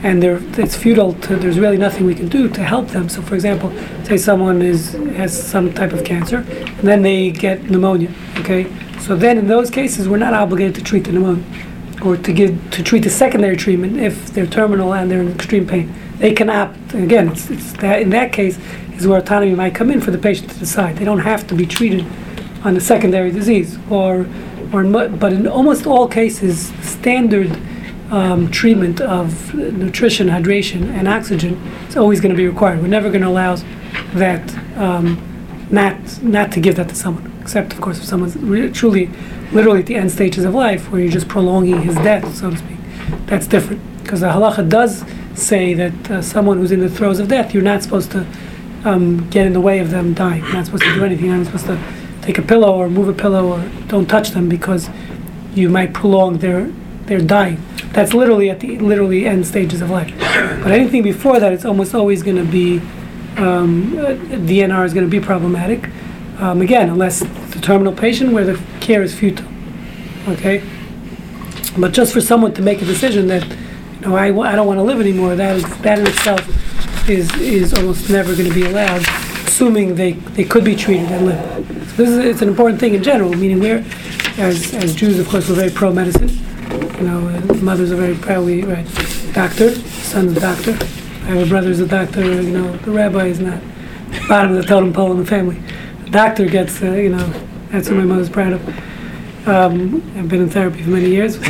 and 0.04 0.21
they're 0.21 0.39
it's 0.60 0.76
futile 0.76 1.13
to 1.13 1.36
there's 1.36 1.60
really 1.60 1.78
nothing 1.78 2.06
we 2.06 2.15
can 2.15 2.28
do 2.28 2.49
to 2.49 2.63
help 2.63 2.88
them. 2.89 3.10
So, 3.10 3.21
for 3.21 3.36
example, 3.36 3.71
say 4.04 4.17
someone 4.17 4.62
is 4.62 4.93
has 5.15 5.32
some 5.32 5.73
type 5.73 5.93
of 5.93 6.04
cancer, 6.04 6.38
and 6.38 6.88
then 6.88 7.02
they 7.02 7.32
get 7.32 7.69
pneumonia. 7.69 8.12
Okay, 8.39 8.71
so 8.99 9.15
then 9.15 9.38
in 9.38 9.47
those 9.47 9.69
cases 9.69 10.08
we're 10.08 10.17
not 10.17 10.34
obligated 10.34 10.76
to 10.76 10.84
treat 10.84 11.04
the 11.04 11.12
pneumonia, 11.12 11.43
or 12.04 12.17
to 12.17 12.34
give 12.34 12.71
to 12.71 12.84
treat 12.84 13.04
the 13.04 13.10
secondary 13.10 13.58
treatment 13.58 13.99
if 13.99 14.32
they're 14.34 14.47
terminal 14.47 14.93
and 14.93 15.10
they're 15.12 15.21
in 15.21 15.32
extreme 15.32 15.67
pain. 15.67 15.93
They 16.23 16.31
can 16.31 16.49
opt 16.49 16.93
again. 16.93 17.27
It's, 17.33 17.49
it's 17.49 17.73
that 17.73 18.01
in 18.01 18.09
that 18.12 18.31
case 18.31 18.57
is 18.95 19.05
where 19.05 19.19
autonomy 19.19 19.55
might 19.55 19.75
come 19.75 19.91
in 19.91 19.99
for 19.99 20.12
the 20.12 20.17
patient 20.17 20.49
to 20.51 20.57
decide. 20.57 20.95
They 20.95 21.03
don't 21.03 21.19
have 21.19 21.45
to 21.47 21.53
be 21.53 21.65
treated 21.65 22.05
on 22.63 22.77
a 22.77 22.79
secondary 22.79 23.29
disease, 23.29 23.77
or, 23.89 24.25
or 24.71 24.86
but 24.86 25.33
in 25.33 25.47
almost 25.47 25.86
all 25.86 26.07
cases, 26.07 26.71
standard 26.81 27.51
um, 28.09 28.49
treatment 28.49 29.01
of 29.01 29.53
nutrition, 29.53 30.29
hydration, 30.29 30.86
and 30.97 31.09
oxygen 31.09 31.55
is 31.89 31.97
always 31.97 32.21
going 32.21 32.31
to 32.33 32.38
be 32.38 32.47
required. 32.47 32.81
We're 32.81 32.88
never 32.88 33.09
going 33.09 33.23
to 33.23 33.27
allow 33.27 33.57
that 34.13 34.55
um, 34.77 35.19
not 35.71 36.23
not 36.23 36.53
to 36.53 36.62
give 36.62 36.77
that 36.77 36.88
to 36.88 36.95
someone, 36.95 37.38
except 37.41 37.73
of 37.73 37.81
course 37.81 37.97
if 37.97 38.05
someone's 38.05 38.38
re- 38.38 38.71
truly, 38.71 39.09
literally 39.51 39.81
at 39.81 39.88
the 39.88 39.95
end 39.95 40.09
stages 40.09 40.45
of 40.45 40.53
life, 40.53 40.89
where 40.89 41.01
you're 41.01 41.12
just 41.12 41.27
prolonging 41.27 41.81
his 41.81 41.95
death, 41.95 42.33
so 42.33 42.49
to 42.49 42.55
speak. 42.55 42.77
That's 43.25 43.45
different 43.45 43.81
because 44.01 44.21
the 44.21 44.27
halacha 44.27 44.69
does 44.69 45.03
say 45.36 45.74
that 45.74 46.12
uh, 46.12 46.22
someone 46.22 46.58
who's 46.58 46.72
in 46.72 46.80
the 46.80 46.89
throes 46.89 47.19
of 47.19 47.28
death, 47.28 47.54
you're 47.54 47.63
not 47.63 47.84
supposed 47.84 48.12
to 48.12 48.26
um, 48.86 49.30
get 49.30 49.46
in 49.46 49.54
the 49.54 49.62
way 49.62 49.80
of 49.80 49.91
them 49.91 50.13
dying. 50.13 50.43
You're 50.43 50.54
not 50.54 50.65
supposed 50.65 50.84
to 50.84 50.93
do 50.93 51.04
anything. 51.06 51.26
You're 51.26 51.38
not 51.38 51.46
supposed 51.46 51.65
to 51.65 51.80
take 52.22 52.38
a 52.38 52.41
pillow 52.41 52.76
or 52.76 52.89
move 52.89 53.08
a 53.08 53.13
pillow 53.13 53.54
or 53.54 53.69
don't 53.88 54.08
touch 54.08 54.30
them 54.30 54.50
because 54.50 54.89
you 55.54 55.69
might 55.69 55.93
prolong 55.93 56.39
their 56.39 56.72
their 57.06 57.19
dying. 57.19 57.62
That's 57.91 58.13
literally 58.13 58.50
at 58.50 58.60
the 58.62 58.80
literally 58.80 59.26
end 59.26 59.46
stages 59.46 59.82
of 59.82 59.89
life. 59.89 60.13
But 60.17 60.72
anything 60.72 61.04
before 61.04 61.39
that, 61.39 61.52
it's 61.52 61.65
almost 61.65 61.93
always 61.93 62.24
going 62.24 62.38
to 62.38 62.50
be 62.50 62.80
um, 63.38 63.98
uh, 63.98 64.13
DNR 64.48 64.86
is 64.86 64.93
going 64.93 65.06
to 65.06 65.12
be 65.12 65.19
problematic. 65.19 65.89
Um, 66.39 66.62
again, 66.62 66.89
unless 66.89 67.19
the 67.19 67.60
terminal 67.62 67.93
patient 67.93 68.34
where 68.34 68.46
the 68.46 68.62
care 68.80 69.04
is 69.04 69.13
futile. 69.13 69.48
Okay. 70.28 70.63
But 71.78 71.93
just 71.93 72.13
for 72.13 72.22
someone 72.22 72.54
to 72.54 72.62
make 72.62 72.82
a 72.82 72.86
decision 72.86 73.28
that, 73.28 73.43
know, 74.03 74.15
I, 74.15 74.27
I 74.27 74.55
don't 74.55 74.67
want 74.67 74.79
to 74.79 74.83
live 74.83 74.99
anymore, 74.99 75.35
that 75.35 75.57
is 75.57 75.77
that 75.79 75.99
in 75.99 76.07
itself 76.07 77.09
is 77.09 77.33
is 77.35 77.73
almost 77.73 78.09
never 78.09 78.35
going 78.35 78.47
to 78.47 78.55
be 78.55 78.65
allowed, 78.65 79.01
assuming 79.45 79.95
they, 79.95 80.13
they 80.13 80.43
could 80.43 80.63
be 80.63 80.75
treated 80.75 81.11
and 81.11 81.25
live. 81.25 81.89
So 81.91 82.03
this 82.03 82.09
is 82.09 82.17
it's 82.17 82.41
an 82.41 82.49
important 82.49 82.79
thing 82.79 82.93
in 82.93 83.03
general. 83.03 83.33
Meaning 83.33 83.59
we're, 83.59 83.85
as 84.37 84.73
as 84.73 84.95
Jews, 84.95 85.19
of 85.19 85.27
course, 85.27 85.49
we're 85.49 85.55
very 85.55 85.71
pro 85.71 85.91
medicine. 85.91 86.29
You 86.97 87.07
know, 87.07 87.27
uh, 87.27 87.53
mothers 87.55 87.91
are 87.91 87.97
very 87.97 88.15
proudly 88.15 88.63
right. 88.63 88.87
Doctor, 89.33 89.75
son's 89.75 90.37
a 90.37 90.39
doctor. 90.39 90.71
I 90.71 91.27
have 91.27 91.47
a 91.47 91.49
brother 91.49 91.67
who's 91.67 91.79
a 91.79 91.87
doctor. 91.87 92.23
You 92.41 92.51
know, 92.51 92.77
the 92.77 92.91
rabbi 92.91 93.27
is 93.27 93.39
not 93.39 93.61
bottom 94.27 94.55
of 94.55 94.61
the 94.61 94.67
totem 94.67 94.93
pole 94.93 95.11
in 95.11 95.17
the 95.17 95.25
family. 95.25 95.61
The 96.05 96.09
doctor 96.11 96.45
gets, 96.45 96.81
uh, 96.81 96.91
you 96.91 97.09
know, 97.09 97.25
that's 97.69 97.89
what 97.89 97.97
my 97.97 98.05
mother's 98.05 98.29
proud 98.29 98.53
of. 98.53 98.92
Um, 99.45 99.95
I've 100.15 100.29
been 100.29 100.43
in 100.43 100.49
therapy 100.49 100.84
for 100.84 100.89
many 100.91 101.10
years. 101.10 101.36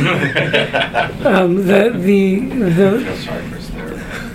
um, 1.24 1.64
the 1.66 1.92
the 1.94 2.40
the 2.70 3.16
Sorry 3.16 3.48
for 3.48 3.64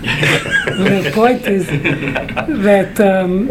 the 0.00 1.12
point 1.14 1.42
is 1.42 1.66
that 1.66 2.98
um, 3.00 3.48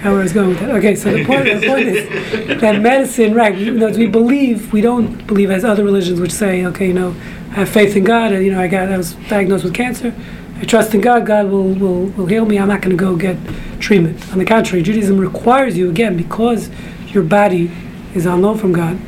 how 0.00 0.14
I 0.14 0.18
was 0.18 0.32
going 0.32 0.50
with 0.50 0.60
that. 0.60 0.70
Okay, 0.76 0.94
so 0.94 1.10
the 1.10 1.24
point, 1.24 1.46
the 1.46 1.66
point 1.66 1.88
is 1.88 2.60
that 2.60 2.80
medicine, 2.80 3.34
right? 3.34 3.56
You 3.56 3.72
know, 3.72 3.90
we 3.90 4.06
believe 4.06 4.72
we 4.72 4.80
don't 4.80 5.26
believe 5.26 5.50
as 5.50 5.64
other 5.64 5.82
religions 5.82 6.20
which 6.20 6.30
say, 6.30 6.64
okay, 6.66 6.86
you 6.86 6.94
know, 6.94 7.10
I 7.50 7.54
have 7.54 7.68
faith 7.68 7.96
in 7.96 8.04
God. 8.04 8.32
And, 8.32 8.44
you 8.44 8.52
know, 8.52 8.60
I 8.60 8.68
got 8.68 8.92
I 8.92 8.98
was 8.98 9.14
diagnosed 9.28 9.64
with 9.64 9.74
cancer. 9.74 10.14
I 10.60 10.64
trust 10.64 10.94
in 10.94 11.00
God. 11.00 11.26
God 11.26 11.50
will 11.50 11.74
will, 11.74 12.04
will 12.06 12.26
heal 12.26 12.44
me. 12.46 12.56
I'm 12.56 12.68
not 12.68 12.82
going 12.82 12.96
to 12.96 13.02
go 13.02 13.16
get 13.16 13.36
treatment. 13.80 14.30
On 14.30 14.38
the 14.38 14.44
contrary, 14.44 14.84
Judaism 14.84 15.18
requires 15.18 15.76
you 15.76 15.90
again 15.90 16.16
because 16.16 16.70
your 17.08 17.24
body 17.24 17.72
is 18.14 18.26
unknown 18.26 18.58
from 18.58 18.72
God. 18.72 18.98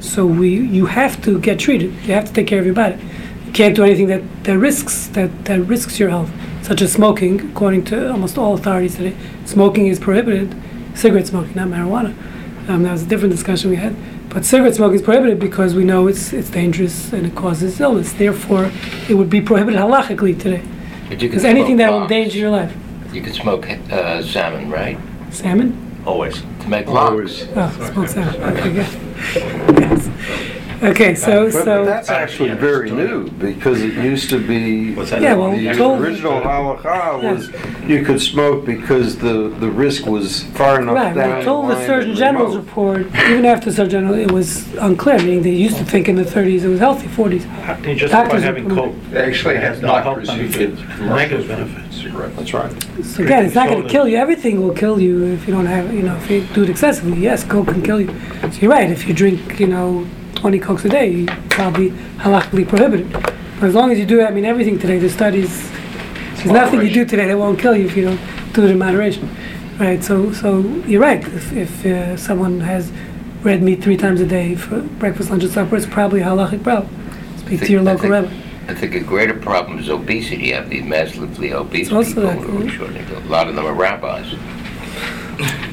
So 0.00 0.26
we, 0.26 0.54
you 0.54 0.86
have 0.86 1.22
to 1.24 1.40
get 1.40 1.58
treated. 1.58 1.92
You 2.06 2.14
have 2.14 2.26
to 2.26 2.32
take 2.32 2.46
care 2.46 2.58
of 2.58 2.66
your 2.66 2.74
body. 2.74 3.02
You 3.46 3.52
can't 3.52 3.74
do 3.74 3.84
anything 3.84 4.08
that, 4.08 4.44
that 4.44 4.58
risks 4.58 5.06
that, 5.08 5.46
that 5.46 5.60
risks 5.60 5.98
your 5.98 6.10
health, 6.10 6.30
such 6.62 6.82
as 6.82 6.92
smoking. 6.92 7.50
According 7.50 7.84
to 7.86 8.10
almost 8.10 8.36
all 8.36 8.54
authorities 8.54 8.96
today, 8.96 9.16
smoking 9.44 9.86
is 9.86 9.98
prohibited. 9.98 10.54
Cigarette 10.94 11.26
smoking, 11.26 11.54
not 11.54 11.68
marijuana. 11.68 12.14
Um, 12.68 12.82
that 12.82 12.92
was 12.92 13.02
a 13.02 13.06
different 13.06 13.32
discussion 13.32 13.70
we 13.70 13.76
had. 13.76 13.96
But 14.28 14.44
cigarette 14.44 14.74
smoking 14.74 14.96
is 14.96 15.02
prohibited 15.02 15.38
because 15.38 15.74
we 15.74 15.84
know 15.84 16.08
it's 16.08 16.32
it's 16.32 16.50
dangerous 16.50 17.12
and 17.12 17.26
it 17.26 17.34
causes 17.34 17.80
illness. 17.80 18.12
Therefore, 18.12 18.70
it 19.08 19.14
would 19.14 19.30
be 19.30 19.40
prohibited 19.40 19.78
halachically 19.78 20.38
today. 20.38 20.62
But 21.08 21.22
you 21.22 21.28
can 21.28 21.38
Because 21.38 21.44
anything 21.44 21.76
that 21.76 21.92
will 21.92 22.02
endanger 22.02 22.38
your 22.38 22.50
life. 22.50 22.74
You 23.12 23.22
can 23.22 23.32
smoke 23.32 23.70
uh, 23.70 24.22
salmon, 24.22 24.70
right? 24.70 24.98
Salmon? 25.30 26.02
Always. 26.04 26.42
To 26.64 26.70
make 26.70 26.86
lox. 26.86 27.46
Oh, 27.54 27.90
smoked 27.92 28.10
salmon. 28.10 28.42
Okay, 28.42 28.72
good. 28.72 28.86
Yes. 29.84 30.53
Okay, 30.82 31.14
so, 31.14 31.44
But 31.50 31.64
so, 31.64 31.84
that's 31.84 32.10
actually 32.10 32.50
very 32.54 32.90
new, 32.90 33.28
because 33.30 33.80
it 33.82 33.94
used 33.94 34.28
to 34.30 34.38
be. 34.46 34.94
What's 34.94 35.10
that? 35.10 35.22
Yeah, 35.22 35.34
well, 35.34 35.52
The 35.52 35.72
told- 35.74 36.00
original 36.02 36.40
halacha 36.40 37.22
was 37.22 37.50
you 37.88 38.04
could 38.04 38.20
smoke 38.20 38.64
because 38.66 39.16
the, 39.18 39.48
the 39.60 39.70
risk 39.70 40.04
was 40.06 40.42
far 40.54 40.80
enough 40.80 40.94
right, 40.96 41.14
down. 41.14 41.28
well, 41.30 41.42
told 41.44 41.70
the 41.70 41.74
line 41.74 41.86
Surgeon 41.86 42.08
and 42.10 42.18
General's 42.18 42.56
remote. 42.56 42.66
report, 42.66 43.06
even 43.30 43.44
after 43.46 43.70
the 43.70 43.76
Surgeon 43.76 43.90
General, 43.90 44.14
it 44.14 44.30
was 44.30 44.74
unclear, 44.76 45.18
meaning 45.18 45.42
they 45.42 45.50
used 45.54 45.76
to 45.78 45.84
think 45.84 46.08
in 46.08 46.16
the 46.16 46.24
thirties 46.24 46.64
it 46.64 46.68
was 46.68 46.80
healthy, 46.80 47.08
forties. 47.08 47.44
How 47.44 47.74
can 47.76 47.90
you 47.90 47.94
justify 47.96 48.22
Doctors 48.24 48.42
having 48.42 48.70
are- 48.70 48.74
coke? 48.74 48.94
Actually 49.14 49.54
It 49.54 49.62
have 49.62 49.74
has 49.74 49.82
no 49.82 49.88
health 49.94 50.04
doctors 50.04 50.30
who 50.30 50.36
benefits, 50.48 50.80
could 50.98 51.06
negative 51.06 51.48
benefits. 51.48 51.96
cigarette. 52.02 52.36
That's 52.36 52.52
right. 52.52 52.72
So 53.04 53.22
again, 53.22 53.46
it's 53.46 53.54
not 53.54 53.68
gonna 53.68 53.88
kill 53.88 54.06
you, 54.08 54.16
everything 54.18 54.60
will 54.60 54.74
kill 54.74 55.00
you 55.00 55.24
if 55.26 55.46
you 55.46 55.54
don't 55.54 55.66
have, 55.66 55.94
you 55.94 56.02
know, 56.02 56.16
if 56.16 56.30
you 56.30 56.42
do 56.52 56.64
it 56.64 56.70
excessively, 56.70 57.18
yes, 57.20 57.44
Coke 57.44 57.68
can 57.68 57.80
kill 57.82 58.00
you. 58.00 58.08
So 58.42 58.58
you're 58.60 58.70
right, 58.70 58.90
if 58.90 59.06
you 59.08 59.14
drink, 59.14 59.58
you 59.60 59.66
know, 59.68 60.06
twenty 60.34 60.58
Cokes 60.58 60.84
a 60.84 60.88
day, 60.88 61.10
you 61.10 61.26
probably 61.50 61.90
halachically 62.18 62.68
prohibited. 62.68 63.10
But 63.12 63.64
as 63.68 63.74
long 63.74 63.90
as 63.92 63.98
you 63.98 64.06
do, 64.06 64.22
I 64.22 64.30
mean, 64.30 64.44
everything 64.44 64.78
today, 64.78 64.98
the 64.98 65.08
studies, 65.08 65.70
there's 66.36 66.46
nothing 66.46 66.82
you 66.82 66.90
do 66.92 67.04
today 67.04 67.26
that 67.28 67.38
won't 67.38 67.58
kill 67.58 67.76
you 67.76 67.86
if 67.86 67.96
you 67.96 68.04
don't 68.04 68.20
do 68.52 68.64
it 68.64 68.70
in 68.70 68.78
moderation. 68.78 69.28
Right, 69.78 70.02
so, 70.04 70.32
so 70.32 70.60
you're 70.86 71.00
right, 71.00 71.20
if, 71.26 71.52
if 71.52 71.86
uh, 71.86 72.16
someone 72.16 72.60
has 72.60 72.92
red 73.42 73.62
meat 73.62 73.82
three 73.82 73.96
times 73.96 74.20
a 74.20 74.26
day 74.26 74.54
for 74.54 74.80
breakfast, 74.80 75.30
lunch 75.30 75.42
and 75.42 75.52
supper, 75.52 75.76
it's 75.76 75.86
probably 75.86 76.20
a 76.20 76.24
halachic 76.24 76.62
problem. 76.62 76.92
Speak 77.38 77.60
to 77.60 77.72
your 77.72 77.80
I 77.80 77.84
local 77.84 78.00
think- 78.02 78.12
rabbi. 78.12 78.40
I 78.66 78.72
think 78.74 78.94
a 78.94 79.00
greater 79.00 79.34
problem 79.34 79.78
is 79.78 79.90
obesity. 79.90 80.44
You 80.46 80.54
have 80.54 80.70
these 80.70 80.84
massively 80.84 81.52
obese 81.52 81.90
It's 81.92 82.08
people 82.08 82.22
that, 82.22 82.38
who 82.38 82.60
are 82.62 82.64
yeah. 82.64 82.70
short. 82.70 82.90
A 82.96 83.28
lot 83.28 83.46
of 83.46 83.56
them 83.56 83.66
are 83.66 83.74
rabbis. 83.74 84.34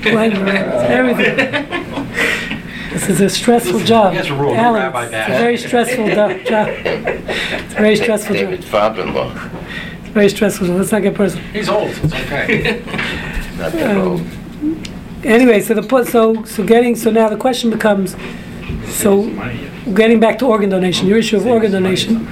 Right, 0.03 0.33
right, 0.33 0.67
everything. 0.89 2.57
This 2.91 3.09
is 3.09 3.21
a 3.21 3.29
stressful 3.29 3.79
job. 3.81 4.11
he 4.11 4.17
has 4.17 4.29
a 4.29 4.35
rule, 4.35 4.53
no 4.53 4.59
Alan, 4.59 4.81
rabbi 4.81 5.05
it's 5.05 5.13
a 5.13 5.31
very 5.37 5.57
stressful 5.57 6.05
do- 6.07 6.43
job. 6.43 6.67
It's 7.63 7.73
a 7.73 7.77
very 7.77 7.95
stressful 7.95 8.35
job. 8.35 8.45
David's 8.45 8.65
father-in-law. 8.67 9.31
It's 9.99 10.07
a 10.09 10.11
very 10.11 10.29
stressful 10.29 10.67
job. 10.67 10.75
Let's 10.77 10.91
not 10.91 11.01
get 11.01 11.15
personal. 11.15 11.45
He's 11.53 11.69
old, 11.69 11.91
so 11.93 12.01
it's 12.03 12.13
okay. 12.13 12.83
Not 13.57 13.71
that 13.71 13.91
Um, 13.97 14.07
old. 14.07 14.21
Anyway, 15.25 15.61
so 15.61 15.73
the 15.73 15.83
put 15.83 16.07
so 16.07 16.43
so 16.45 16.63
getting 16.65 16.95
so 16.95 17.11
now 17.11 17.29
the 17.29 17.37
question 17.37 17.69
becomes 17.69 18.15
so 18.87 19.29
getting 19.93 20.19
back 20.19 20.39
to 20.39 20.45
organ 20.47 20.69
donation, 20.69 21.07
your 21.07 21.17
issue 21.19 21.37
of 21.37 21.45
organ 21.45 21.71
donation. 21.71 22.27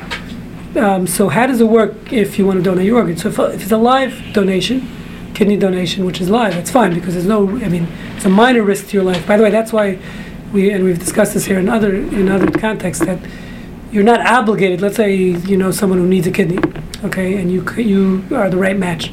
Um, 0.76 1.08
so 1.08 1.30
how 1.30 1.48
does 1.48 1.62
it 1.62 1.68
work 1.68 2.12
if 2.12 2.38
you 2.38 2.46
want 2.46 2.58
to 2.58 2.64
donate 2.64 2.86
your 2.86 2.98
organ? 2.98 3.16
So 3.18 3.30
if, 3.30 3.40
if 3.40 3.62
it's 3.64 3.72
a 3.72 3.78
live 3.78 4.22
donation, 4.34 4.88
kidney 5.34 5.58
donation, 5.58 6.04
which 6.06 6.20
is 6.22 6.30
live, 6.30 6.54
that's 6.54 6.72
fine 6.72 6.94
because 6.94 7.14
there's 7.14 7.28
no. 7.28 7.48
I 7.48 7.70
mean, 7.70 7.88
it's 8.16 8.26
a 8.26 8.30
minor 8.30 8.64
risk 8.64 8.88
to 8.90 8.94
your 8.98 9.04
life. 9.04 9.26
By 9.28 9.38
the 9.38 9.44
way, 9.44 9.52
that's 9.52 9.72
why 9.72 10.00
we 10.52 10.72
and 10.72 10.84
we've 10.84 11.00
discussed 11.00 11.34
this 11.34 11.46
here 11.46 11.60
in 11.60 11.70
other 11.70 11.96
in 11.96 12.30
other 12.30 12.50
contexts 12.52 13.06
that 13.06 13.20
you're 13.92 14.04
not 14.04 14.26
obligated. 14.26 14.82
Let's 14.82 14.96
say 14.96 15.16
you 15.16 15.58
know 15.58 15.72
someone 15.72 16.00
who 16.00 16.08
needs 16.08 16.28
a 16.28 16.32
kidney, 16.32 16.60
okay, 17.04 17.40
and 17.40 17.52
you 17.52 17.70
you 17.76 18.24
are 18.36 18.50
the 18.50 18.58
right 18.58 18.78
match. 18.78 19.12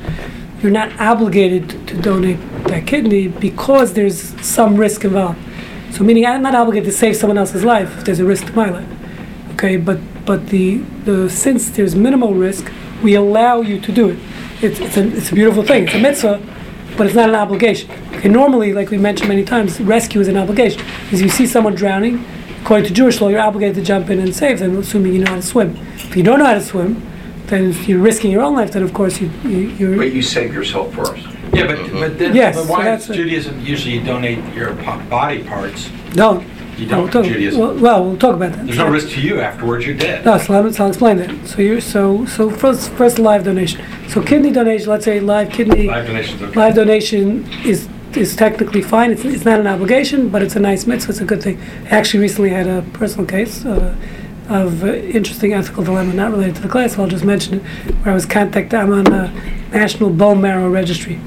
You're 0.62 0.72
not 0.72 0.98
obligated 0.98 1.86
to 1.88 2.00
donate 2.00 2.38
that 2.64 2.86
kidney 2.86 3.28
because 3.28 3.92
there's 3.92 4.18
some 4.44 4.76
risk 4.76 5.04
involved. 5.04 5.38
So 5.92 6.04
meaning 6.04 6.26
I'm 6.26 6.42
not 6.42 6.54
obligated 6.54 6.90
to 6.90 6.96
save 6.96 7.16
someone 7.16 7.38
else's 7.38 7.64
life 7.64 7.98
if 7.98 8.04
there's 8.04 8.20
a 8.20 8.24
risk 8.24 8.46
to 8.46 8.52
my 8.52 8.70
life. 8.70 8.88
Okay, 9.52 9.76
but 9.76 9.98
but 10.24 10.48
the 10.48 10.78
the 11.04 11.30
since 11.30 11.70
there's 11.70 11.94
minimal 11.94 12.34
risk, 12.34 12.70
we 13.02 13.14
allow 13.14 13.60
you 13.60 13.80
to 13.80 13.92
do 13.92 14.10
it. 14.10 14.18
It's 14.62 14.80
it's 14.80 14.96
a 14.96 15.06
it's 15.16 15.30
a 15.30 15.34
beautiful 15.34 15.62
thing. 15.62 15.84
It's 15.84 15.94
a 15.94 15.98
mitzvah, 15.98 16.55
but 16.96 17.06
it's 17.06 17.16
not 17.16 17.28
an 17.28 17.34
obligation. 17.34 17.90
Okay, 18.14 18.28
normally, 18.28 18.72
like 18.72 18.90
we 18.90 18.98
mentioned 18.98 19.28
many 19.28 19.44
times, 19.44 19.80
rescue 19.80 20.20
is 20.20 20.28
an 20.28 20.36
obligation. 20.36 20.82
Because 21.04 21.20
you 21.22 21.28
see 21.28 21.46
someone 21.46 21.74
drowning, 21.74 22.24
according 22.62 22.86
to 22.86 22.92
Jewish 22.92 23.20
law, 23.20 23.28
you're 23.28 23.40
obligated 23.40 23.76
to 23.76 23.82
jump 23.82 24.10
in 24.10 24.18
and 24.18 24.34
save 24.34 24.58
them, 24.58 24.76
assuming 24.78 25.12
you 25.14 25.20
know 25.24 25.30
how 25.30 25.36
to 25.36 25.42
swim. 25.42 25.76
If 25.94 26.16
you 26.16 26.22
don't 26.22 26.38
know 26.38 26.46
how 26.46 26.54
to 26.54 26.62
swim, 26.62 27.06
then 27.46 27.70
if 27.70 27.88
you're 27.88 28.00
risking 28.00 28.30
your 28.30 28.42
own 28.42 28.54
life, 28.54 28.72
then 28.72 28.82
of 28.82 28.92
course 28.92 29.20
you, 29.20 29.30
you 29.44 29.58
you're 29.78 29.96
But 29.96 30.12
you 30.12 30.22
save 30.22 30.52
yourself 30.52 30.94
first. 30.94 31.26
Yeah, 31.52 31.66
but, 31.66 31.90
but 31.92 32.18
then, 32.18 32.34
Yes, 32.34 32.56
but 32.56 32.64
so 32.64 32.72
why 32.72 32.84
that's 32.84 33.06
does. 33.06 33.16
Judaism 33.16 33.60
usually 33.60 33.94
you 33.94 34.02
donate 34.04 34.42
your 34.54 34.74
body 34.74 35.44
parts? 35.44 35.88
don't. 36.12 36.46
You 36.76 36.86
We'll 36.86 37.06
don't 37.06 37.10
talk, 37.10 37.24
Judaism. 37.24 37.60
well, 37.60 37.74
well, 37.78 38.04
we'll 38.04 38.18
talk 38.18 38.34
about 38.36 38.52
that. 38.52 38.66
There's 38.66 38.76
no 38.78 38.88
risk 38.90 39.08
to 39.10 39.20
you 39.20 39.40
afterwards, 39.40 39.86
you're 39.86 39.96
dead. 39.96 40.24
No, 40.26 40.36
so 40.38 40.54
I'll, 40.54 40.72
so 40.72 40.84
I'll 40.84 40.90
explain 40.90 41.16
that. 41.18 41.48
So 41.48 41.62
you're 41.62 41.80
so 41.80 42.26
so 42.26 42.50
first 42.50 42.90
first 42.92 43.18
live 43.18 43.44
donation. 43.44 43.82
So 44.08 44.22
kidney 44.22 44.50
donation, 44.52 44.90
let's 44.90 45.04
say 45.06 45.18
live 45.20 45.50
kidney 45.50 45.86
Live 45.88 46.06
donations, 46.06 46.42
okay. 46.42 46.58
live 46.60 46.74
donation 46.74 47.50
is 47.64 47.88
is 48.14 48.36
technically 48.36 48.82
fine. 48.82 49.10
It's, 49.10 49.24
it's 49.24 49.44
not 49.44 49.60
an 49.60 49.66
obligation, 49.66 50.28
but 50.28 50.42
it's 50.42 50.56
a 50.56 50.60
nice 50.60 50.86
mitzvah. 50.86 51.12
It's 51.12 51.20
a 51.20 51.24
good 51.24 51.42
thing. 51.42 51.60
I 51.86 51.88
actually 51.90 52.20
recently 52.20 52.50
had 52.50 52.66
a 52.66 52.82
personal 52.92 53.26
case 53.26 53.64
uh, 53.64 53.94
of 54.48 54.84
uh, 54.84 54.92
interesting 54.94 55.52
ethical 55.54 55.82
dilemma, 55.84 56.12
not 56.14 56.30
related 56.30 56.56
to 56.56 56.62
the 56.62 56.68
class. 56.68 56.94
So 56.94 57.02
I'll 57.02 57.08
just 57.08 57.24
mention 57.24 57.54
it. 57.60 57.62
Where 58.02 58.12
I 58.12 58.14
was 58.14 58.24
contacted, 58.26 58.74
I'm 58.74 58.92
on 58.92 59.04
the 59.04 59.28
National 59.70 60.10
Bone 60.10 60.40
Marrow 60.40 60.68
Registry. 60.70 61.20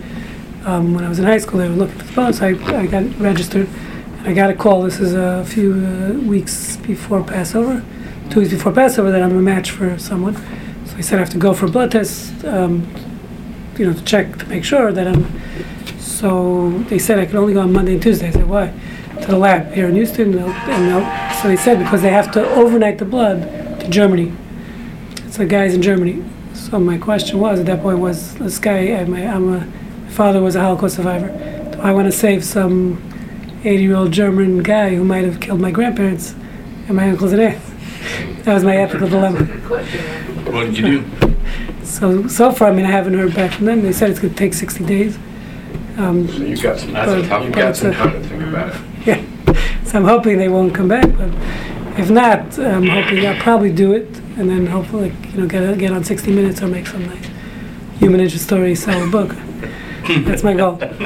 Um, 0.66 0.94
when 0.94 1.04
I 1.04 1.10
was 1.10 1.20
in 1.20 1.26
high 1.26 1.38
school, 1.40 1.60
they 1.60 1.70
were 1.70 1.76
looking 1.76 1.98
for 1.98 2.06
the 2.06 2.14
bones. 2.14 2.42
I, 2.42 2.50
I 2.78 2.86
got 2.88 3.20
registered, 3.20 3.68
I 4.24 4.34
got 4.34 4.50
a 4.50 4.54
call. 4.54 4.84
This 4.84 5.00
is 5.00 5.14
a 5.14 5.46
few 5.46 5.74
uh, 5.74 6.14
weeks 6.28 6.78
before 6.78 7.24
Passover, 7.24 7.84
two 8.30 8.42
weeks 8.42 8.52
before 8.52 8.72
Passover, 8.74 9.12
that 9.12 9.22
I'm 9.22 9.36
a 9.38 9.42
match 9.42 9.72
for 9.72 9.98
someone. 9.98 10.36
So 10.86 10.96
he 10.96 11.02
said 11.02 11.16
I 11.18 11.20
have 11.20 11.30
to 11.32 11.38
go 11.38 11.54
for 11.54 11.66
a 11.66 11.70
blood 11.70 11.92
test, 11.92 12.44
um, 12.46 12.88
you 13.78 13.86
know, 13.88 13.94
to 13.94 14.04
check 14.04 14.38
to 14.40 14.46
make 14.48 14.64
sure 14.66 14.92
that 14.92 15.08
I'm. 15.08 15.26
So 16.00 16.70
they 16.90 17.00
said 17.00 17.18
I 17.20 17.26
could 17.26 17.36
only 17.36 17.54
go 17.54 17.62
on 17.62 17.72
Monday 17.72 17.94
and 17.94 18.02
Tuesday. 18.02 18.28
I 18.28 18.32
said 18.32 18.48
why? 18.48 18.74
To 19.22 19.28
the 19.28 19.38
lab 19.38 19.74
here 19.74 19.88
in 19.88 19.96
Houston, 19.96 20.38
and, 20.38 21.36
so 21.42 21.48
they 21.48 21.56
said 21.58 21.80
because 21.80 22.02
they 22.02 22.10
have 22.10 22.32
to 22.34 22.46
overnight 22.56 22.98
the 22.98 23.06
blood 23.06 23.80
to 23.80 23.90
Germany. 23.90 24.34
So 25.30 25.40
the 25.40 25.46
guys 25.46 25.74
in 25.74 25.82
Germany. 25.82 26.24
So 26.54 26.78
my 26.80 26.98
question 26.98 27.40
was 27.40 27.60
at 27.62 27.66
that 27.68 27.82
point 27.82 28.00
was 28.00 28.36
this 28.36 28.60
guy. 28.60 28.94
I- 29.00 29.06
My, 29.06 29.26
I'm 29.26 29.48
a 29.54 29.60
my 29.60 30.10
father 30.16 30.42
was 30.42 30.56
a 30.56 30.62
Holocaust 30.62 30.98
survivor. 30.98 31.28
Do 31.72 31.80
I 31.82 31.92
want 31.94 32.06
to 32.08 32.12
save 32.12 32.44
some 32.44 33.02
80-year-old 33.64 34.12
German 34.12 34.64
guy 34.64 34.96
who 34.96 35.04
might 35.04 35.26
have 35.26 35.40
killed 35.40 35.60
my 35.60 35.72
grandparents 35.72 36.34
and 36.88 36.96
my 36.96 37.10
uncles 37.10 37.34
and 37.34 37.42
aunts? 37.42 37.66
That 38.46 38.54
was 38.54 38.64
my 38.64 38.78
ethical 38.78 39.10
dilemma. 39.10 39.44
What 40.50 40.66
did 40.66 40.78
you 40.78 41.02
do? 41.02 41.36
So 41.84 42.28
so 42.28 42.52
far, 42.52 42.70
I 42.70 42.72
mean, 42.74 42.86
I 42.86 42.92
haven't 42.92 43.14
heard 43.14 43.36
back 43.36 43.52
from 43.52 43.66
them. 43.66 43.82
They 43.82 43.92
said 43.92 44.10
it's 44.10 44.20
going 44.20 44.34
to 44.34 44.40
take 44.40 44.54
60 44.54 44.86
days. 44.86 45.18
Um, 45.98 46.26
You've 46.28 46.64
got 46.64 46.80
some, 46.80 46.94
That's 46.94 47.12
a 47.12 47.28
tough 47.28 47.44
you've 47.44 47.54
got 47.54 47.76
some 47.76 47.92
time 47.92 48.14
to 48.14 48.28
think 48.28 48.44
about 48.44 48.74
it. 48.74 48.82
yeah. 49.06 49.84
So 49.84 50.00
I'm 50.00 50.06
hoping 50.06 50.38
they 50.38 50.48
won't 50.48 50.74
come 50.74 50.88
back, 50.88 51.06
but 51.18 51.30
if 52.00 52.10
not, 52.10 52.58
I'm 52.58 52.88
hoping 52.88 53.28
I'll 53.28 53.42
probably 53.42 53.74
do 53.74 53.92
it, 53.92 54.08
and 54.38 54.50
then 54.50 54.66
hopefully, 54.68 55.14
you 55.34 55.42
know, 55.42 55.48
get 55.48 55.78
get 55.78 55.92
on 55.92 56.04
60 56.06 56.34
Minutes 56.34 56.62
or 56.62 56.68
make 56.68 56.88
some 56.88 57.06
nice 57.06 57.28
human 58.00 58.22
interest 58.22 58.46
story, 58.46 58.76
sell 58.76 59.06
a 59.06 59.12
book. 59.12 59.36
That's 60.26 60.44
my 60.44 60.54
goal. 60.54 60.74
But. 60.74 60.98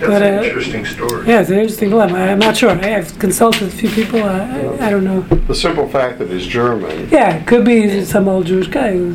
That's 0.00 0.12
But, 0.12 0.22
an 0.22 0.38
uh, 0.38 0.42
interesting 0.42 0.86
story. 0.86 1.26
Yeah, 1.28 1.40
it's 1.42 1.50
an 1.50 1.58
interesting 1.58 1.90
dilemma. 1.90 2.16
I'm 2.18 2.38
not 2.38 2.56
sure. 2.56 2.70
I 2.70 2.86
have 2.86 3.18
consulted 3.18 3.68
a 3.68 3.70
few 3.70 3.90
people. 3.90 4.22
I, 4.22 4.38
I, 4.38 4.86
I 4.86 4.90
don't 4.90 5.04
know. 5.04 5.20
The 5.20 5.54
simple 5.54 5.86
fact 5.88 6.18
that 6.20 6.30
he's 6.30 6.46
German, 6.46 7.10
Yeah, 7.10 7.36
it 7.36 7.46
could 7.46 7.66
be 7.66 8.02
some 8.06 8.26
old 8.26 8.46
Jewish 8.46 8.68
guy 8.68 8.92
who 8.96 9.12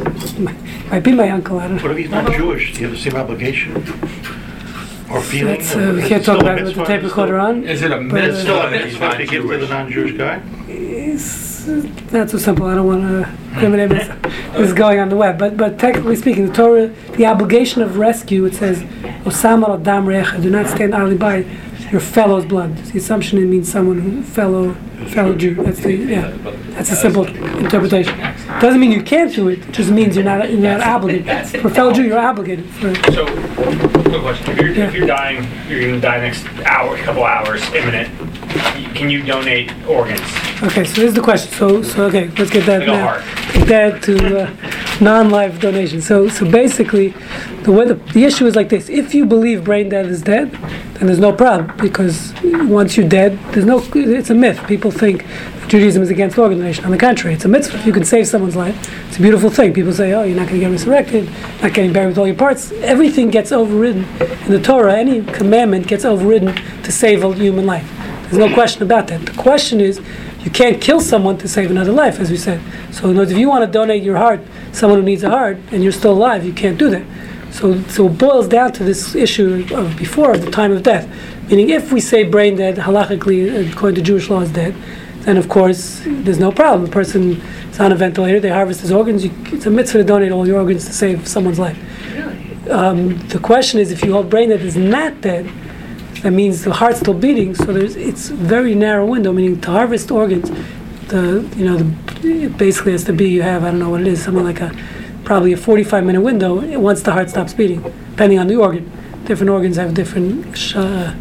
might 0.92 1.04
be 1.04 1.12
my 1.14 1.30
uncle. 1.32 1.58
I 1.60 1.68
don't 1.70 1.78
know. 1.78 1.82
What 1.84 1.92
if 1.94 1.98
he's 1.98 2.10
not 2.12 2.32
Jewish? 2.34 2.74
Do 2.74 2.82
you 2.82 2.88
have 2.88 2.96
the 2.96 3.02
same 3.02 3.16
obligation? 3.20 3.76
Or 5.12 5.22
feeling? 5.22 5.56
That's, 5.58 5.76
uh, 5.76 5.94
we 5.96 6.08
can't 6.08 6.24
talk 6.24 6.40
about 6.40 6.60
it 6.60 6.66
with 6.66 6.76
the 6.76 6.84
tape 6.86 7.02
recorder 7.04 7.40
on. 7.40 7.64
Is 7.64 7.82
it 7.82 7.92
a 7.92 7.98
But, 8.02 8.24
uh, 8.24 8.28
It's 8.28 8.42
still 8.42 8.60
a 8.62 8.70
mitzvah 8.70 8.70
that 8.70 8.84
he's 8.86 8.94
mitzvah 8.94 9.08
not 9.08 9.18
to 9.18 9.26
give 9.26 9.42
to 9.44 9.48
the 9.48 9.58
Jewish? 9.58 9.70
non-Jewish 9.70 10.18
guy? 10.18 10.42
It's 10.68 11.55
not 11.68 12.30
so 12.30 12.38
simple. 12.38 12.66
I 12.68 12.76
don't 12.76 12.88
want 12.88 13.02
to 13.02 13.88
myself. 13.88 14.22
This 14.54 14.68
is 14.68 14.74
going 14.74 15.00
on 15.00 15.10
the 15.10 15.16
web, 15.16 15.38
but 15.38 15.58
but 15.58 15.80
technically 15.80 16.16
speaking, 16.16 16.48
the 16.48 16.54
Torah, 16.54 16.88
the 17.18 17.26
obligation 17.26 17.82
of 17.82 17.98
rescue, 17.98 18.46
it 18.46 18.54
says, 18.56 18.84
"Osama 19.24 19.82
dam 19.82 20.06
recha," 20.06 20.42
do 20.42 20.50
not 20.50 20.68
stand 20.68 20.94
idly 20.94 21.18
by. 21.18 21.46
your 21.92 22.02
fellow's 22.02 22.46
blood. 22.46 22.76
The 22.78 22.98
assumption 22.98 23.38
it 23.38 23.46
means 23.46 23.72
someone 23.72 24.00
who 24.00 24.24
fellow 24.24 24.74
fellow 25.10 25.36
Jew. 25.36 25.56
That's 25.56 25.80
the 25.80 25.94
yeah. 25.94 26.32
That's 26.72 26.92
a 26.92 26.96
simple 26.96 27.26
interpretation. 27.26 28.18
Doesn't 28.60 28.80
mean 28.80 28.92
you 28.92 29.04
can't 29.04 29.34
do 29.34 29.50
it. 29.50 29.60
It 29.60 29.72
just 29.72 29.92
means 29.92 30.16
you're 30.16 30.26
not 30.26 30.50
you're 30.50 30.60
not 30.60 30.82
obligated. 30.82 31.62
For 31.62 31.70
fellow 31.70 31.94
Jew, 31.94 32.04
you're 32.04 32.20
obligated. 32.20 32.66
For 32.66 32.94
So, 33.12 33.26
quick 33.26 34.22
question. 34.22 34.52
If 34.52 34.60
you're, 34.60 34.86
if 34.86 34.96
you're 34.96 35.08
dying, 35.08 35.48
you're 35.70 35.82
going 35.82 35.94
to 35.96 36.02
die 36.02 36.20
next 36.20 36.46
hour, 36.66 36.98
couple 36.98 37.24
hours, 37.24 37.62
imminent. 37.74 38.10
Can 38.96 39.10
you 39.10 39.22
donate 39.24 39.72
organs? 39.88 40.22
okay. 40.64 40.84
So 40.86 41.02
here's 41.02 41.14
the 41.14 41.22
question. 41.22 41.52
So 41.54 41.82
so 41.82 42.06
okay. 42.06 42.30
Let's 42.38 42.50
get 42.52 42.66
that 42.66 42.80
Like 42.80 42.88
a 42.88 42.92
now. 42.92 43.04
heart. 43.08 43.24
Take 43.52 43.68
that 43.68 44.04
to 44.04 44.14
uh, 44.44 45.02
non-life 45.02 45.60
donation. 45.60 46.02
So 46.02 46.30
so 46.30 46.50
basically, 46.50 47.10
the 47.64 47.72
way 47.72 47.86
the, 47.86 47.96
the 48.14 48.24
issue 48.24 48.46
is 48.48 48.56
like 48.56 48.70
this: 48.70 48.90
if 48.90 49.14
you 49.14 49.26
believe 49.26 49.64
brain 49.64 49.90
dead 49.90 50.06
is 50.08 50.22
dead, 50.22 50.52
then 50.96 51.08
there's 51.08 51.20
no 51.20 51.34
problem 51.34 51.76
because 51.78 52.34
once 52.80 52.96
you're 52.96 53.08
dead, 53.10 53.38
there's 53.52 53.66
no. 53.66 53.84
It's 53.94 54.30
a 54.30 54.34
myth. 54.36 54.66
People 54.68 54.92
think 54.92 55.26
Judaism 55.68 56.02
is 56.04 56.10
against 56.10 56.38
organ 56.38 56.60
donation. 56.60 56.86
On 56.86 56.92
the 56.92 56.98
contrary, 56.98 57.36
it's 57.36 57.44
a 57.46 57.50
mitzvah. 57.50 57.80
You 57.86 57.92
can 57.92 58.06
save 58.06 58.28
someone's 58.28 58.56
life. 58.56 58.78
It's 59.10 59.18
a 59.18 59.22
beautiful 59.22 59.50
thing. 59.50 59.74
People 59.74 59.94
say, 59.94 60.14
"Oh, 60.14 60.24
you're 60.24 60.38
not 60.38 60.48
going 60.48 60.60
to 60.62 60.66
get 60.66 60.72
resurrected, 60.72 61.30
not 61.62 61.74
getting 61.74 61.92
buried 61.92 62.10
with 62.10 62.18
all 62.18 62.28
your 62.28 62.36
parts." 62.38 62.72
Everything 62.96 63.30
gets 63.30 63.52
overridden 63.52 64.06
in 64.46 64.52
the 64.52 64.62
Torah. 64.62 64.96
Any 64.98 65.22
commandment 65.24 65.88
gets 65.88 66.06
overridden 66.06 66.56
to 66.84 66.92
save 66.92 67.24
a 67.24 67.34
human 67.34 67.66
life. 67.66 67.92
There's 68.36 68.50
no 68.50 68.54
question 68.54 68.84
about 68.84 69.08
that. 69.08 69.26
The 69.26 69.32
question 69.42 69.80
is, 69.80 70.02
you 70.42 70.52
can't 70.52 70.82
kill 70.82 71.00
someone 71.00 71.38
to 71.38 71.48
save 71.48 71.72
another 71.72 71.94
life, 71.94 72.20
as 72.20 72.30
we 72.30 72.36
said. 72.36 72.60
So, 72.94 73.06
in 73.06 73.12
other 73.12 73.20
words, 73.20 73.32
if 73.32 73.38
you 73.38 73.48
want 73.48 73.66
to 73.66 73.72
donate 73.72 74.04
your 74.04 74.18
heart, 74.18 74.42
someone 74.74 75.00
who 75.00 75.06
needs 75.06 75.24
a 75.24 75.30
heart, 75.30 75.58
and 75.72 75.82
you're 75.82 75.94
still 75.94 76.12
alive, 76.12 76.44
you 76.46 76.52
can't 76.52 76.78
do 76.78 76.90
that. 76.90 77.06
So, 77.54 77.82
so 77.84 78.08
it 78.08 78.18
boils 78.18 78.50
down 78.50 78.74
to 78.74 78.84
this 78.84 79.16
issue 79.16 79.66
of 79.74 79.96
before 79.96 80.34
of 80.34 80.44
the 80.44 80.52
time 80.52 80.74
of 80.74 80.84
death, 80.84 81.08
meaning 81.50 81.70
if 81.70 81.94
we 81.94 82.02
say 82.02 82.24
brain 82.24 82.58
dead, 82.58 82.76
halachically, 82.76 83.72
according 83.72 83.96
to 83.96 84.02
Jewish 84.02 84.30
law, 84.30 84.42
is 84.42 84.52
dead, 84.52 84.76
then 85.20 85.38
of 85.38 85.48
course 85.48 86.02
there's 86.06 86.40
no 86.40 86.52
problem. 86.52 86.84
The 86.84 86.92
person 86.92 87.42
is 87.72 87.80
on 87.80 87.94
a 87.94 87.96
ventilator, 87.96 88.42
they 88.42 88.50
harvest 88.50 88.82
his 88.82 88.92
organs. 88.92 89.24
You, 89.24 89.32
it's 89.46 89.66
a 89.66 89.72
mitzvah 89.72 90.00
to 90.00 90.04
donate 90.04 90.34
all 90.34 90.46
your 90.46 90.60
organs 90.60 90.86
to 90.88 90.92
save 90.92 91.26
someone's 91.26 91.60
life. 91.60 91.80
Um, 92.70 93.18
the 93.30 93.40
question 93.40 93.80
is, 93.80 93.94
if 93.94 94.04
you 94.04 94.12
hold 94.12 94.30
brain 94.30 94.50
that 94.50 94.60
is 94.60 94.76
not 94.76 95.22
dead, 95.22 95.50
that 96.26 96.32
means 96.32 96.64
the 96.64 96.74
heart's 96.74 97.00
still 97.02 97.14
beating. 97.14 97.54
So 97.54 97.66
there's 97.66 97.96
it's 97.96 98.30
very 98.30 98.74
narrow 98.74 99.06
window, 99.06 99.32
meaning 99.32 99.62
to 99.62 99.70
harvest 99.70 100.10
organs, 100.10 100.50
the 101.10 101.48
you 101.56 101.66
know 101.66 101.78
the 101.78 102.46
it 102.46 102.58
basically 102.58 102.94
has 102.94 103.04
to 103.04 103.14
be 103.14 103.30
you 103.30 103.44
have 103.44 103.64
I 103.64 103.70
don't 103.70 103.80
know 103.80 103.92
what 103.92 104.02
it 104.02 104.08
is, 104.08 104.24
something 104.24 104.44
like 104.44 104.60
a 104.60 104.72
probably 105.24 105.54
a 105.54 105.58
45 105.58 106.04
minute 106.04 106.22
window 106.22 106.80
once 106.80 107.04
the 107.04 107.12
heart 107.12 107.30
stops 107.30 107.54
beating, 107.54 107.82
depending 108.12 108.40
on 108.40 108.48
the 108.48 108.56
organ. 108.56 108.92
Different 109.26 109.52
organs 109.52 109.76
have 109.78 109.94
different, 109.94 110.58
sh- 110.58 110.76
uh, 110.76 111.14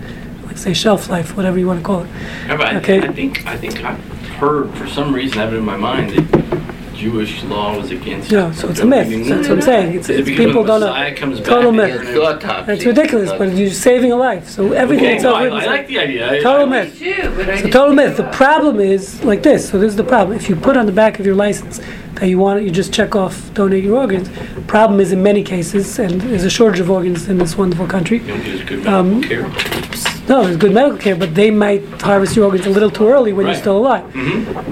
like 0.47 0.57
say 0.57 0.73
shelf 0.73 1.11
life, 1.11 1.37
whatever 1.37 1.59
you 1.59 1.67
want 1.67 1.81
to 1.81 1.85
call 1.85 2.05
it. 2.05 2.09
Yeah, 2.47 2.57
I, 2.61 2.77
Okay. 2.79 3.03
I 3.03 3.13
think 3.13 3.47
I 3.47 3.59
think 3.59 3.85
I've 3.85 4.01
heard 4.41 4.71
for 4.79 4.87
some 4.89 5.15
reason 5.15 5.39
I 5.39 5.43
have 5.45 5.53
it 5.53 5.59
in 5.59 5.65
my 5.67 5.77
mind 5.77 6.11
that 6.17 6.74
Jewish 6.95 7.43
law 7.45 7.77
was 7.77 7.91
against. 7.91 8.31
No, 8.33 8.53
so 8.53 8.69
it's 8.69 8.81
a 8.81 8.87
myth. 8.87 9.09
That's 9.29 9.49
what 9.49 9.59
I'm 9.59 9.63
saying. 9.63 9.95
It's, 9.97 10.09
Is 10.09 10.17
it 10.17 10.21
it's 10.21 10.29
because 10.31 10.47
people 10.47 10.65
don't 10.65 10.81
Messiah 10.81 11.11
know. 11.11 11.17
comes 11.17 11.41
Total 11.41 11.71
back, 11.73 11.77
myth. 11.93 12.03
they're 12.03 12.17
It's 12.17 12.45
autopsy. 12.45 12.73
It's 12.73 12.85
ridiculous, 12.87 13.31
but 13.39 13.53
you're 13.55 13.71
saving 13.71 14.13
a 14.13 14.17
life. 14.17 14.49
So 14.49 14.73
everything 14.73 15.05
Okay, 15.07 15.13
that's 15.15 15.25
no, 15.25 15.35
I. 15.35 15.45
I 15.47 15.67
like 15.67 15.87
the 15.89 15.99
idea. 15.99 16.31
I- 16.31 16.41
Total 16.43 16.67
I- 16.67 16.71
myth. 16.85 16.99
too, 16.99 17.33
but 17.37 17.49
I 17.49 17.53
It's 17.53 17.61
a 17.61 17.63
didn't 17.65 17.73
total 17.73 17.89
think 17.89 17.97
myth. 18.09 18.17
The 18.17 18.23
about 18.23 18.35
it. 18.35 18.37
problem 18.37 18.81
is 18.81 19.25
like 19.25 19.43
this. 19.43 19.69
So 19.69 19.79
this 19.79 19.91
is 19.91 19.97
the 19.97 20.05
problem. 20.05 20.37
If 20.37 20.49
you 20.49 20.57
put 20.57 20.77
on 20.77 20.87
the 20.87 20.93
back 20.93 21.19
of 21.19 21.27
your 21.27 21.35
license 21.35 21.81
that 22.15 22.29
you 22.29 22.39
want, 22.39 22.61
it, 22.61 22.65
you 22.65 22.71
just 22.71 22.93
check 22.93 23.15
off 23.17 23.53
donate 23.55 23.83
your 23.85 23.97
organs. 23.97 24.29
Problem 24.67 25.01
is 25.01 25.13
in 25.13 25.23
many 25.23 25.43
cases, 25.43 25.99
and 25.99 26.21
there's 26.21 26.45
a 26.45 26.51
shortage 26.51 26.81
of 26.81 26.91
organs 26.91 27.29
in 27.29 27.39
this 27.39 27.57
wonderful 27.59 27.87
country. 27.87 28.19
You 28.19 28.29
don't 28.29 28.45
get 28.45 28.55
as 28.55 28.63
good 28.63 28.87
Um, 28.87 29.21
medical 29.21 29.51
care. 29.51 30.14
No, 30.29 30.45
there's 30.45 30.57
good 30.57 30.73
medical 30.73 30.99
care, 30.99 31.17
but 31.17 31.35
they 31.35 31.51
might 31.51 31.83
harvest 32.01 32.35
your 32.35 32.47
organs 32.47 32.65
a 32.67 32.71
little 32.71 32.91
too 32.91 33.09
early 33.09 33.33
when 33.35 33.47
you're 33.47 33.55
still 33.55 33.77
alive. 33.77 34.05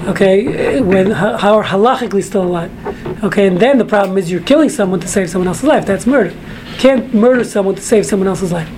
Okay, 0.09 0.47
eh, 0.47 0.81
when 0.81 1.11
how 1.11 1.57
are 1.57 1.65
halachically 1.65 2.25
still 2.25 2.43
alive. 2.43 2.71
Okay, 3.23 3.47
and 3.47 3.59
then 3.59 3.79
the 3.79 3.85
problem 3.85 4.17
is 4.17 4.31
you're 4.31 4.41
killing 4.41 4.71
someone 4.71 5.01
to 5.01 5.09
save 5.09 5.29
someone 5.29 5.49
else's 5.49 5.65
life. 5.65 5.85
That's 5.85 6.07
murder. 6.07 6.31
You 6.31 6.77
can't 6.79 7.13
murder 7.13 7.45
someone 7.45 7.75
to 7.75 7.83
save 7.83 8.07
someone 8.07 8.29
else's 8.29 8.51
life. 8.51 8.69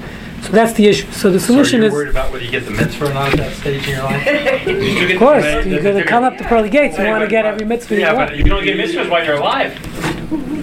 So 0.42 0.50
that's 0.50 0.74
the 0.74 0.86
issue. 0.86 1.10
So 1.12 1.30
the 1.30 1.40
solution 1.40 1.80
so 1.80 1.86
is. 1.86 1.92
you're 1.92 2.00
worried 2.00 2.10
about 2.10 2.30
whether 2.30 2.44
you 2.44 2.50
get 2.50 2.66
the 2.66 2.72
mitzvah 2.72 3.10
or 3.10 3.14
not 3.14 3.32
at 3.32 3.38
that 3.38 3.52
stage 3.54 3.84
in 3.88 3.94
your 3.94 4.02
life? 4.02 4.24
Of 5.14 5.18
course, 5.18 5.44
you're 5.64 5.82
going 5.82 5.96
to 5.96 6.04
come 6.04 6.24
up 6.24 6.36
the 6.36 6.44
pearly 6.44 6.68
gates. 6.68 6.98
You 6.98 7.04
want 7.04 7.22
to 7.22 7.28
get 7.28 7.46
every 7.46 7.64
mitzvah 7.64 7.94
you 7.94 8.02
want. 8.02 8.18
Yeah, 8.18 8.26
but 8.26 8.36
you 8.36 8.42
can 8.42 8.52
only 8.52 8.66
get 8.66 8.76
mitzvahs 8.76 9.08
while 9.08 9.24
you're 9.24 9.36
alive. 9.36 9.72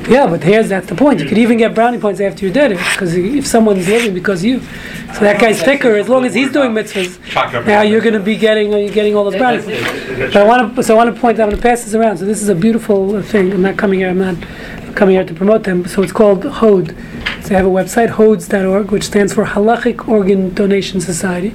Yeah, 0.09 0.27
but 0.27 0.43
here's 0.43 0.69
that's 0.69 0.87
the 0.87 0.95
point. 0.95 1.19
You 1.19 1.27
could 1.27 1.37
even 1.37 1.57
get 1.57 1.73
brownie 1.73 1.99
points 1.99 2.19
after 2.19 2.45
you're 2.45 2.53
dead, 2.53 2.71
because 2.71 3.15
if 3.15 3.45
someone's 3.45 3.87
living 3.87 4.13
because 4.13 4.43
you, 4.43 4.59
so 4.59 5.19
that 5.21 5.39
guy's 5.39 5.61
thicker. 5.61 5.95
As 5.95 6.09
long 6.09 6.25
as 6.25 6.33
he's 6.33 6.51
doing 6.51 6.71
mitzvahs, 6.71 7.65
now 7.65 7.81
you're 7.81 8.01
going 8.01 8.13
to 8.13 8.19
be 8.19 8.37
getting 8.37 8.71
you're 8.71 8.89
getting 8.89 9.15
all 9.15 9.23
those 9.23 9.37
brownie 9.37 9.61
points. 9.61 10.33
But 10.33 10.37
I 10.37 10.43
want 10.43 10.75
to 10.75 10.83
so 10.83 10.95
I 10.95 10.97
want 10.97 11.15
to 11.15 11.21
point. 11.21 11.39
I'm 11.39 11.47
going 11.49 11.55
to 11.55 11.61
pass 11.61 11.83
this 11.83 11.93
around. 11.93 12.17
So 12.17 12.25
this 12.25 12.41
is 12.41 12.49
a 12.49 12.55
beautiful 12.55 13.15
uh, 13.15 13.21
thing. 13.21 13.51
I'm 13.53 13.61
not 13.61 13.77
coming 13.77 13.99
here. 13.99 14.09
I'm 14.09 14.19
not 14.19 14.35
coming 14.95 15.15
here 15.15 15.25
to 15.25 15.33
promote 15.33 15.63
them. 15.63 15.87
So 15.87 16.01
it's 16.03 16.11
called 16.11 16.43
HODS. 16.43 16.93
So 17.41 17.49
they 17.49 17.55
have 17.55 17.65
a 17.65 17.69
website, 17.69 18.09
hods.org, 18.09 18.91
which 18.91 19.03
stands 19.03 19.33
for 19.33 19.45
Halachic 19.45 20.07
Organ 20.07 20.53
Donation 20.53 21.01
Society. 21.01 21.53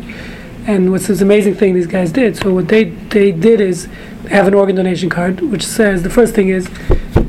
And 0.66 0.90
what's 0.90 1.06
this 1.06 1.20
amazing 1.20 1.54
thing 1.54 1.74
these 1.74 1.86
guys 1.86 2.10
did? 2.10 2.36
So 2.36 2.52
what 2.52 2.68
they 2.68 2.84
they 2.84 3.32
did 3.32 3.60
is 3.60 3.88
have 4.30 4.46
an 4.46 4.54
organ 4.54 4.76
donation 4.76 5.08
card, 5.08 5.40
which 5.40 5.64
says 5.64 6.02
the 6.02 6.10
first 6.10 6.34
thing 6.34 6.48
is 6.48 6.68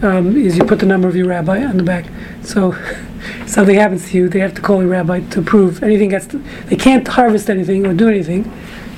um, 0.04 0.36
is 0.38 0.58
you 0.58 0.64
put 0.64 0.80
the 0.80 0.86
number 0.86 1.08
of 1.08 1.16
your 1.16 1.28
rabbi 1.28 1.64
on 1.64 1.78
the 1.78 1.84
back. 1.84 2.06
So 2.43 2.76
something 3.45 3.76
happens 3.76 4.10
to 4.12 4.18
you, 4.18 4.30
they 4.30 4.39
have 4.39 4.56
to 4.56 4.62
call 4.62 4.82
your 4.82 4.91
rabbi 4.91 5.22
to 5.22 5.39
approve. 5.39 5.84
Anything 5.84 6.10
gets 6.10 6.28
to, 6.28 6.38
they 6.66 6.76
can't 6.76 7.08
harvest 7.08 7.50
anything 7.50 7.86
or 7.86 7.93
do 7.93 8.08
anything 8.10 8.52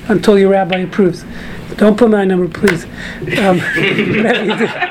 until 0.07 0.37
your 0.37 0.49
rabbi 0.49 0.79
approves. 0.79 1.23
Don't 1.77 1.97
put 1.97 2.09
my 2.09 2.25
number, 2.25 2.47
please. 2.47 2.85
Um. 3.39 3.61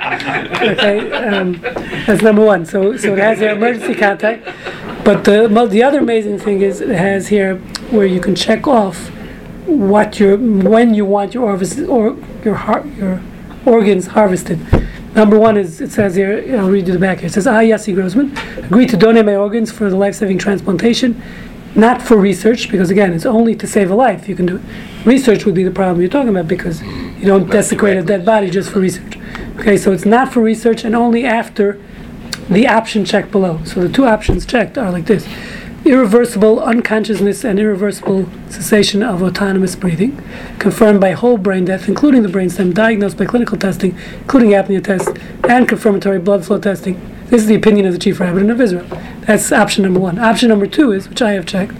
Okay, 0.58 1.12
um, 1.12 1.60
that's 2.06 2.22
number 2.22 2.44
one. 2.44 2.66
So 2.66 2.96
so 2.96 3.12
it 3.12 3.18
has 3.18 3.40
your 3.40 3.50
emergency 3.50 3.94
contact. 3.94 4.44
But 5.04 5.24
the 5.24 5.48
the 5.70 5.82
other 5.82 6.00
amazing 6.00 6.38
thing 6.38 6.60
is 6.62 6.80
it 6.80 6.88
has 6.88 7.28
here 7.28 7.56
where 7.90 8.06
you 8.06 8.20
can 8.20 8.34
check 8.34 8.66
off 8.66 9.08
what 9.66 10.18
your 10.18 10.36
when 10.36 10.94
you 10.94 11.04
want 11.04 11.34
your 11.34 11.58
or 11.88 12.16
your 12.44 12.54
heart 12.54 12.86
your 12.96 13.22
organs 13.64 14.08
harvested. 14.08 14.58
Number 15.18 15.36
one 15.36 15.56
is 15.56 15.80
it 15.80 15.90
says 15.90 16.14
here. 16.14 16.44
I'll 16.56 16.70
read 16.70 16.86
you 16.86 16.92
the 16.92 16.98
back 17.00 17.18
here. 17.18 17.26
It 17.26 17.32
says, 17.32 17.48
ah, 17.48 17.56
"I, 17.56 17.64
Yossi 17.64 17.92
Grossman, 17.92 18.38
agreed 18.64 18.88
to 18.90 18.96
donate 18.96 19.26
my 19.26 19.34
organs 19.34 19.72
for 19.72 19.90
the 19.90 19.96
life-saving 19.96 20.38
transplantation, 20.38 21.20
not 21.74 22.00
for 22.00 22.16
research 22.16 22.70
because 22.70 22.88
again, 22.88 23.12
it's 23.12 23.26
only 23.26 23.56
to 23.56 23.66
save 23.66 23.90
a 23.90 23.96
life. 23.96 24.28
You 24.28 24.36
can 24.36 24.46
do 24.46 24.56
it. 24.58 24.62
Research 25.04 25.44
would 25.44 25.56
be 25.56 25.64
the 25.64 25.72
problem 25.72 26.00
you're 26.00 26.08
talking 26.08 26.28
about 26.28 26.46
because 26.46 26.84
you 26.84 27.26
don't 27.26 27.50
desecrate 27.50 27.96
a 27.96 28.02
dead 28.04 28.24
body 28.24 28.48
just 28.48 28.70
for 28.70 28.78
research. 28.78 29.18
Okay, 29.58 29.76
so 29.76 29.90
it's 29.90 30.04
not 30.04 30.32
for 30.32 30.40
research 30.40 30.84
and 30.84 30.94
only 30.94 31.26
after 31.26 31.80
the 32.48 32.68
option 32.68 33.04
checked 33.04 33.32
below. 33.32 33.58
So 33.64 33.80
the 33.80 33.92
two 33.92 34.06
options 34.06 34.46
checked 34.46 34.78
are 34.78 34.92
like 34.92 35.06
this 35.06 35.26
irreversible 35.84 36.60
unconsciousness 36.60 37.44
and 37.44 37.58
irreversible 37.58 38.28
cessation 38.48 39.02
of 39.02 39.22
autonomous 39.22 39.76
breathing, 39.76 40.22
confirmed 40.58 41.00
by 41.00 41.12
whole 41.12 41.38
brain 41.38 41.64
death, 41.64 41.88
including 41.88 42.22
the 42.22 42.28
brainstem, 42.28 42.74
diagnosed 42.74 43.16
by 43.16 43.24
clinical 43.24 43.56
testing, 43.56 43.96
including 44.20 44.50
apnea 44.50 44.82
tests, 44.82 45.12
and 45.48 45.68
confirmatory 45.68 46.18
blood 46.18 46.44
flow 46.44 46.58
testing. 46.58 47.00
This 47.26 47.42
is 47.42 47.46
the 47.46 47.54
opinion 47.54 47.86
of 47.86 47.92
the 47.92 47.98
chief 47.98 48.20
rabbin 48.20 48.50
of 48.50 48.60
Israel. 48.60 48.86
That's 49.20 49.52
option 49.52 49.84
number 49.84 50.00
one. 50.00 50.18
Option 50.18 50.48
number 50.48 50.66
two 50.66 50.92
is, 50.92 51.08
which 51.08 51.22
I 51.22 51.32
have 51.32 51.46
checked, 51.46 51.74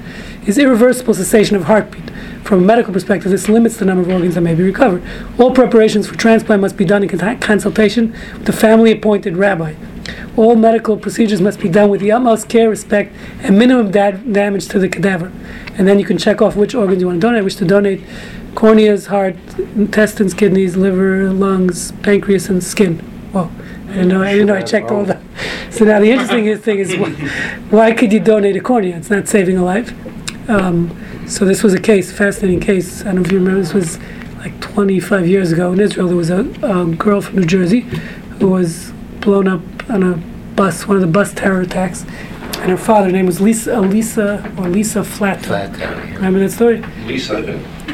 is 0.47 0.59
irreversible 0.59 1.15
cessation 1.15 1.57
of 1.57 1.65
heartbeat. 1.65 2.11
From 2.45 2.61
a 2.63 2.67
medical 2.67 2.93
perspective, 2.93 3.31
this 3.31 3.49
limits 3.49 3.77
the 3.77 3.85
number 3.85 4.03
of 4.03 4.09
organs 4.09 4.35
that 4.35 4.41
may 4.43 4.55
be 4.55 4.63
recovered. 4.63 5.03
All 5.39 5.53
preparations 5.53 6.07
for 6.07 6.17
transplant 6.17 6.63
must 6.63 6.77
be 6.77 6.85
done 6.85 7.03
in 7.03 7.41
consultation 7.41 8.13
with 8.33 8.47
the 8.47 8.53
family 8.53 8.93
appointed 8.93 9.37
rabbi. 9.37 9.75
All 10.37 10.57
medical 10.57 10.97
procedures 10.97 11.41
must 11.41 11.61
be 11.61 11.69
done 11.69 11.91
with 11.91 12.01
the 12.01 12.13
utmost 12.13 12.49
care, 12.49 12.69
respect, 12.71 13.15
and 13.43 13.59
minimum 13.59 13.91
da- 13.91 14.13
damage 14.13 14.69
to 14.69 14.79
the 14.79 14.89
cadaver. 14.89 15.33
And 15.77 15.87
then 15.87 15.99
you 15.99 16.05
can 16.05 16.19
check 16.19 16.41
off 16.43 16.57
which 16.57 16.75
organs 16.75 17.01
you 17.01 17.07
want 17.07 17.21
to 17.21 17.27
donate. 17.27 17.41
I 17.41 17.43
wish 17.43 17.57
to 17.57 17.65
donate 17.65 18.01
corneas, 18.55 19.07
heart, 19.07 19.37
intestines, 19.77 20.35
kidneys, 20.35 20.77
liver, 20.77 21.31
lungs, 21.33 21.93
pancreas, 22.03 22.49
and 22.49 22.63
skin. 22.63 22.99
Whoa. 23.33 23.51
I 23.89 23.93
didn't 23.93 24.09
know. 24.09 24.23
I 24.23 24.33
didn't 24.33 24.47
know. 24.49 24.55
I 24.55 24.63
checked 24.63 24.91
all 24.91 25.05
that. 25.05 25.23
So 25.71 25.85
now 25.85 25.99
the 26.01 26.11
interesting 26.11 26.57
thing 26.59 26.79
is, 26.79 26.95
wh- 26.95 27.73
why 27.73 27.93
could 27.93 28.13
you 28.13 28.21
donate 28.21 28.57
a 28.57 28.61
cornea? 28.61 28.97
It's 28.97 29.11
not 29.11 29.29
saving 29.29 29.57
a 29.57 29.65
life. 29.65 29.95
Um, 30.51 30.97
so 31.27 31.45
this 31.45 31.63
was 31.63 31.75
a 31.75 31.81
case, 31.81 32.11
fascinating 32.13 32.61
case. 32.61 33.03
I 33.03 33.05
don't 33.07 33.17
know 33.17 33.21
if 33.23 33.33
you 33.33 33.39
remember. 33.39 33.61
This 33.61 33.73
was 33.75 33.99
like 34.39 34.61
25 34.61 35.27
years 35.27 35.53
ago 35.53 35.73
in 35.73 35.81
Israel. 35.81 36.09
There 36.09 36.17
was 36.17 36.31
a, 36.31 36.41
a 36.63 36.87
girl 36.87 37.21
from 37.21 37.37
New 37.37 37.47
Jersey 37.47 37.81
who 38.41 38.49
was 38.49 38.93
blown 39.21 39.49
up 39.49 39.61
on 39.91 40.03
a 40.03 40.17
bus, 40.57 40.87
one 40.87 40.97
of 40.97 41.01
the 41.01 41.07
bus 41.07 41.33
terror 41.33 41.61
attacks, 41.61 42.05
and 42.61 42.71
her 42.71 42.77
father, 42.77 43.07
her 43.07 43.13
name 43.13 43.27
was 43.27 43.41
Lisa, 43.41 43.77
uh, 43.77 43.81
Lisa 43.81 44.53
or 44.59 44.69
Lisa 44.69 45.05
Flat. 45.05 45.39
Flatow. 45.41 46.15
Remember 46.17 46.41
that 46.41 46.51
story? 46.51 46.83
Lisa 47.07 47.43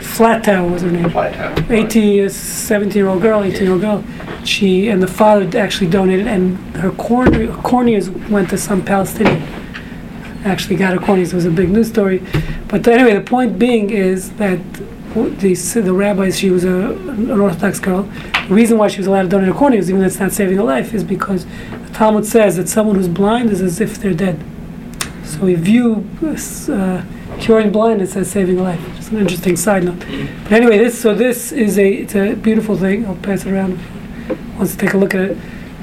Flatow 0.01 0.71
was 0.73 0.83
her 0.83 0.91
name. 0.91 1.11
Flatow. 1.11 1.71
18, 1.71 2.25
uh, 2.25 2.29
17 2.29 2.97
year 2.97 3.09
old 3.09 3.21
girl, 3.23 3.43
18 3.43 3.63
year 3.63 3.73
old 3.73 3.81
girl. 3.83 4.05
She 4.45 4.89
and 4.89 5.03
the 5.03 5.07
father 5.07 5.59
actually 5.59 5.91
donated, 5.91 6.27
and 6.27 6.57
her 6.77 6.91
cornea, 6.93 7.49
corneas 7.63 8.09
went 8.31 8.51
to 8.51 8.59
some 8.59 8.83
Palestinian. 8.83 9.43
actually 10.45 10.77
got 10.77 10.93
her 10.93 10.99
corneas. 10.99 11.33
It 11.33 11.35
was 11.35 11.47
a 11.47 11.51
big 11.51 11.71
news 11.71 11.89
story. 11.89 12.23
But 12.69 12.87
anyway, 12.89 13.15
the 13.15 13.21
point 13.21 13.59
being 13.59 13.91
is 13.91 14.33
that 14.33 14.59
w- 15.15 15.31
the, 15.37 15.55
the 15.55 15.93
rabbis, 15.93 16.39
she 16.39 16.51
was 16.51 16.65
a, 16.65 16.91
an 16.93 17.31
Orthodox 17.31 17.81
girl. 17.81 18.09
The 18.49 18.55
reason 18.55 18.79
why 18.79 18.89
she 18.89 18.99
was 18.99 19.07
allowed 19.07 19.23
to 19.23 19.29
donate 19.29 19.49
her 19.49 19.55
corneas, 19.55 19.89
even 19.89 20.01
though 20.01 20.07
it's 20.07 20.21
not 20.21 20.33
saving 20.33 20.59
a 20.59 20.65
life, 20.65 20.93
is 20.93 21.03
because 21.05 21.47
the 21.47 21.91
Talmud 21.95 22.27
says 22.27 22.57
that 22.57 22.69
someone 22.69 22.97
who's 22.97 23.09
blind 23.09 23.51
is 23.51 23.61
as 23.61 23.81
if 23.81 23.99
they're 23.99 24.15
dead. 24.15 24.43
So 25.25 25.41
we 25.41 25.55
view 25.55 26.07
uh, 26.23 27.05
curing 27.41 27.73
blindness 27.73 28.17
as 28.17 28.31
saving 28.31 28.59
a 28.59 28.63
life. 28.63 28.81
Just 28.97 29.11
an 29.11 29.19
interesting 29.19 29.57
side 29.57 29.85
note. 29.85 30.01
But 30.45 30.53
anyway, 30.53 30.79
this 30.79 31.01
so 31.01 31.15
this 31.15 31.53
is 31.53 31.79
a 31.79 31.89
it's 31.89 32.15
a 32.15 32.35
beautiful 32.35 32.77
thing. 32.77 33.07
I'll 33.07 33.17
pass 33.17 33.47
it 33.47 33.53
around 33.53 33.79
wants 34.57 34.73
to 34.73 34.79
take 34.79 34.95
a 34.95 34.99
look 34.99 35.15
at 35.15 35.21
it. 35.31 35.39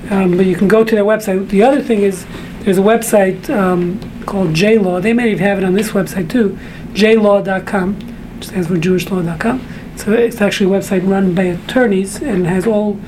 Um, 0.09 0.37
but 0.37 0.45
you 0.45 0.55
can 0.55 0.67
go 0.67 0.83
to 0.83 0.95
their 0.95 1.05
website. 1.05 1.49
The 1.49 1.63
other 1.63 1.81
thing 1.81 2.01
is 2.01 2.25
there's 2.61 2.77
a 2.77 2.81
website 2.81 3.49
um, 3.49 3.99
called 4.25 4.49
JLaw. 4.49 5.01
They 5.01 5.13
may 5.13 5.31
even 5.31 5.43
have 5.43 5.57
it 5.57 5.63
on 5.63 5.73
this 5.73 5.91
website 5.91 6.29
too. 6.29 6.57
JLaw.com, 6.93 7.95
which 8.35 8.47
stands 8.47 8.67
for 8.67 8.75
JewishLaw.com. 8.75 9.67
So 10.01 10.13
it's 10.13 10.41
actually 10.41 10.75
a 10.75 10.79
website 10.79 11.07
run 11.07 11.35
by 11.35 11.43
attorneys 11.43 12.23
and 12.23 12.47
has 12.47 12.65
all 12.65 12.99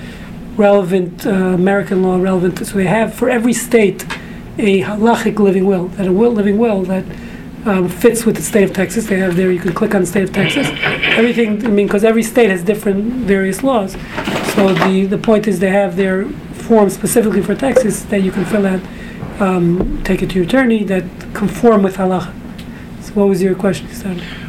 relevant 0.56 1.26
uh, 1.26 1.32
American 1.32 2.04
law 2.04 2.18
relevant. 2.18 2.64
So 2.68 2.76
they 2.76 2.86
have 2.86 3.16
for 3.16 3.32
every 3.32 3.54
state 3.54 4.04
a 4.60 4.82
halachic 4.82 5.39
living 5.39 5.66
will, 5.66 5.88
that 5.88 6.06
a 6.06 6.12
will 6.12 6.32
living 6.32 6.60
will 6.60 6.84
that 6.84 7.04
um, 7.66 7.89
fits 7.89 8.28
with 8.28 8.36
the 8.36 8.44
state 8.44 8.64
of 8.64 8.74
Texas. 8.74 9.08
They 9.08 9.18
have 9.18 9.36
there. 9.36 9.52
You 9.52 9.60
can 9.60 9.74
click 9.74 9.96
on 9.96 10.06
state 10.06 10.26
of 10.26 10.34
Texas. 10.34 10.68
Everything. 11.18 11.66
I 11.66 11.70
mean, 11.70 11.88
because 11.88 12.04
every 12.04 12.22
state 12.22 12.52
has 12.52 12.62
different 12.62 13.26
various 13.26 13.64
laws. 13.64 13.94
So 14.54 14.76
the 14.76 15.08
the 15.10 15.18
point 15.18 15.48
is 15.48 15.60
they 15.60 15.72
have 15.72 15.96
their 15.96 16.26
form 16.68 16.91
specifically 16.91 17.41
for 17.41 17.56
Texas 17.56 18.04
that 18.04 18.22
you 18.22 18.32
can 18.32 18.46
fill 18.46 18.68
out, 18.68 18.82
um, 19.41 20.04
take 20.04 20.22
it 20.22 20.30
to 20.30 20.36
your 20.36 20.44
attorney 20.44 20.84
that 20.84 21.06
conform 21.34 21.82
with 21.82 21.98
halacha. 21.98 22.32
So 23.02 23.14
what 23.14 23.30
was 23.30 23.41
your 23.41 23.56
question, 23.56 23.88
Stan? 23.91 24.43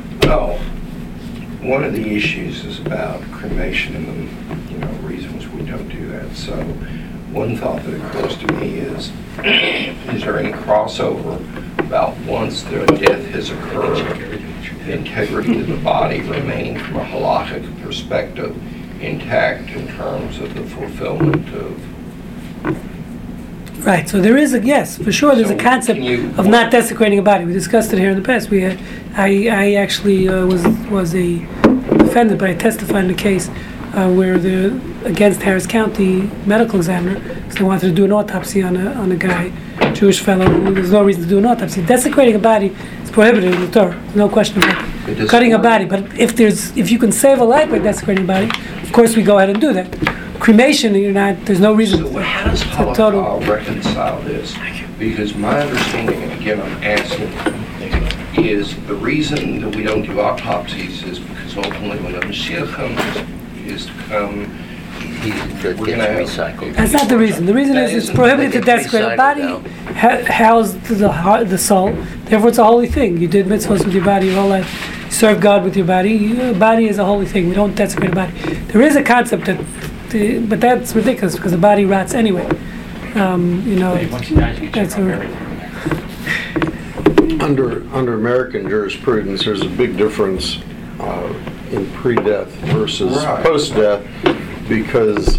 One 1.64 1.82
of 1.82 1.94
the 1.94 2.14
issues 2.14 2.62
is 2.66 2.78
about 2.80 3.22
cremation 3.32 3.96
and 3.96 4.06
the, 4.06 4.70
you 4.70 4.78
know, 4.78 4.92
reasons 4.98 5.48
we 5.48 5.64
don't 5.64 5.88
do 5.88 6.08
that. 6.08 6.36
So 6.36 6.54
one 7.32 7.56
thought 7.56 7.82
that 7.84 7.94
occurs 7.94 8.36
to 8.36 8.52
me 8.52 8.74
is, 8.80 9.10
is 9.42 10.22
there 10.22 10.38
any 10.38 10.52
crossover 10.52 11.38
about 11.78 12.18
once 12.26 12.64
the 12.64 12.84
death 12.84 13.24
has 13.28 13.48
occurred, 13.48 13.96
the 14.84 14.92
integrity 14.92 15.58
of 15.58 15.68
the 15.68 15.78
body 15.78 16.20
remaining 16.20 16.78
from 16.78 16.96
a 16.96 17.04
halachic 17.04 17.82
perspective 17.82 18.54
intact 19.02 19.70
in 19.70 19.88
terms 19.88 20.40
of 20.40 20.52
the 20.52 20.64
fulfillment 20.64 21.48
of 21.54 22.93
Right. 23.84 24.08
So 24.08 24.18
there 24.20 24.38
is 24.38 24.54
a 24.54 24.60
yes, 24.64 24.96
for 24.96 25.12
sure. 25.12 25.34
There's 25.34 25.50
a 25.50 25.56
concept 25.56 26.00
you- 26.00 26.32
of 26.38 26.46
not 26.46 26.70
desecrating 26.70 27.18
a 27.18 27.22
body. 27.22 27.44
We 27.44 27.52
discussed 27.52 27.92
it 27.92 27.98
here 27.98 28.10
in 28.10 28.16
the 28.16 28.22
past. 28.22 28.48
We, 28.48 28.62
had, 28.62 28.78
I, 29.14 29.48
I 29.48 29.74
actually 29.74 30.26
uh, 30.26 30.46
was 30.46 30.66
was 30.88 31.14
a 31.14 31.38
defendant, 31.98 32.40
but 32.40 32.48
I 32.48 32.54
testified 32.54 33.04
in 33.04 33.10
a 33.10 33.14
case 33.14 33.50
uh, 33.92 34.10
where 34.10 34.38
the 34.38 34.80
against 35.04 35.42
Harris 35.42 35.66
County 35.66 36.22
medical 36.46 36.76
examiner 36.78 37.20
because 37.20 37.54
they 37.56 37.64
wanted 37.64 37.88
to 37.88 37.92
do 37.94 38.04
an 38.06 38.12
autopsy 38.12 38.62
on 38.62 38.74
a 38.76 38.92
on 38.94 39.12
a 39.12 39.16
guy, 39.16 39.52
Jewish 39.92 40.20
fellow. 40.20 40.46
There's 40.72 40.90
no 40.92 41.04
reason 41.04 41.22
to 41.24 41.28
do 41.28 41.36
an 41.38 41.44
autopsy. 41.44 41.84
Desecrating 41.84 42.36
a 42.36 42.38
body 42.38 42.74
is 43.02 43.10
prohibited 43.10 43.52
in 43.52 43.60
the 43.60 43.70
Torah. 43.70 44.02
No 44.14 44.30
question 44.30 44.62
about 44.62 44.82
it. 45.10 45.28
Cutting 45.28 45.52
a 45.52 45.58
body, 45.58 45.84
but 45.84 46.02
if 46.18 46.34
there's 46.34 46.74
if 46.74 46.90
you 46.90 46.98
can 46.98 47.12
save 47.12 47.38
a 47.40 47.44
life 47.44 47.68
by 47.70 47.78
desecrating 47.78 48.24
a 48.24 48.26
body, 48.26 48.50
course 48.94 49.16
we 49.16 49.22
go 49.22 49.38
ahead 49.38 49.50
and 49.50 49.60
do 49.60 49.72
that. 49.72 49.90
Cremation, 50.40 50.94
you're 50.94 51.12
not. 51.12 51.44
There's 51.44 51.60
no 51.60 51.72
reason. 51.74 52.04
So 52.12 52.18
how 52.20 52.44
does 52.50 52.62
It's 52.62 52.70
total- 52.76 53.22
Holocaust 53.22 53.48
reconcile 53.48 54.20
this? 54.22 54.54
Because 54.98 55.34
my 55.34 55.60
understanding, 55.60 56.22
and 56.22 56.32
again, 56.32 56.60
I'm 56.60 56.82
asking, 56.84 57.32
is 58.44 58.74
the 58.86 58.94
reason 58.94 59.60
that 59.62 59.74
we 59.74 59.82
don't 59.82 60.02
do 60.02 60.20
autopsies 60.20 61.02
is 61.02 61.18
because 61.18 61.56
ultimately 61.56 61.98
when 61.98 62.12
the 62.12 62.20
Mashiach 62.20 62.72
comes, 62.72 63.00
is 63.66 63.86
to 63.86 63.92
come, 64.08 64.46
he, 65.22 65.30
That 65.62 65.76
we're 65.76 65.86
gonna 65.86 66.04
have. 66.04 66.28
recycled. 66.28 66.74
That's 66.76 66.92
not 66.92 67.08
the 67.08 67.16
reason. 67.18 67.46
The 67.46 67.54
reason 67.54 67.74
That 67.74 67.84
is 67.90 67.94
it's 67.94 68.04
isn't- 68.04 68.16
prohibited 68.16 68.52
to 68.52 68.60
They 68.60 68.64
get 68.66 68.76
desecrate 68.76 69.02
a 69.02 69.06
recycled 69.08 69.16
body. 69.16 69.42
now. 69.42 69.60
Ha- 69.94 70.32
housed 70.32 70.80
the 70.84 71.10
heart, 71.10 71.48
the 71.48 71.58
soul. 71.58 71.96
Therefore, 72.26 72.48
it's 72.50 72.58
a 72.58 72.64
holy 72.64 72.88
thing. 72.88 73.16
You 73.18 73.26
did 73.28 73.46
mitzvahs 73.46 73.84
with 73.84 73.92
your 73.94 74.04
body 74.04 74.26
your 74.26 74.36
whole 74.36 74.48
life. 74.50 75.03
You 75.14 75.20
serve 75.20 75.40
God 75.40 75.62
with 75.62 75.76
your 75.76 75.86
body. 75.86 76.10
Your 76.10 76.54
body 76.56 76.88
is 76.88 76.98
a 76.98 77.04
holy 77.04 77.24
thing. 77.24 77.48
We 77.48 77.54
don't 77.54 77.76
desecrate 77.76 78.10
a 78.10 78.14
body. 78.16 78.32
There 78.32 78.82
is 78.82 78.96
a 78.96 79.02
concept 79.04 79.44
that, 79.44 79.64
the, 80.10 80.40
but 80.44 80.60
that's 80.60 80.92
ridiculous 80.92 81.36
because 81.36 81.52
the 81.52 81.56
body 81.58 81.84
rots 81.84 82.14
anyway. 82.14 82.44
Um, 83.14 83.62
you 83.64 83.76
know, 83.76 83.94
you 83.94 84.08
die, 84.34 84.54
you 84.54 84.70
that's 84.70 84.96
a- 84.96 85.30
Under, 87.40 87.86
under 87.94 88.14
American 88.14 88.68
jurisprudence, 88.68 89.44
there's 89.44 89.62
a 89.62 89.68
big 89.68 89.96
difference 89.96 90.58
uh, 90.98 91.32
in 91.70 91.88
pre-death 91.92 92.48
versus 92.74 93.24
Right. 93.24 93.44
post-death 93.44 94.04
because 94.68 95.38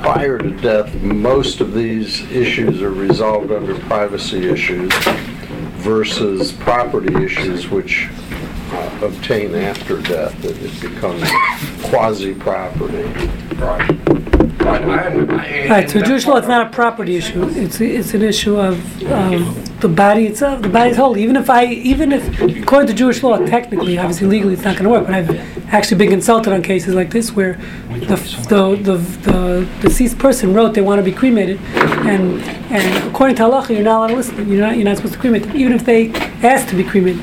prior 0.00 0.38
to 0.38 0.50
death, 0.60 0.94
most 1.02 1.60
of 1.60 1.74
these 1.74 2.20
issues 2.30 2.82
are 2.82 2.92
resolved 2.92 3.50
under 3.50 3.76
privacy 3.80 4.48
issues 4.48 4.92
versus 5.84 6.52
property 6.52 7.12
issues 7.22 7.68
which 7.68 8.08
uh, 8.08 8.23
obtain 9.04 9.54
after 9.54 10.00
death. 10.02 10.44
It 10.44 10.56
it 10.62 10.80
becomes 10.80 11.22
quasi-property. 11.84 13.02
Right. 13.56 13.90
Right, 14.60 14.82
I- 14.82 15.08
I- 15.08 15.68
Right, 15.68 15.90
so 15.90 15.98
and 15.98 16.06
Jewish 16.06 16.26
law, 16.26 16.36
it's 16.36 16.48
not 16.48 16.66
a 16.66 16.70
property 16.70 17.16
issue. 17.16 17.46
It's, 17.54 17.80
it's 17.80 18.14
an 18.14 18.22
issue 18.22 18.56
of, 18.58 18.78
of 19.04 19.80
the 19.80 19.88
body 19.88 20.26
itself. 20.26 20.62
The 20.62 20.68
body 20.70 20.90
is 20.90 20.96
holy. 20.96 21.22
Even 21.22 21.36
if 21.36 21.50
I, 21.50 21.66
even 21.66 22.12
if, 22.12 22.40
according 22.62 22.88
to 22.88 22.94
Jewish 22.94 23.22
law, 23.22 23.36
technically, 23.44 23.98
obviously 23.98 24.26
legally, 24.26 24.54
it's 24.54 24.64
not 24.64 24.76
going 24.76 24.84
to 24.84 24.90
work. 24.90 25.04
But 25.06 25.14
I've 25.16 25.74
actually 25.74 25.98
been 25.98 26.08
consulted 26.10 26.52
on 26.54 26.62
cases 26.62 26.94
like 26.94 27.10
this 27.10 27.32
where 27.32 27.54
the, 27.90 28.16
the, 28.48 28.76
the, 28.96 28.96
the 29.30 29.68
deceased 29.82 30.18
person 30.18 30.54
wrote 30.54 30.72
they 30.72 30.80
want 30.80 30.98
to 30.98 31.02
be 31.04 31.12
cremated, 31.12 31.58
and 32.06 32.40
and 32.72 33.08
according 33.10 33.36
to 33.36 33.42
halacha, 33.42 33.70
you're 33.70 33.82
not 33.82 33.98
allowed 33.98 34.06
to 34.08 34.16
listen. 34.16 34.48
You're 34.50 34.60
not, 34.66 34.76
you're 34.76 34.84
not 34.86 34.96
supposed 34.96 35.14
to 35.14 35.20
cremate 35.20 35.42
them, 35.42 35.56
even 35.56 35.72
if 35.74 35.84
they 35.84 36.10
asked 36.42 36.70
to 36.70 36.76
be 36.76 36.84
cremated. 36.84 37.20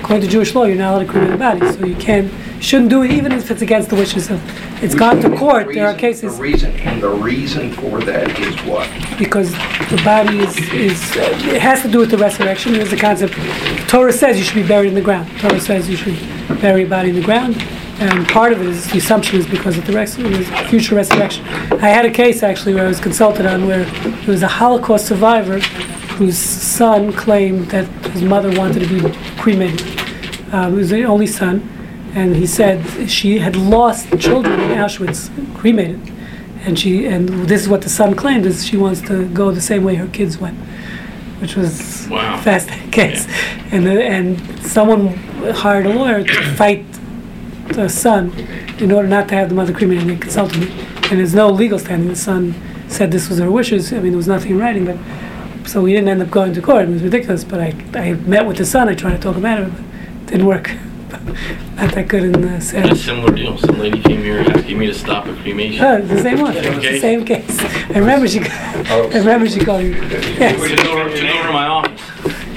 According 0.00 0.22
to 0.22 0.28
Jewish 0.28 0.54
law, 0.54 0.64
you're 0.64 0.76
not 0.76 0.94
allowed 0.94 1.06
to 1.06 1.12
cremate 1.12 1.34
a 1.34 1.36
body, 1.36 1.60
so 1.72 1.84
you 1.84 1.94
can't, 1.94 2.32
shouldn't 2.62 2.88
do 2.88 3.02
it, 3.02 3.10
even 3.10 3.32
if 3.32 3.50
it's 3.50 3.62
against 3.62 3.90
the 3.90 3.96
wishes 3.96 4.30
of. 4.30 4.40
It's 4.82 4.94
gone 4.94 5.20
to 5.20 5.36
court. 5.36 5.68
There 5.74 5.86
are 5.86 5.94
cases. 5.94 6.36
The 6.36 6.42
reason, 6.42 6.74
and 6.80 7.02
the 7.02 7.10
reason 7.10 7.70
for 7.74 8.00
that 8.00 8.38
is 8.40 8.56
what? 8.64 8.88
because 9.18 9.52
the 9.52 10.00
body 10.02 10.38
is, 10.38 10.56
is 10.72 11.16
uh, 11.16 11.38
it 11.52 11.60
has 11.60 11.82
to 11.82 11.88
do 11.88 11.98
with 11.98 12.10
the 12.10 12.16
resurrection. 12.16 12.72
There's 12.72 12.92
a 12.92 12.96
concept. 12.96 13.34
Torah 13.88 14.12
says 14.12 14.38
you 14.38 14.44
should 14.44 14.54
be 14.54 14.66
buried 14.66 14.88
in 14.88 14.94
the 14.94 15.02
ground. 15.02 15.30
Torah 15.38 15.60
says 15.60 15.88
you 15.88 15.96
should 15.96 16.16
bury 16.62 16.80
your 16.80 16.88
body 16.88 17.10
in 17.10 17.14
the 17.16 17.22
ground, 17.22 17.60
and 18.00 18.26
part 18.28 18.52
of 18.52 18.62
it 18.62 18.68
is 18.68 18.90
the 18.90 18.98
assumption 18.98 19.38
is 19.38 19.46
because 19.46 19.76
of 19.76 19.86
the 19.86 19.92
res- 19.92 20.16
the 20.16 20.44
future 20.70 20.94
resurrection. 20.94 21.44
I 21.46 21.90
had 21.90 22.06
a 22.06 22.10
case 22.10 22.42
actually 22.42 22.74
where 22.74 22.86
I 22.86 22.88
was 22.88 23.00
consulted 23.00 23.44
on 23.44 23.66
where 23.66 23.84
there 23.84 24.30
was 24.30 24.42
a 24.42 24.48
Holocaust 24.48 25.06
survivor 25.06 25.60
whose 26.20 26.36
son 26.36 27.10
claimed 27.14 27.64
that 27.70 27.86
his 28.12 28.20
mother 28.22 28.50
wanted 28.58 28.86
to 28.86 28.88
be 28.88 29.00
cremated. 29.38 29.80
Um, 30.52 30.72
he 30.72 30.78
was 30.80 30.90
the 30.90 31.04
only 31.04 31.26
son, 31.26 31.66
and 32.14 32.36
he 32.36 32.46
said 32.46 33.08
she 33.08 33.38
had 33.38 33.56
lost 33.56 34.06
children 34.20 34.60
in 34.60 34.76
Auschwitz, 34.76 35.30
cremated. 35.56 35.98
And 36.66 36.78
she 36.78 37.06
and 37.06 37.26
this 37.48 37.62
is 37.62 37.70
what 37.70 37.80
the 37.80 37.88
son 37.88 38.14
claimed 38.14 38.44
is 38.44 38.66
she 38.66 38.76
wants 38.76 39.00
to 39.08 39.26
go 39.28 39.50
the 39.50 39.62
same 39.62 39.82
way 39.82 39.94
her 39.94 40.08
kids 40.08 40.36
went, 40.36 40.58
which 41.40 41.56
was 41.56 42.06
Wow. 42.10 42.38
fascinating 42.42 42.90
case. 43.00 43.26
And 43.72 43.86
the, 43.86 44.04
and 44.04 44.38
someone 44.62 45.14
hired 45.64 45.86
a 45.86 45.94
lawyer 45.94 46.22
to 46.22 46.54
fight 46.60 46.84
the 47.68 47.88
son 47.88 48.32
in 48.78 48.92
order 48.92 49.08
not 49.08 49.26
to 49.30 49.34
have 49.36 49.48
the 49.48 49.54
mother 49.54 49.72
cremated. 49.72 50.02
And 50.02 50.10
they 50.10 50.16
consulted 50.16 50.58
me, 50.60 50.68
and 51.08 51.18
there's 51.18 51.34
no 51.34 51.48
legal 51.48 51.78
standing. 51.78 52.08
The 52.08 52.16
son 52.16 52.54
said 52.88 53.10
this 53.10 53.30
was 53.30 53.38
her 53.38 53.50
wishes. 53.50 53.90
I 53.90 54.00
mean, 54.00 54.10
there 54.12 54.16
was 54.18 54.28
nothing 54.28 54.50
in 54.50 54.58
writing, 54.58 54.84
but 54.84 54.98
so 55.66 55.82
we 55.82 55.92
didn't 55.92 56.08
end 56.08 56.22
up 56.22 56.30
going 56.30 56.52
to 56.54 56.62
court. 56.62 56.88
It 56.88 56.90
was 56.92 57.02
ridiculous. 57.02 57.44
But 57.44 57.60
I 57.60 57.74
I 57.94 58.12
met 58.14 58.46
with 58.46 58.56
the 58.58 58.64
son. 58.66 58.88
I 58.88 58.94
tried 58.94 59.12
to 59.12 59.18
talk 59.18 59.36
him 59.36 59.44
out 59.44 59.60
of 59.60 59.68
it, 59.68 59.72
but 59.72 60.22
it 60.22 60.26
didn't 60.26 60.46
work. 60.46 60.70
not 61.74 61.92
that 61.94 62.06
good 62.08 62.22
in 62.22 62.32
the 62.32 62.54
A 62.54 62.60
sad. 62.60 62.96
similar 62.96 63.34
deal. 63.34 63.58
Some 63.58 63.78
lady 63.78 64.00
came 64.00 64.20
here 64.22 64.40
asking 64.40 64.78
me 64.78 64.86
to 64.86 64.94
stop 64.94 65.26
a 65.26 65.34
cremation. 65.42 65.84
Oh, 65.84 66.00
the 66.00 66.22
same 66.22 66.40
one. 66.40 66.56
It 66.56 66.74
was 66.74 66.84
the 66.84 67.00
same 67.00 67.24
case. 67.24 67.58
I 67.60 67.98
remember 67.98 68.28
she. 68.28 68.40
Oh. 68.40 69.10
I 69.14 69.18
remember 69.18 69.48
she 69.48 69.60
called 69.60 69.82
you. 69.82 69.94
Yes, 69.94 70.56
over, 70.60 71.10
took 71.10 71.34
over 71.34 71.52
my 71.52 71.66
office. 71.66 71.99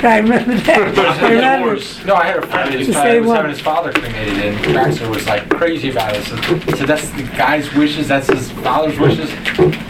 I 0.04 0.18
remember 0.20 0.56
that. 0.56 0.98
I 1.24 1.32
remember. 1.32 1.82
No, 2.06 2.16
I 2.16 2.26
had 2.26 2.38
a 2.44 2.48
friend 2.48 2.74
It's 2.76 2.88
who 2.88 2.94
the 2.94 3.02
same 3.02 3.22
was 3.22 3.28
one. 3.30 3.36
having 3.38 3.52
his 3.52 3.62
father 3.62 3.92
cremated, 3.94 4.38
and 4.38 4.58
Traxler 4.66 5.10
was 5.10 5.26
like 5.28 5.50
crazy 5.50 5.92
about 5.92 6.16
it. 6.16 6.24
So, 6.26 6.36
so 6.78 6.86
that's 6.86 7.10
the 7.12 7.24
guy's 7.38 7.74
wishes, 7.74 8.08
that's 8.10 8.28
his 8.28 8.52
father's 8.52 9.00
wishes. 9.00 9.32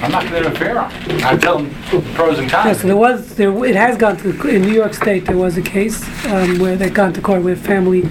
I'm 0.04 0.12
not 0.12 0.24
going 0.30 0.44
to 0.44 0.50
interfere 0.50 0.78
on. 0.80 0.92
it. 0.92 1.24
I 1.26 1.36
tell 1.38 1.60
him 1.60 1.70
the 1.92 2.02
pros 2.14 2.38
and 2.40 2.50
Yeah, 2.52 2.64
cons. 2.64 2.82
so 2.82 2.88
there 2.88 2.96
was 2.98 3.36
there. 3.36 3.66
It 3.66 3.76
has 3.76 3.98
gone 3.98 4.18
to 4.18 4.48
in 4.48 4.62
New 4.62 4.74
York 4.74 4.94
State. 4.94 5.26
There 5.26 5.38
was 5.38 5.58
a 5.58 5.62
case 5.62 6.04
um, 6.28 6.60
where 6.60 6.76
they'd 6.76 6.94
gone 6.94 7.14
to 7.14 7.22
court 7.22 7.42
with 7.44 7.66
family, 7.66 8.04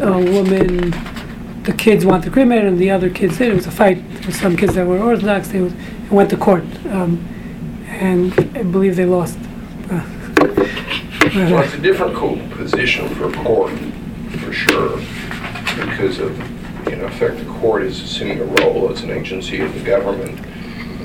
a 0.00 0.12
woman. 0.18 0.90
The 1.62 1.72
kids 1.72 2.04
wanted 2.04 2.24
to 2.24 2.30
cremate, 2.32 2.64
and 2.64 2.76
the 2.78 2.90
other 2.90 3.08
kids 3.08 3.38
did. 3.38 3.52
It 3.52 3.54
was 3.54 3.66
a 3.66 3.70
fight 3.70 4.02
with 4.26 4.34
some 4.34 4.56
kids 4.56 4.74
that 4.74 4.84
were 4.86 4.98
Orthodox. 4.98 5.48
They 5.48 5.60
was, 5.60 5.72
it 5.72 6.10
went 6.10 6.28
to 6.30 6.36
court, 6.36 6.64
um, 6.86 7.24
and 7.86 8.32
I 8.58 8.64
believe 8.64 8.96
they 8.96 9.06
lost. 9.06 9.38
Uh, 9.90 10.04
Well, 11.34 11.62
it's 11.62 11.74
a 11.74 11.78
difficult 11.78 12.38
position 12.50 13.08
for 13.14 13.28
a 13.28 13.32
court, 13.32 13.72
for 14.38 14.52
sure, 14.52 14.98
because 15.76 16.18
of, 16.18 16.36
you 16.88 16.96
know, 16.96 17.04
in 17.06 17.12
effect, 17.12 17.38
the 17.38 17.44
court 17.46 17.82
is 17.84 18.00
assuming 18.02 18.40
a 18.40 18.44
role 18.44 18.90
as 18.92 19.02
an 19.02 19.10
agency 19.10 19.60
of 19.60 19.72
the 19.72 19.80
government, 19.80 20.38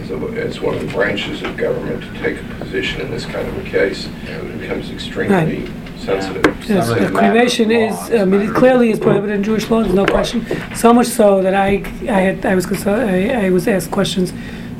as 0.01 0.11
a- 0.11 0.41
as 0.45 0.59
one 0.59 0.75
of 0.75 0.81
the 0.81 0.87
branches 0.93 1.41
of 1.43 1.55
government 1.55 2.03
to 2.03 2.19
take 2.21 2.37
a 2.41 2.55
position 2.63 2.99
in 3.01 3.09
this 3.11 3.25
kind 3.25 3.47
of 3.47 3.57
a 3.57 3.69
case. 3.69 4.09
It 4.27 4.59
becomes 4.59 4.91
extremely 4.91 5.63
sensitive. 5.97 6.45
Yes, 6.67 6.87
Some 6.87 6.97
of 6.97 6.99
the 7.03 7.05
the 7.05 7.11
cremation 7.17 7.71
is, 7.71 7.93
is 8.09 8.21
I 8.21 8.25
mean, 8.25 8.41
it 8.41 8.53
clearly 8.53 8.89
is 8.91 8.99
prohibited 8.99 9.35
in 9.37 9.43
Jewish 9.43 9.69
law, 9.69 9.81
there's 9.81 9.93
no 9.95 10.05
question. 10.05 10.45
So 10.75 10.93
much 10.93 11.07
so 11.07 11.41
that 11.41 11.55
I, 11.55 11.83
I 12.09 12.19
had, 12.19 12.45
I 12.45 12.53
was, 12.53 12.65
consul- 12.65 12.95
I, 12.95 13.45
I 13.45 13.49
was 13.49 13.65
asked 13.67 13.91
questions 13.91 14.33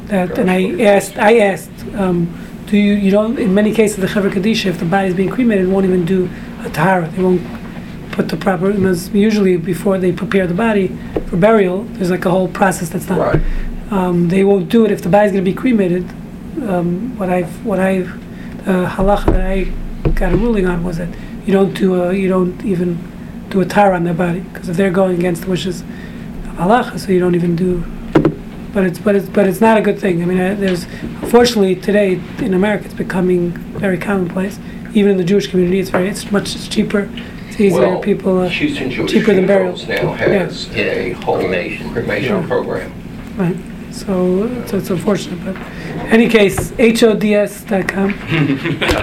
that, 0.08 0.38
and 0.38 0.52
I 0.52 0.74
asked, 0.84 1.18
I 1.18 1.38
asked, 1.40 1.72
um, 1.96 2.28
do 2.68 2.78
you, 2.78 2.94
you 2.94 3.12
know, 3.12 3.36
in 3.36 3.54
many 3.54 3.74
cases, 3.74 3.98
the 3.98 4.08
Chevra 4.08 4.30
Kadisha, 4.30 4.66
if 4.66 4.80
the 4.80 4.86
body 4.86 5.08
is 5.08 5.16
being 5.16 5.30
cremated, 5.30 5.68
won't 5.70 5.86
even 5.86 6.06
do 6.06 6.30
a 6.60 6.70
tahara, 6.70 7.08
they 7.10 7.24
won't 7.24 7.42
put 8.12 8.30
the 8.30 8.38
proper, 8.38 8.72
usually 8.72 9.58
before 9.58 9.98
they 9.98 10.12
prepare 10.12 10.48
the 10.48 10.54
body 10.54 10.88
for 11.28 11.38
burial, 11.38 11.84
there's 11.84 12.12
like 12.12 12.26
a 12.26 12.30
whole 12.30 12.50
process 12.50 12.90
that's 12.90 13.06
done. 13.06 13.20
Right. 13.20 13.42
Um, 13.92 14.28
they 14.28 14.44
won't 14.44 14.70
do 14.70 14.86
it 14.86 14.92
if 14.92 15.02
the 15.02 15.10
body's 15.10 15.32
gonna 15.32 15.44
be 15.44 15.54
cremated. 15.54 16.04
Um, 16.68 17.18
what 17.18 17.30
I've, 17.30 17.66
what 17.66 17.80
I've, 17.80 18.10
uh, 18.68 18.90
halacha 18.90 19.28
that 19.28 19.42
I 19.42 19.64
got 20.12 20.34
a 20.34 20.36
ruling 20.36 20.66
on 20.66 20.84
was 20.84 20.98
that 20.98 21.10
you 21.46 21.54
don't 21.54 21.74
do 21.74 22.04
a, 22.04 22.14
you 22.14 22.28
don't 22.28 22.66
even 22.66 22.98
do 23.50 23.62
a 23.62 23.66
tar 23.66 23.94
on 23.94 24.04
their 24.04 24.14
body, 24.14 24.42
because 24.42 24.68
if 24.68 24.76
they're 24.76 24.92
going 24.92 25.18
against 25.18 25.44
the 25.44 25.50
wishes 25.50 25.82
of 25.82 25.88
halacha, 26.58 27.00
so 27.00 27.12
you 27.14 27.20
don't 27.20 27.36
even 27.36 27.56
do, 27.56 27.86
but 28.78 28.86
it's, 28.86 29.00
but 29.00 29.16
it's, 29.16 29.28
but 29.28 29.48
it's 29.48 29.60
not 29.60 29.76
a 29.76 29.82
good 29.82 29.98
thing. 30.00 30.22
I 30.22 30.26
mean, 30.26 30.40
uh, 30.40 30.54
there's, 30.54 30.84
unfortunately, 31.24 31.78
today 31.78 32.22
in 32.38 32.54
America, 32.54 32.86
it's 32.86 32.94
becoming 32.94 33.50
very 33.80 33.98
commonplace. 33.98 34.60
Even 34.94 35.14
in 35.14 35.18
the 35.18 35.24
Jewish 35.24 35.48
community, 35.48 35.80
it's 35.80 35.90
very, 35.90 36.08
it's 36.10 36.32
much 36.32 36.54
it's 36.56 36.68
cheaper, 36.68 37.10
it's 37.48 37.60
easier, 37.60 37.80
Well, 37.82 38.00
people, 38.02 38.38
uh, 38.42 38.50
Houston 38.50 38.92
Jewish 38.92 39.12
cheaper 39.12 39.34
than 39.34 39.48
burial. 39.48 39.76
Funerals 39.76 40.06
now 40.06 40.14
has 40.14 40.68
Yeah. 40.70 40.84
a 40.84 41.12
whole 41.14 41.40
Cremation. 41.40 41.90
cremation 41.92 42.36
Yeah. 42.44 42.48
program. 42.48 42.92
Right, 43.36 43.58
so 43.90 44.44
it's, 44.44 44.74
it's 44.74 44.90
unfortunate, 44.92 45.44
but 45.44 45.56
any 46.14 46.30
case, 46.30 46.72
HODS.com. 46.78 48.14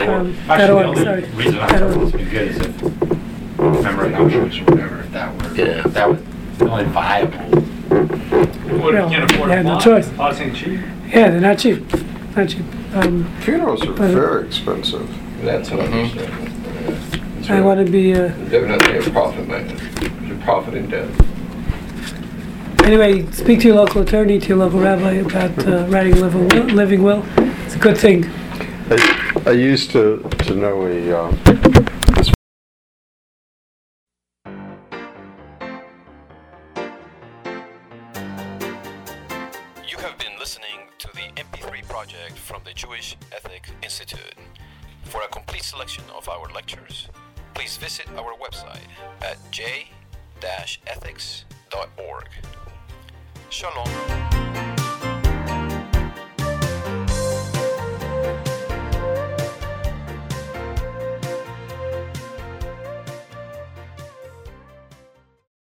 Um, 0.04 0.36
Actually, 0.48 0.56
dot 0.56 0.58
the 0.68 0.72
org, 0.72 0.86
only 0.86 1.02
sorry. 1.02 1.24
reason 1.34 1.58
I 1.58 1.66
Dot 1.66 1.78
thought 1.80 1.82
org. 1.82 1.92
it 1.96 1.98
would 1.98 2.16
be 2.16 2.24
good 2.26 2.48
is 2.48 2.56
if 2.58 3.82
memory 3.82 4.14
options 4.14 4.58
or 4.60 4.64
whatever, 4.66 5.00
if 5.00 5.10
that 5.12 5.42
were, 5.42 5.54
Yeah. 5.56 5.82
if 5.84 5.94
that 5.94 6.08
was 6.10 6.18
the 6.58 6.70
only 6.70 6.84
viable. 6.84 7.64
What, 8.80 8.92
Well, 8.94 9.10
you 9.10 9.16
can't 9.18 9.30
afford 9.32 9.48
they 9.50 9.54
a 9.54 9.56
had 9.56 9.64
no 9.66 9.70
plot. 9.72 9.82
choice. 9.84 10.08
Plots 10.10 10.40
ain't 10.40 10.56
cheap. 10.56 10.80
Yeah, 11.08 11.30
they're 11.30 11.40
not 11.40 11.58
cheap, 11.58 11.82
not 12.36 12.48
cheap. 12.48 12.64
Um, 12.94 13.24
Funerals 13.40 13.82
are 13.86 13.92
But- 13.92 14.10
very 14.10 14.46
expensive. 14.46 15.08
That's 15.44 15.70
an 15.70 15.78
Mhm. 15.78 15.92
understatement. 15.92 16.50
Yeah. 16.86 17.18
It's 17.40 17.50
I 17.50 17.60
want 17.60 17.84
to 17.84 17.90
be, 17.90 18.14
uh, 18.14 18.28
Definitely 18.50 18.98
a 18.98 19.10
profit 19.10 19.46
maker, 19.48 19.74
It's 20.00 20.32
a 20.32 20.44
profit 20.44 20.74
in 20.74 20.88
debt. 20.88 21.06
anyway, 22.84 23.24
speak 23.32 23.60
to 23.60 23.66
your 23.68 23.76
local 23.76 24.02
attorney, 24.02 24.38
to 24.38 24.48
your 24.48 24.58
local 24.58 24.80
rabbi 24.80 25.12
about 25.14 25.66
uh, 25.66 25.84
writing 25.88 26.14
a 26.14 26.20
living 26.20 26.48
will, 26.48 26.74
living 26.74 27.02
will. 27.02 27.24
It's 27.66 27.74
a 27.74 27.78
good 27.78 27.96
thing. 27.98 28.24
I, 28.90 29.42
I 29.46 29.50
used 29.52 29.90
to, 29.92 30.22
to 30.46 30.54
know 30.54 30.86
a, 30.86 31.12
uh, 31.26 31.32
Shalom. 53.54 54.23